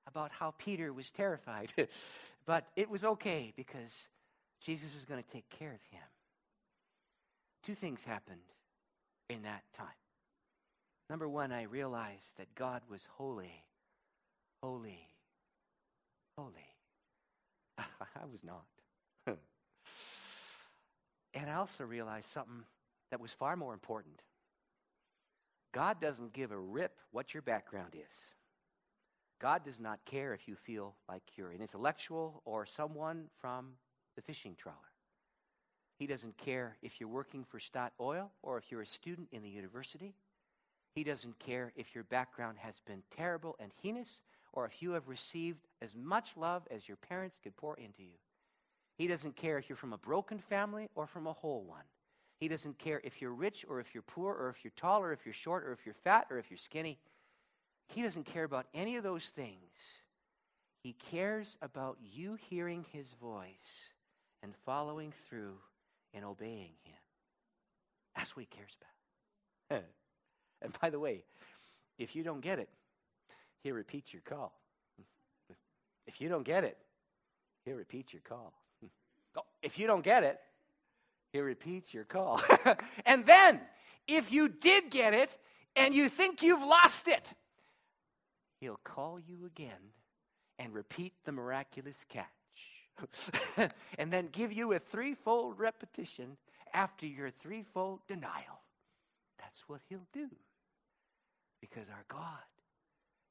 about 0.07 0.31
how 0.31 0.53
Peter 0.57 0.91
was 0.91 1.11
terrified. 1.11 1.71
but 2.45 2.65
it 2.75 2.89
was 2.89 3.03
okay 3.03 3.53
because 3.55 4.07
Jesus 4.59 4.93
was 4.95 5.05
going 5.05 5.21
to 5.21 5.29
take 5.29 5.47
care 5.49 5.71
of 5.71 5.81
him. 5.91 6.01
Two 7.63 7.75
things 7.75 8.01
happened 8.03 8.41
in 9.29 9.43
that 9.43 9.63
time. 9.77 9.87
Number 11.09 11.29
one, 11.29 11.51
I 11.51 11.63
realized 11.63 12.37
that 12.37 12.53
God 12.55 12.81
was 12.89 13.07
holy, 13.17 13.63
holy, 14.63 14.99
holy. 16.37 16.53
I 17.77 18.25
was 18.31 18.43
not. 18.43 18.65
and 21.33 21.49
I 21.49 21.53
also 21.53 21.83
realized 21.83 22.31
something 22.31 22.63
that 23.11 23.19
was 23.19 23.33
far 23.33 23.55
more 23.55 23.73
important. 23.73 24.21
God 25.71 26.01
doesn't 26.01 26.33
give 26.33 26.51
a 26.51 26.57
rip 26.57 26.97
what 27.11 27.33
your 27.33 27.43
background 27.43 27.93
is. 27.95 28.33
God 29.39 29.63
does 29.63 29.79
not 29.79 30.03
care 30.05 30.33
if 30.33 30.47
you 30.47 30.55
feel 30.55 30.95
like 31.07 31.21
you're 31.35 31.51
an 31.51 31.61
intellectual 31.61 32.41
or 32.45 32.65
someone 32.65 33.25
from 33.39 33.73
the 34.15 34.21
fishing 34.21 34.55
trawler. 34.57 34.77
He 35.97 36.07
doesn't 36.07 36.37
care 36.37 36.77
if 36.81 36.99
you're 36.99 37.09
working 37.09 37.45
for 37.45 37.59
Statoil 37.59 38.29
or 38.41 38.57
if 38.57 38.65
you're 38.69 38.81
a 38.81 38.87
student 38.87 39.29
in 39.31 39.43
the 39.43 39.49
university. 39.49 40.13
He 40.95 41.03
doesn't 41.03 41.39
care 41.39 41.71
if 41.75 41.93
your 41.93 42.03
background 42.05 42.57
has 42.59 42.75
been 42.85 43.03
terrible 43.15 43.55
and 43.59 43.71
heinous 43.81 44.21
or 44.53 44.65
if 44.65 44.81
you 44.81 44.91
have 44.91 45.07
received 45.07 45.67
as 45.81 45.93
much 45.95 46.31
love 46.35 46.63
as 46.71 46.87
your 46.87 46.97
parents 46.97 47.39
could 47.41 47.55
pour 47.55 47.77
into 47.77 48.01
you. 48.01 48.17
He 48.97 49.07
doesn't 49.07 49.35
care 49.35 49.57
if 49.57 49.69
you're 49.69 49.77
from 49.77 49.93
a 49.93 49.97
broken 49.97 50.39
family 50.39 50.89
or 50.95 51.05
from 51.05 51.27
a 51.27 51.33
whole 51.33 51.63
one. 51.63 51.83
He 52.39 52.47
doesn't 52.47 52.79
care 52.79 53.01
if 53.03 53.21
you're 53.21 53.33
rich 53.33 53.65
or 53.69 53.79
if 53.79 53.93
you're 53.93 54.03
poor 54.03 54.33
or 54.33 54.49
if 54.49 54.63
you're 54.63 54.73
tall 54.75 55.01
or 55.01 55.11
if 55.11 55.25
you're 55.25 55.33
short 55.33 55.65
or 55.65 55.73
if 55.73 55.85
you're 55.85 55.93
fat 55.93 56.27
or 56.29 56.37
if 56.37 56.49
you're 56.49 56.57
skinny. 56.57 56.97
He 57.87 58.01
doesn't 58.01 58.25
care 58.25 58.43
about 58.43 58.67
any 58.73 58.95
of 58.95 59.03
those 59.03 59.25
things. 59.25 59.57
He 60.83 60.93
cares 61.11 61.57
about 61.61 61.97
you 62.01 62.37
hearing 62.49 62.85
his 62.91 63.13
voice 63.21 63.91
and 64.41 64.53
following 64.65 65.11
through 65.27 65.55
and 66.13 66.23
obeying 66.23 66.71
him. 66.83 66.95
That's 68.15 68.35
what 68.35 68.45
he 68.49 68.57
cares 68.57 68.75
about. 69.69 69.83
and 70.61 70.79
by 70.81 70.89
the 70.89 70.99
way, 70.99 71.23
if 71.97 72.15
you 72.15 72.23
don't 72.23 72.41
get 72.41 72.59
it, 72.59 72.69
he'll 73.63 73.75
repeat 73.75 74.13
your 74.13 74.21
call. 74.23 74.53
If 76.07 76.19
you 76.19 76.27
don't 76.27 76.43
get 76.43 76.63
it, 76.63 76.75
he'll 77.65 77.75
repeat 77.75 78.13
your 78.13 78.21
call. 78.27 78.53
Oh, 79.37 79.43
if 79.61 79.77
you 79.77 79.85
don't 79.85 80.03
get 80.03 80.23
it, 80.23 80.39
he 81.31 81.39
repeats 81.39 81.93
your 81.93 82.05
call. 82.05 82.41
and 83.05 83.25
then, 83.25 83.61
if 84.07 84.31
you 84.31 84.47
did 84.49 84.89
get 84.89 85.13
it 85.13 85.35
and 85.75 85.93
you 85.93 86.09
think 86.09 86.41
you've 86.41 86.63
lost 86.63 87.07
it, 87.07 87.33
He'll 88.59 88.79
call 88.83 89.19
you 89.19 89.45
again 89.45 89.93
and 90.57 90.73
repeat 90.73 91.13
the 91.23 91.31
miraculous 91.31 92.05
catch. 92.09 92.27
and 93.97 94.11
then 94.11 94.27
give 94.31 94.51
you 94.51 94.73
a 94.73 94.79
threefold 94.79 95.57
repetition 95.57 96.35
after 96.73 97.05
your 97.05 97.31
threefold 97.31 98.01
denial. 98.07 98.59
That's 99.37 99.63
what 99.67 99.79
he'll 99.87 100.07
do. 100.11 100.27
Because 101.61 101.87
our 101.89 102.03
God 102.09 102.43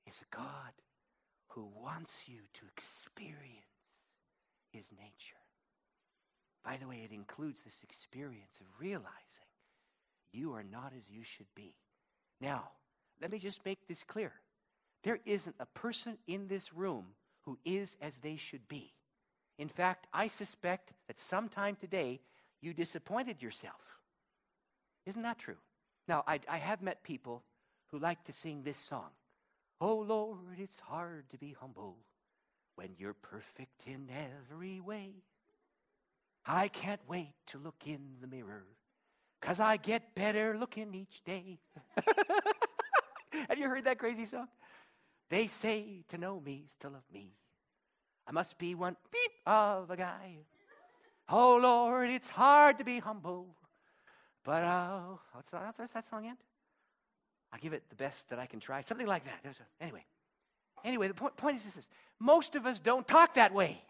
is 0.06 0.18
a 0.22 0.36
God 0.36 0.72
who 1.48 1.68
wants 1.76 2.22
you 2.26 2.40
to 2.54 2.60
experience 2.72 3.66
his 4.72 4.90
nature. 4.92 5.37
By 6.68 6.76
the 6.76 6.86
way, 6.86 7.00
it 7.02 7.14
includes 7.14 7.62
this 7.62 7.82
experience 7.82 8.60
of 8.60 8.66
realizing 8.78 9.48
you 10.34 10.52
are 10.52 10.62
not 10.62 10.92
as 10.94 11.08
you 11.08 11.24
should 11.24 11.46
be. 11.54 11.72
Now, 12.42 12.64
let 13.22 13.32
me 13.32 13.38
just 13.38 13.64
make 13.64 13.78
this 13.88 14.04
clear. 14.04 14.34
There 15.02 15.18
isn't 15.24 15.56
a 15.58 15.64
person 15.64 16.18
in 16.26 16.46
this 16.46 16.74
room 16.74 17.06
who 17.46 17.58
is 17.64 17.96
as 18.02 18.18
they 18.18 18.36
should 18.36 18.68
be. 18.68 18.92
In 19.58 19.70
fact, 19.70 20.08
I 20.12 20.28
suspect 20.28 20.92
that 21.06 21.18
sometime 21.18 21.74
today 21.74 22.20
you 22.60 22.74
disappointed 22.74 23.40
yourself. 23.40 23.80
Isn't 25.06 25.22
that 25.22 25.38
true? 25.38 25.56
Now, 26.06 26.22
I, 26.26 26.38
I 26.46 26.58
have 26.58 26.82
met 26.82 27.02
people 27.02 27.44
who 27.86 27.98
like 27.98 28.24
to 28.24 28.32
sing 28.34 28.62
this 28.62 28.78
song 28.78 29.08
Oh 29.80 30.00
Lord, 30.00 30.58
it's 30.58 30.80
hard 30.80 31.30
to 31.30 31.38
be 31.38 31.56
humble 31.58 31.96
when 32.74 32.90
you're 32.98 33.14
perfect 33.14 33.86
in 33.86 34.10
every 34.10 34.80
way. 34.80 35.22
I 36.50 36.68
can't 36.68 37.00
wait 37.06 37.34
to 37.48 37.58
look 37.58 37.82
in 37.84 38.00
the 38.22 38.26
mirror 38.26 38.64
because 39.38 39.60
I 39.60 39.76
get 39.76 40.14
better 40.14 40.56
looking 40.58 40.94
each 40.94 41.22
day. 41.22 41.58
have 43.48 43.58
you 43.58 43.68
heard 43.68 43.84
that 43.84 43.98
crazy 43.98 44.24
song? 44.24 44.48
They 45.28 45.46
say 45.46 46.04
to 46.08 46.16
know 46.16 46.40
me 46.40 46.64
is 46.66 46.74
to 46.80 46.88
love 46.88 47.04
me. 47.12 47.34
I 48.26 48.32
must 48.32 48.56
be 48.58 48.74
one 48.74 48.96
beep 49.12 49.30
of 49.46 49.90
a 49.90 49.96
guy. 49.96 50.38
Oh 51.28 51.56
Lord, 51.56 52.08
it's 52.08 52.30
hard 52.30 52.78
to 52.78 52.84
be 52.84 52.98
humble, 52.98 53.54
But 54.42 54.64
oh, 54.64 55.20
what's 55.32 55.50
that, 55.50 55.74
what's 55.76 55.92
that 55.92 56.06
song 56.06 56.24
end? 56.26 56.38
I 57.52 57.58
give 57.58 57.74
it 57.74 57.82
the 57.90 57.96
best 57.96 58.30
that 58.30 58.38
I 58.38 58.46
can 58.46 58.58
try. 58.58 58.80
Something 58.80 59.06
like 59.06 59.24
that. 59.26 59.54
Anyway, 59.82 60.04
anyway, 60.82 61.08
the 61.08 61.14
point, 61.14 61.36
point 61.36 61.58
is 61.58 61.74
this: 61.74 61.90
most 62.18 62.54
of 62.54 62.64
us 62.64 62.80
don't 62.80 63.06
talk 63.06 63.34
that 63.34 63.52
way. 63.52 63.82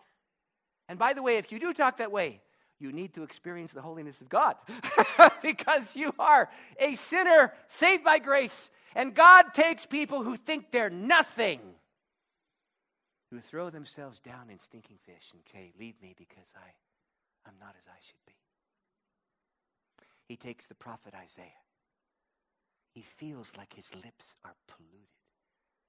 And 0.88 0.98
by 0.98 1.12
the 1.12 1.22
way, 1.22 1.36
if 1.36 1.52
you 1.52 1.60
do 1.60 1.72
talk 1.72 1.98
that 1.98 2.10
way, 2.10 2.40
you 2.80 2.92
need 2.92 3.14
to 3.14 3.22
experience 3.22 3.72
the 3.72 3.82
holiness 3.82 4.20
of 4.20 4.28
God 4.28 4.56
because 5.42 5.96
you 5.96 6.14
are 6.18 6.48
a 6.78 6.94
sinner 6.94 7.52
saved 7.66 8.04
by 8.04 8.18
grace. 8.18 8.70
And 8.94 9.14
God 9.14 9.52
takes 9.54 9.84
people 9.84 10.22
who 10.22 10.36
think 10.36 10.70
they're 10.70 10.90
nothing, 10.90 11.60
who 13.30 13.40
throw 13.40 13.70
themselves 13.70 14.20
down 14.20 14.50
in 14.50 14.58
stinking 14.58 14.98
fish 15.04 15.32
and 15.32 15.42
say, 15.52 15.72
Leave 15.78 16.00
me 16.00 16.14
because 16.16 16.52
I, 16.56 17.48
I'm 17.48 17.54
not 17.60 17.74
as 17.78 17.86
I 17.86 17.98
should 18.00 18.24
be. 18.26 18.32
He 20.26 20.36
takes 20.36 20.66
the 20.66 20.74
prophet 20.74 21.14
Isaiah. 21.14 21.46
He 22.94 23.02
feels 23.02 23.52
like 23.56 23.74
his 23.74 23.94
lips 23.94 24.36
are 24.44 24.56
polluted, 24.66 25.08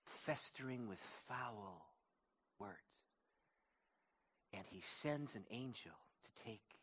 festering 0.06 0.88
with 0.88 1.00
foul 1.28 1.86
words. 2.60 2.76
And 4.54 4.64
he 4.70 4.82
sends 4.82 5.36
an 5.36 5.46
angel 5.52 5.92
to 6.24 6.44
take 6.44 6.79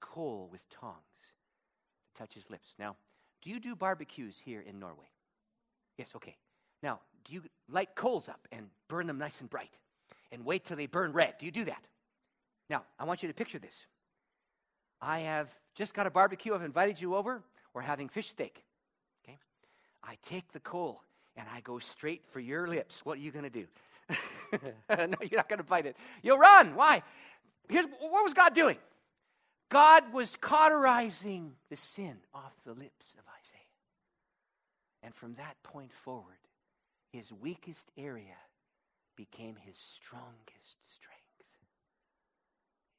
coal 0.00 0.48
with 0.50 0.68
tongs 0.70 0.94
to 2.06 2.18
touch 2.18 2.34
his 2.34 2.48
lips. 2.50 2.74
Now, 2.78 2.96
do 3.42 3.50
you 3.50 3.60
do 3.60 3.74
barbecues 3.74 4.38
here 4.44 4.62
in 4.66 4.78
Norway? 4.78 5.10
Yes, 5.96 6.12
okay. 6.16 6.36
Now, 6.82 7.00
do 7.24 7.34
you 7.34 7.42
light 7.70 7.94
coals 7.94 8.28
up 8.28 8.46
and 8.52 8.66
burn 8.88 9.06
them 9.06 9.18
nice 9.18 9.40
and 9.40 9.48
bright 9.48 9.78
and 10.32 10.44
wait 10.44 10.64
till 10.64 10.76
they 10.76 10.86
burn 10.86 11.12
red? 11.12 11.34
Do 11.38 11.46
you 11.46 11.52
do 11.52 11.64
that? 11.66 11.82
Now, 12.68 12.84
I 12.98 13.04
want 13.04 13.22
you 13.22 13.28
to 13.28 13.34
picture 13.34 13.58
this. 13.58 13.84
I 15.00 15.20
have 15.20 15.48
just 15.74 15.94
got 15.94 16.06
a 16.06 16.10
barbecue. 16.10 16.54
I've 16.54 16.62
invited 16.62 17.00
you 17.00 17.14
over. 17.14 17.42
We're 17.74 17.82
having 17.82 18.08
fish 18.08 18.28
steak. 18.28 18.62
Okay? 19.24 19.38
I 20.04 20.16
take 20.22 20.52
the 20.52 20.60
coal 20.60 21.02
and 21.36 21.46
I 21.54 21.60
go 21.60 21.78
straight 21.78 22.24
for 22.32 22.40
your 22.40 22.66
lips. 22.66 23.04
What 23.04 23.18
are 23.18 23.20
you 23.20 23.30
going 23.30 23.44
to 23.44 23.50
do? 23.50 23.66
no, 24.90 25.16
you're 25.20 25.38
not 25.38 25.48
going 25.48 25.58
to 25.58 25.64
bite 25.64 25.86
it. 25.86 25.96
You'll 26.22 26.38
run. 26.38 26.74
Why? 26.74 27.02
Here's 27.68 27.86
what 27.86 28.24
was 28.24 28.34
God 28.34 28.54
doing? 28.54 28.76
God 29.70 30.12
was 30.12 30.36
cauterizing 30.36 31.52
the 31.70 31.76
sin 31.76 32.16
off 32.34 32.52
the 32.64 32.72
lips 32.72 33.14
of 33.14 33.24
Isaiah. 33.40 33.60
And 35.02 35.14
from 35.14 35.34
that 35.34 35.56
point 35.62 35.92
forward, 35.92 36.38
his 37.12 37.32
weakest 37.32 37.90
area 37.96 38.36
became 39.16 39.56
his 39.56 39.76
strongest 39.76 40.76
strength. 40.92 41.20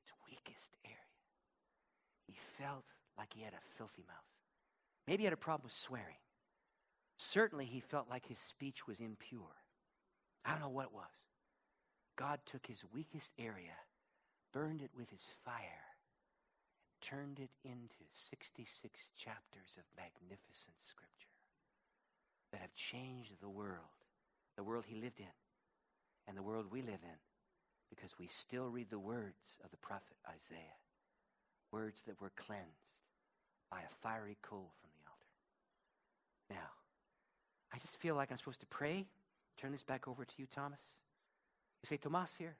His 0.01 0.13
weakest 0.25 0.71
area. 0.85 0.97
He 2.27 2.35
felt 2.57 2.85
like 3.17 3.33
he 3.33 3.43
had 3.43 3.53
a 3.53 3.77
filthy 3.77 4.03
mouth. 4.07 4.17
Maybe 5.07 5.21
he 5.21 5.25
had 5.25 5.33
a 5.33 5.37
problem 5.37 5.63
with 5.65 5.73
swearing. 5.73 6.21
Certainly, 7.17 7.65
he 7.65 7.81
felt 7.81 8.09
like 8.09 8.27
his 8.27 8.39
speech 8.39 8.87
was 8.87 8.99
impure. 8.99 9.55
I 10.45 10.51
don't 10.51 10.61
know 10.61 10.69
what 10.69 10.85
it 10.85 10.93
was. 10.93 11.27
God 12.15 12.39
took 12.45 12.65
his 12.65 12.83
weakest 12.93 13.31
area, 13.37 13.77
burned 14.53 14.81
it 14.81 14.91
with 14.97 15.09
his 15.09 15.29
fire, 15.45 15.90
turned 17.01 17.39
it 17.39 17.49
into 17.63 18.03
66 18.13 19.09
chapters 19.17 19.77
of 19.77 19.83
magnificent 19.97 20.77
scripture 20.77 21.35
that 22.51 22.61
have 22.61 22.75
changed 22.75 23.33
the 23.41 23.49
world, 23.49 24.05
the 24.55 24.63
world 24.63 24.85
he 24.87 24.95
lived 24.95 25.19
in, 25.19 25.35
and 26.27 26.37
the 26.37 26.43
world 26.43 26.67
we 26.71 26.81
live 26.81 27.01
in, 27.03 27.19
because 27.89 28.17
we 28.19 28.27
still 28.27 28.69
read 28.69 28.89
the 28.89 28.99
words 28.99 29.59
of 29.63 29.71
the 29.71 29.77
prophet 29.77 30.15
Isaiah, 30.27 30.79
words 31.71 32.01
that 32.07 32.21
were 32.21 32.31
cleansed 32.35 32.99
by 33.69 33.79
a 33.79 33.95
fiery 34.01 34.37
coal 34.41 34.71
from 34.81 34.89
the 34.95 35.09
altar. 35.09 35.31
Now, 36.49 36.69
I 37.73 37.77
just 37.79 37.97
feel 37.99 38.15
like 38.15 38.31
I'm 38.31 38.37
supposed 38.37 38.59
to 38.61 38.65
pray. 38.67 39.07
Turn 39.57 39.71
this 39.71 39.83
back 39.83 40.07
over 40.07 40.25
to 40.25 40.33
you, 40.37 40.45
Thomas. 40.53 40.81
You 41.81 41.87
say, 41.87 41.97
Tomas 41.97 42.31
here. 42.37 42.55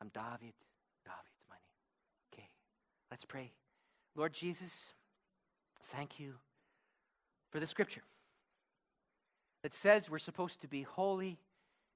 I'm 0.00 0.08
David. 0.08 0.54
Okay, 1.06 1.31
let's 3.12 3.26
pray. 3.26 3.52
Lord 4.16 4.32
Jesus, 4.32 4.72
thank 5.90 6.18
you 6.18 6.32
for 7.50 7.60
the 7.60 7.66
scripture 7.66 8.00
that 9.62 9.74
says 9.74 10.08
we're 10.08 10.18
supposed 10.18 10.62
to 10.62 10.66
be 10.66 10.80
holy 10.80 11.36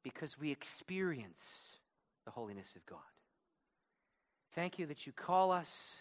because 0.05 0.39
we 0.39 0.53
experience 0.53 1.43
the 2.27 2.31
holiness 2.31 2.75
of 2.77 2.85
God. 2.85 2.99
Thank 4.53 4.79
you 4.79 4.85
that 4.85 5.07
you 5.07 5.13
call 5.13 5.53
us 5.53 5.95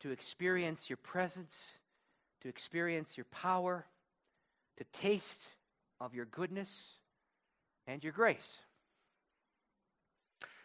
to 0.00 0.10
experience 0.10 0.88
your 0.88 0.96
presence, 0.96 1.72
to 2.40 2.48
experience 2.48 3.18
your 3.18 3.26
power, 3.26 3.84
to 4.78 4.84
taste 4.98 5.42
of 6.00 6.14
your 6.14 6.24
goodness 6.24 6.92
and 7.86 8.02
your 8.02 8.14
grace. 8.14 8.60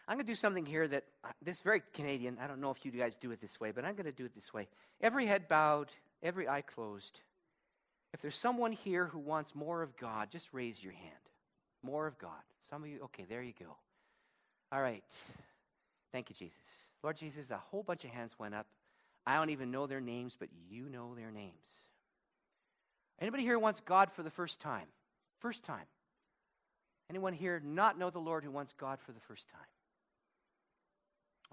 I'm 0.08 0.16
going 0.16 0.26
to 0.26 0.30
do 0.30 0.36
something 0.36 0.66
here 0.66 0.88
that 0.88 1.04
uh, 1.24 1.28
this 1.42 1.60
very 1.60 1.82
Canadian. 1.94 2.38
I 2.40 2.46
don't 2.46 2.60
know 2.60 2.70
if 2.70 2.84
you 2.84 2.90
guys 2.90 3.16
do 3.16 3.30
it 3.30 3.40
this 3.40 3.60
way, 3.60 3.70
but 3.70 3.84
I'm 3.84 3.94
going 3.94 4.06
to 4.06 4.12
do 4.12 4.24
it 4.24 4.34
this 4.34 4.52
way. 4.52 4.68
Every 5.00 5.26
head 5.26 5.48
bowed, 5.48 5.90
every 6.22 6.48
eye 6.48 6.62
closed. 6.62 7.20
If 8.12 8.20
there's 8.20 8.36
someone 8.36 8.72
here 8.72 9.06
who 9.06 9.18
wants 9.18 9.54
more 9.54 9.82
of 9.82 9.96
God, 9.96 10.30
just 10.30 10.48
raise 10.52 10.82
your 10.82 10.92
hand. 10.92 11.12
More 11.82 12.06
of 12.06 12.18
God. 12.18 12.30
Some 12.68 12.82
of 12.82 12.88
you, 12.88 13.00
okay, 13.04 13.24
there 13.28 13.42
you 13.42 13.54
go. 13.58 13.76
All 14.70 14.82
right. 14.82 15.04
Thank 16.12 16.30
you, 16.30 16.36
Jesus. 16.36 16.58
Lord 17.02 17.16
Jesus, 17.16 17.50
a 17.50 17.56
whole 17.56 17.82
bunch 17.82 18.04
of 18.04 18.10
hands 18.10 18.34
went 18.38 18.54
up. 18.54 18.66
I 19.26 19.36
don't 19.36 19.50
even 19.50 19.70
know 19.70 19.86
their 19.86 20.00
names, 20.00 20.36
but 20.38 20.48
you 20.68 20.88
know 20.88 21.14
their 21.14 21.30
names. 21.30 21.52
Anybody 23.20 23.44
here 23.44 23.58
wants 23.58 23.80
God 23.80 24.10
for 24.12 24.22
the 24.22 24.30
first 24.30 24.60
time? 24.60 24.86
First 25.38 25.64
time. 25.64 25.86
Anyone 27.08 27.32
here 27.32 27.60
not 27.64 27.98
know 27.98 28.10
the 28.10 28.18
Lord 28.18 28.44
who 28.44 28.50
wants 28.50 28.72
God 28.72 28.98
for 29.04 29.12
the 29.12 29.20
first 29.20 29.48
time? 29.48 29.60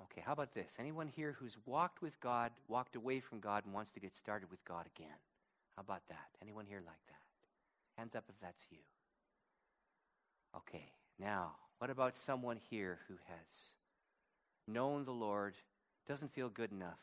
Okay, 0.06 0.22
how 0.26 0.34
about 0.34 0.54
this? 0.54 0.76
Anyone 0.80 1.08
here 1.08 1.36
who's 1.40 1.58
walked 1.66 2.02
with 2.02 2.20
God, 2.20 2.52
walked 2.68 2.96
away 2.96 3.20
from 3.20 3.40
God, 3.40 3.66
and 3.66 3.74
wants 3.74 3.92
to 3.92 4.00
get 4.00 4.16
started 4.16 4.50
with 4.50 4.64
God 4.66 4.86
again? 4.96 5.18
How 5.76 5.82
about 5.82 6.02
that? 6.10 6.28
Anyone 6.42 6.66
here 6.66 6.82
like 6.86 7.06
that? 7.08 7.22
Hands 7.98 8.16
up 8.16 8.26
if 8.30 8.36
that's 8.42 8.66
you. 8.72 8.78
Okay, 10.56 10.92
now, 11.20 11.52
what 11.78 11.90
about 11.90 12.18
someone 12.18 12.58
here 12.70 13.00
who 13.08 13.16
has 13.28 13.52
known 14.68 15.06
the 15.06 15.12
Lord, 15.12 15.54
doesn't 16.08 16.34
feel 16.34 16.50
good 16.50 16.72
enough, 16.72 17.00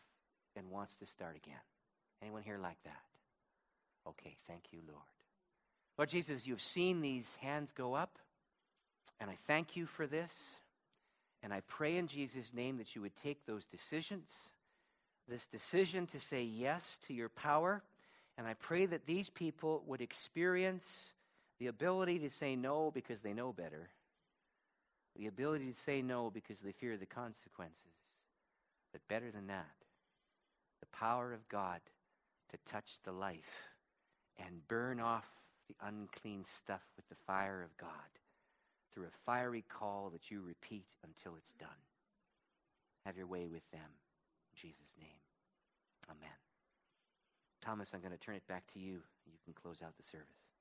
and 0.56 0.70
wants 0.70 0.96
to 0.96 1.06
start 1.06 1.36
again? 1.36 1.60
Anyone 2.22 2.42
here 2.42 2.58
like 2.58 2.82
that? 2.84 3.02
Okay, 4.08 4.36
thank 4.46 4.72
you, 4.72 4.80
Lord. 4.86 5.00
Lord 5.98 6.08
Jesus, 6.08 6.46
you've 6.46 6.62
seen 6.62 7.00
these 7.00 7.36
hands 7.40 7.72
go 7.72 7.94
up, 7.94 8.18
and 9.20 9.30
I 9.30 9.36
thank 9.46 9.76
you 9.76 9.86
for 9.86 10.06
this. 10.06 10.56
And 11.42 11.52
I 11.52 11.60
pray 11.66 11.96
in 11.96 12.08
Jesus' 12.08 12.52
name 12.54 12.78
that 12.78 12.94
you 12.94 13.02
would 13.02 13.16
take 13.16 13.46
those 13.46 13.64
decisions, 13.64 14.32
this 15.28 15.46
decision 15.46 16.06
to 16.08 16.20
say 16.20 16.42
yes 16.42 16.98
to 17.06 17.14
your 17.14 17.28
power. 17.28 17.82
And 18.38 18.46
I 18.46 18.54
pray 18.54 18.86
that 18.86 19.06
these 19.06 19.28
people 19.28 19.82
would 19.86 20.00
experience 20.00 21.12
the 21.58 21.68
ability 21.68 22.18
to 22.20 22.30
say 22.30 22.56
no 22.56 22.90
because 22.90 23.22
they 23.22 23.32
know 23.32 23.52
better, 23.52 23.88
the 25.16 25.26
ability 25.26 25.66
to 25.66 25.78
say 25.78 26.02
no 26.02 26.30
because 26.30 26.60
they 26.60 26.72
fear 26.72 26.96
the 26.96 27.06
consequences. 27.06 27.84
But 28.92 29.06
better 29.08 29.30
than 29.30 29.46
that, 29.46 29.74
the 30.80 30.86
power 30.96 31.32
of 31.32 31.48
God 31.48 31.80
to 32.50 32.58
touch 32.70 32.98
the 33.04 33.12
life 33.12 33.70
and 34.38 34.66
burn 34.68 35.00
off 35.00 35.26
the 35.68 35.74
unclean 35.86 36.44
stuff 36.44 36.82
with 36.96 37.08
the 37.08 37.16
fire 37.26 37.62
of 37.62 37.76
God 37.76 37.88
through 38.96 39.04
a 39.04 39.24
fiery 39.26 39.62
call 39.68 40.08
that 40.10 40.30
you 40.30 40.40
repeat 40.40 40.86
until 41.04 41.36
it's 41.36 41.52
done. 41.52 41.68
Have 43.04 43.18
your 43.18 43.26
way 43.26 43.46
with 43.46 43.70
them. 43.70 43.80
In 43.84 44.56
Jesus' 44.56 44.96
name. 44.98 45.20
Amen. 46.08 46.38
Thomas, 47.60 47.92
I'm 47.92 48.00
going 48.00 48.12
to 48.12 48.18
turn 48.18 48.36
it 48.36 48.46
back 48.48 48.66
to 48.72 48.78
you. 48.78 49.02
You 49.26 49.38
can 49.44 49.52
close 49.52 49.82
out 49.84 49.94
the 49.98 50.02
service. 50.02 50.55